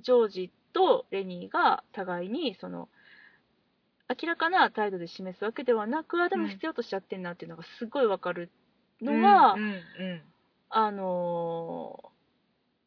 [0.02, 2.90] ジョージとレニーが互いにその
[4.08, 8.50] 明らかな態度で示すわけではなくあでも必要としちゃってんなっていうのがすごいわかる
[9.00, 9.80] のは、うんうん
[10.78, 11.98] あの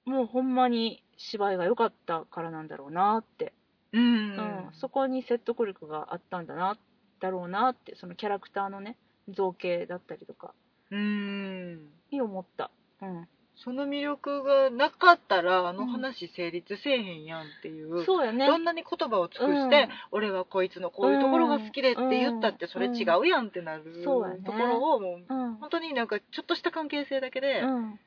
[0.06, 3.54] ーもうほんまに芝居が良かったからなんだろうなって、
[3.94, 4.02] うん。
[4.02, 4.38] うん。
[4.38, 6.78] うんそこに説得力があったんだな
[7.20, 8.96] だろうなってそのキャラクターのね
[9.28, 10.54] 造形だったりとか。
[10.92, 11.90] うん。
[12.12, 12.72] に思った、
[13.02, 13.28] うん、
[13.64, 18.48] その魅力がなかったらあの話成立せえへんやんっていう、そうやね。
[18.48, 19.90] どんなに言葉を尽くして、うん。
[20.12, 22.72] 俺はこいつのこういうところが好きでって言ったってうん。
[22.72, 24.44] それ違うやんってなるそうやね。
[24.46, 25.56] ところをもううん。
[25.56, 28.00] 本当になんかちょっとした関係性だけでうん。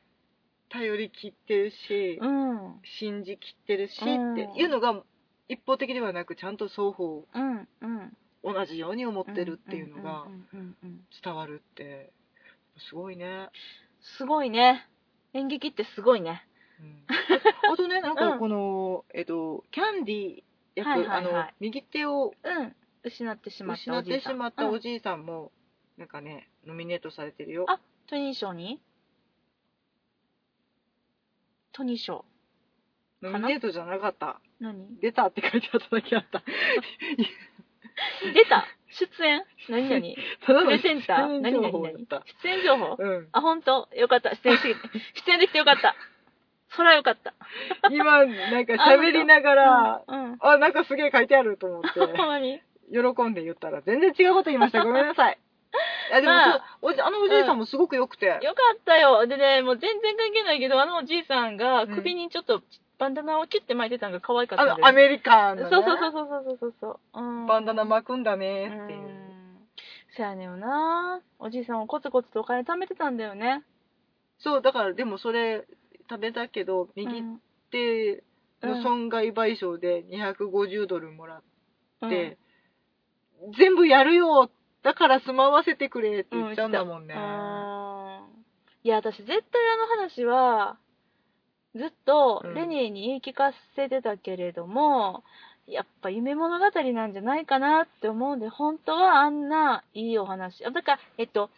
[0.70, 2.80] 頼り切ってるし、うん。
[2.98, 5.02] 信じきってるしうんっていうのが
[5.48, 8.16] 一方的ではなくちゃんと双方うんうん。
[8.42, 11.00] 同じように思ってるっていうのがうんうんうんうん。
[11.22, 12.10] 伝わるって
[12.88, 13.50] すごいね。
[14.00, 14.88] すごいね
[15.34, 16.46] 演劇ってすごいね。
[16.80, 17.04] うん。
[17.72, 18.16] あとね、 なんうん。
[18.16, 20.42] かこの、えっと、キャンディ
[20.74, 21.18] 役、はいはいはい。
[21.18, 22.76] あの、右手をうん。
[23.04, 25.50] 失ってしまった失ってしまったおじじいさんも、
[25.96, 27.64] なんかね、ノミネートされてるよ。
[27.68, 28.80] あトニー賞に？
[31.72, 32.24] トニー賞
[33.22, 34.40] ノミネートじゃなかった。
[34.60, 35.00] 何？
[35.00, 36.42] 出たって書いてあっただけあった。
[38.32, 38.66] 出た？
[38.92, 39.44] 出演？
[39.68, 41.40] 何何ただのプレゼンター？
[41.40, 42.06] 何何何。
[42.42, 42.96] 出演情報？
[42.98, 43.28] うん。
[43.32, 43.88] あ、本当？
[43.94, 44.34] よかった。
[44.36, 44.74] 出演して、
[45.26, 45.94] 出演できてよかった。
[46.76, 47.34] そらよかった。
[47.90, 50.36] 今、なんか喋りながら、うん。
[50.40, 52.60] あ、なんかすげえ書いてあると思って、 ほんまに。
[52.90, 54.84] 喜んで言ったら全然違うこと言いました。
[54.84, 55.38] ごめんなさい。
[56.10, 59.26] いや、でも、まあおじあのおじいさんもすごく良くて、よかったよ。
[59.26, 62.62] でね、もう全然関係ないけど、あのおじいさんが首にちょっと
[63.02, 67.20] バンダナをキュッて巻いてたのが可愛かったんだよあの、アメリカンの、ね、そうそうそうそうそうそうそう。
[67.20, 67.46] うん。
[67.46, 69.00] バンダナ巻くんだねっていう。
[69.00, 69.58] ん。
[70.16, 71.20] そやねんよな。
[71.40, 73.64] おじいさんはコツコツとお金貯めてたんだよね。
[74.38, 75.64] そう、だからでもそれ
[76.08, 77.40] 食べたけど、右うん
[77.72, 78.22] 手
[78.62, 81.38] の損害賠償で250ドルもら
[82.06, 82.38] って、
[83.58, 84.48] 全部やるよ
[84.82, 87.14] だから住まわせてくれって言っちゃうんだもんね。
[87.14, 87.72] うん
[88.84, 90.76] いや、私絶対あの話は、
[91.74, 95.24] ずっとうんレニーに言い聞かせてたけれども、
[95.66, 100.64] やっぱ夢物語なんじゃないかなって思うんで、本当はあんないいお話。
[100.66, 101.50] あだから、えっと、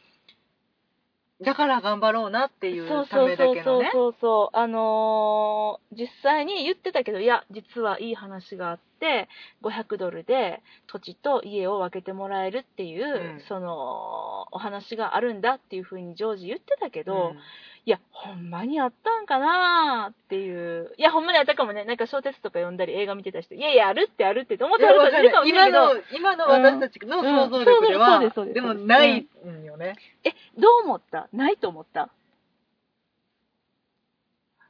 [1.43, 3.91] だから頑張ろうなっていうそうためそうそうだけのね。
[3.93, 9.29] そうそうそう、あのー実際に言ってたけど、いや、実はいい話があって、
[9.63, 17.39] 500ドルで土地と家を分けてもらえるっていう、うんその、お話があるんだっていうふうにジョージ言ってたけど、うん
[17.87, 20.95] いや、ほんまにあったんかなっていう。
[20.97, 21.85] いや、ほんまにあったかもね。
[21.85, 29.97] なんか小説とか読んだり映画見てた人、いやいや、あるってあるって思っいやてはる人いるかもしれない今けど、の、今の私たちの想像力でうんうですそうです、でもないんよね。
[30.25, 31.29] え、どう思った？
[31.35, 32.09] ないと思った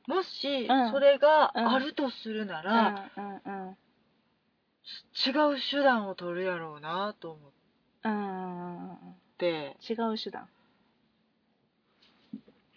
[0.09, 3.77] もしうん、それがうんあるとするなうら、んうんうん。
[5.27, 7.53] 違う手段を取るやろうなと思っ
[8.05, 8.99] うん。
[9.39, 10.49] て、違う手段。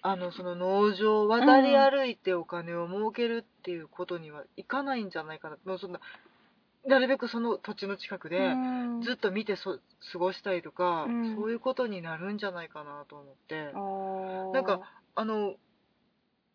[0.07, 5.57] あの、その農場を渡り歩いてお金を儲けるっていうことにはいかないんじゃないかな。
[5.65, 5.99] もうそんな、
[6.85, 9.79] なるべくその土地の近くで、うんずっと見てそ
[10.13, 14.81] 過ごしたりとか、うんそういうことになるんじゃないかなと思って、おーなんか、
[15.15, 15.55] あの、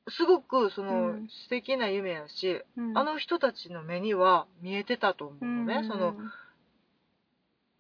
[0.09, 6.17] すごくその、うん素敵な夢やし、うんあの人たちの目には見えてたと思うのね、うんその、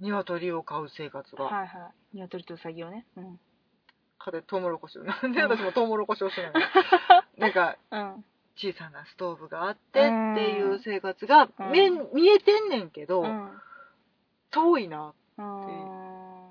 [0.00, 1.44] 鶏を飼う生活が。
[1.44, 2.16] はいはい。
[2.16, 3.06] 鶏とウサギをね。
[3.16, 3.40] うん。
[4.24, 5.04] かでトウモロコシを。
[5.04, 6.60] なんで私もトウモロコシをしないの
[7.38, 8.24] なんか、うん。
[8.54, 13.60] 小さなストーブがあってっていう生活が、見えうん見えてんねんけど、うん。
[14.50, 16.42] 遠いなうん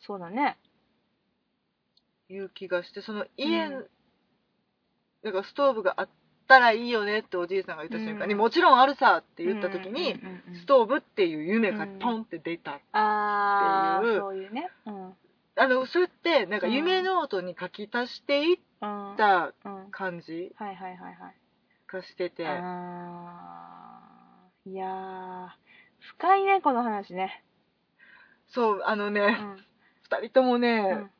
[0.00, 0.58] そうだね。
[2.28, 3.90] いう気がして、その家、うん
[5.20, 6.08] なんかストーブがあっ
[6.46, 12.80] たらいいよねっておじいさんが言った瞬間に、うんもちろんあるさって言った時に、うんうんうんうんストーブっていう夢がポンって出た。
[12.92, 14.70] ああ、っていうそういうね。
[14.86, 15.16] うん。
[15.58, 19.14] あの、それって、なんか夢ノートに書き足していっうん。
[19.16, 19.90] たうん。
[19.90, 21.34] 感じはいはいはいはい。
[21.92, 25.48] がしてて、あーいやー、
[26.16, 27.42] 深いね、この話ね。
[28.48, 29.56] そう、あのうね、ん。
[30.02, 31.10] 二人ともね、うん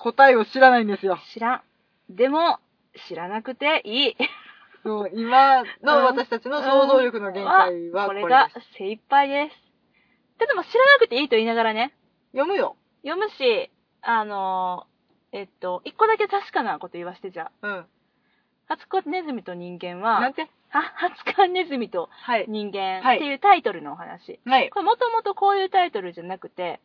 [0.00, 1.18] 答えを知らないんですよ。
[1.34, 1.62] 知らん。
[2.14, 2.60] でも、
[3.08, 4.16] 知らなくていい。
[4.84, 8.22] そう今の私たちの想像力の限界はこれです。
[8.22, 8.48] これが
[8.78, 9.56] 精一杯です。
[10.38, 11.92] ただも知らなくていいと言いながらね、
[12.30, 12.76] 読むよ。
[13.02, 13.72] 読むし、
[14.02, 17.66] あのーえっと、一個だけ確かなこと言わしてじゃあ。
[17.68, 17.86] うん。
[18.66, 20.48] 初子ネズミと人間は、なんて？
[20.70, 20.82] は？
[20.96, 22.44] 初子ネズミとはい。
[22.48, 24.40] 人間はいっていうタイトルのお話。
[24.46, 24.70] はい。
[24.70, 26.80] これもともとこういうタイトルじゃなくて、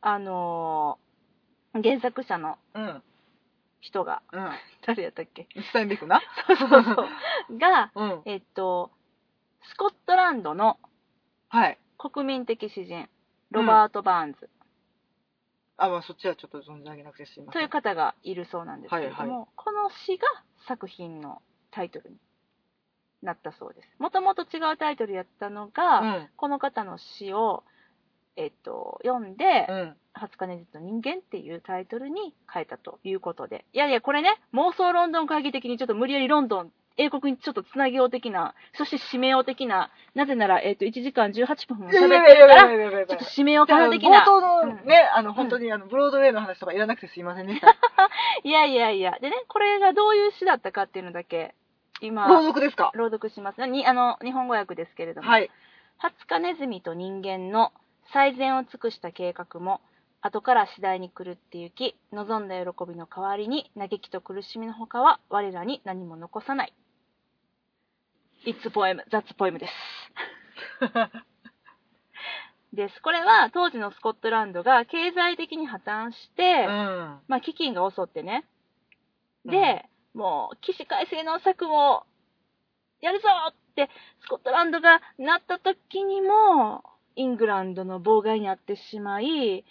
[0.00, 3.02] あのー原作者のうん。
[3.82, 4.50] 人が、うん。
[4.86, 5.46] 誰やったっけ？
[5.54, 6.20] スタインベックな？
[6.48, 6.92] そうそうそ
[7.50, 7.58] う。
[7.58, 8.22] が、うん。
[8.24, 8.90] えっと、
[9.70, 10.78] スコットランドの
[11.50, 11.78] はい。
[11.98, 13.08] 国民的詩人、
[13.50, 14.48] ロバート・バーンズ
[15.78, 17.60] あ、まあそっちはちょっと存じ上げなくてすいません。
[17.60, 20.26] という方がいるそうなんですけれども、はいはこの詩が
[20.66, 22.16] 作品のタイトルに
[23.22, 23.88] なったそうです。
[23.98, 26.28] もともと違うタイトルやったのが、うん。
[26.36, 27.64] この方の詩を、
[28.36, 29.96] えっと、読んで、うん。
[30.14, 33.66] 初金実の人間っていうタイトルに変えたということで。
[33.74, 41.92] いやいや、これね、妄想ロンドン会議的にちょっと無理やりロンドン、英国にちょっとつなげよう的な、そして締めよう的な、なぜなら、えっ、と、1時間18分も喋っ
[42.26, 44.20] てるから、ちょっと締めようかな的な。
[44.22, 47.68] 冒頭のうんね、あの、本当にあの、ブロードウェイの話とかいらなくてすいませんでした。
[48.44, 49.18] いやいやいや。
[49.20, 51.54] でね、これがどういう詩だったかっていうのだけ、
[52.00, 52.90] 今、朗読ですか？
[52.94, 53.66] 朗読します。
[53.66, 55.28] に、あの、日本語訳ですけれども。
[55.28, 55.50] はい。
[55.98, 57.72] ハツカネズミと人間の
[58.12, 59.80] 最善を尽くした計画も、
[60.22, 66.72] 後から次第に狂ってゆき、望んだ喜びの代わりに、嘆きと苦しみのほかは我らに何も残さない。
[68.46, 69.72] It's poem, that's poem です。
[72.72, 73.02] です。
[73.02, 77.20] これは当時のスコットランドが経済的に破綻して、うん。
[77.26, 78.44] まあ、飢饉が襲ってね。
[79.44, 82.04] で、もう、起死回生の策を
[83.00, 83.90] やるぞって、
[84.22, 86.84] スコットランドがなった時にも、
[87.16, 89.64] イングランドの妨害にあってしまい、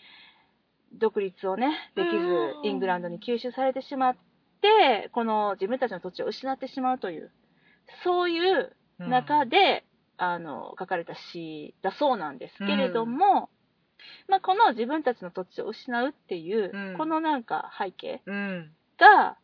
[0.93, 4.15] 独立をね、できずう、んイングランドに吸収されてしまっ
[4.61, 7.31] て、この自分たちの土地を失ってしまうという、
[8.03, 9.83] そういううん中で、
[10.17, 13.49] あの、書かれた詩だそうなんですけれども、
[14.27, 18.71] まあ、この自分たちの土地を失うっていう、うんこのなんか背景うん。
[18.97, 19.37] が、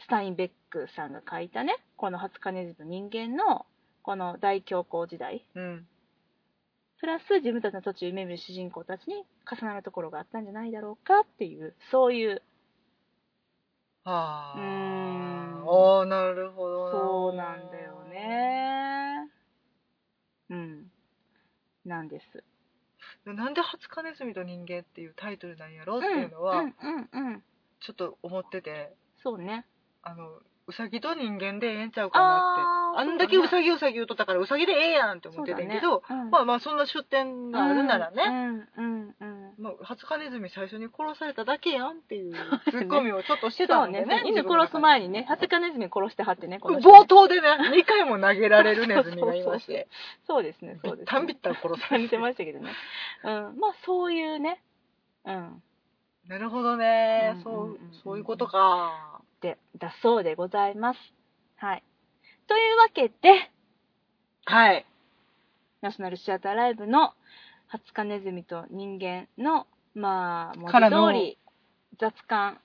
[0.00, 3.66] スタインベックさんが書いたね、この20日ネズミの人間の、
[4.02, 5.86] この大恐慌時代、うん。
[6.98, 12.42] プラス自分たちの土地を夢見る主人公たちに重なるところがあったんじゃないだろうかっていう、そういう、
[14.04, 14.54] はあ。
[14.56, 15.31] うーん
[15.64, 16.90] ああ、なるほどな。
[16.92, 18.02] そうなんだよ。
[18.04, 19.30] ね。
[20.50, 20.90] うん。
[21.84, 22.44] なんです。
[23.24, 26.62] なんでハツカネズミと人間っていうタイトルなんやろっていうのは。
[27.80, 29.66] ちょっと思ってて、そうね。
[30.02, 33.10] あの、ウサギと人間でええんちゃうかなって。
[33.10, 39.31] あんだけウサギウサギ言うとったからウサギでええやんって思ってたけど、まあまあそんな出典があるならね、うんうんうん。
[39.58, 42.34] まあ、ハツカネズミ最初に殺されただけやんっていう
[42.70, 44.22] ツッコミをちょっとしてたんねでね。。
[44.26, 49.88] 犬殺す前にね、ハツカネズミ殺してはってね、この人ね冒頭でね、2回も投げられるネズミがいまして、
[50.26, 51.06] そうですね、そうです、ね。
[51.06, 52.70] たんびったら殺されてましたけどね。
[53.24, 53.58] うん。
[53.58, 54.62] まあ、そういうね。
[55.24, 55.62] うん。
[56.28, 59.20] なるほどね、うんそうそういうことか。
[59.40, 60.98] で、だそうでございます。
[61.56, 61.82] はい。
[62.46, 63.50] というわけで、
[64.44, 64.86] はい。
[65.80, 67.12] ナショナルシアターライブの
[67.72, 71.38] 20日ネズミと人間の、まあ、からの文字通り
[71.98, 72.58] 雑感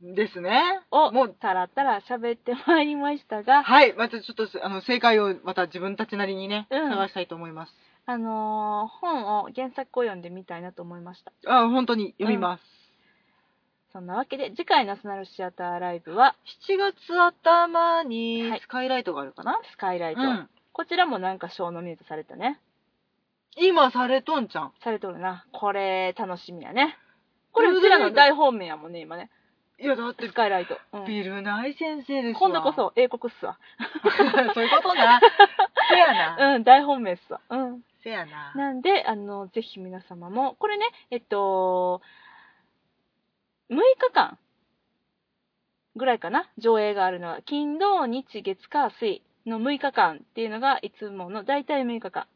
[0.00, 0.60] ですね。
[0.90, 3.94] をもう、たらたら喋ってまいりましたが、はい。
[3.94, 7.72] またちょっと、あの、正解をまた自分たちなりにね、うん探したいと思います。
[8.06, 11.32] あのー本を原作を読んでみたいなと思いました。
[11.46, 12.62] あ、本当に読みます。
[13.92, 16.36] そんなわけで、次回ナショナルシアターライブは、
[16.68, 20.20] 7月頭にはいスカイライトがあるかな、スカイライト。
[20.20, 20.50] うん。
[20.72, 22.60] こちらもなんか賞ノミネートされたね。
[23.56, 24.72] 今されとんちゃん？
[24.82, 25.46] されとるな。
[25.52, 26.96] これ、楽しみやね。
[27.52, 29.30] これ、うちらの大本命やもんね、今ね。
[29.78, 30.78] いや、だってス、カイライト。
[30.92, 31.04] うん。
[31.04, 32.40] ビルナイ先生ですわ。
[32.40, 32.72] 今度こ。
[32.72, 33.58] そ英国っすわ。
[34.54, 35.20] そういうことな。
[35.90, 36.54] せやな。
[36.54, 37.40] うん、大本命っすわ。
[37.48, 37.82] うん。
[38.02, 38.52] せやな。
[38.54, 42.02] なんで、あの、ぜひ皆様も、これね、えっと、
[43.70, 44.38] 6日間
[45.96, 52.26] ぐらいかな、上映があるのは、金、土、日、月、火、水の6日間っていうのが、いつもの、大体6日間。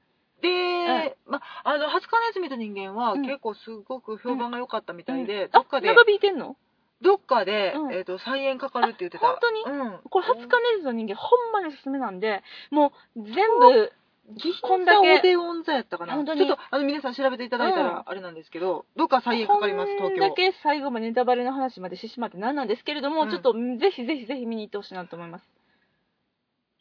[0.40, 3.22] で、ま、あの、ハツカネズミと人間はうん。
[3.22, 5.50] 結構すごく評判が良かったみたいで、うん。
[5.50, 6.56] どっかであ、、長引いてんの？
[7.00, 7.92] どっかで、うん。
[7.92, 9.26] えっ、と、再演かかるって言ってた。
[9.26, 9.62] あ本当に？
[9.62, 9.98] うん。
[10.10, 13.92] これ、20日ネズの人間、ほんまにおすすめなんで、もう、全部、
[14.36, 15.14] 銀こんだけ。
[15.14, 16.14] 座オデオン座やったかな？
[16.14, 16.40] 本当に。
[16.40, 17.86] ちょっと、あの、皆さん調べていただいたうん。
[17.86, 20.20] ら、あれなんですけど、どっか再演かかります、東京。
[20.20, 23.30] こんだけ最後までネタバレの話までしてしまってなんなんですけれども、うん。
[23.30, 25.44] ちょっと、ぜひぜひぜひ見に行ってほしいなと思います。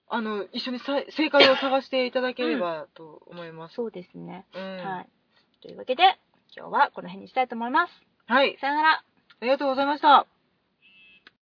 [0.10, 3.76] あの、一緒にさ正解を探していただければと思います。
[3.76, 4.46] そうですね。
[4.56, 4.78] うん。
[4.78, 5.10] はい。
[5.62, 6.04] というわけで、
[6.56, 7.94] 今日はこの辺にしたいと思います。
[8.28, 8.58] はい。
[8.62, 8.90] さよなら。
[9.40, 10.26] ありがとうございました。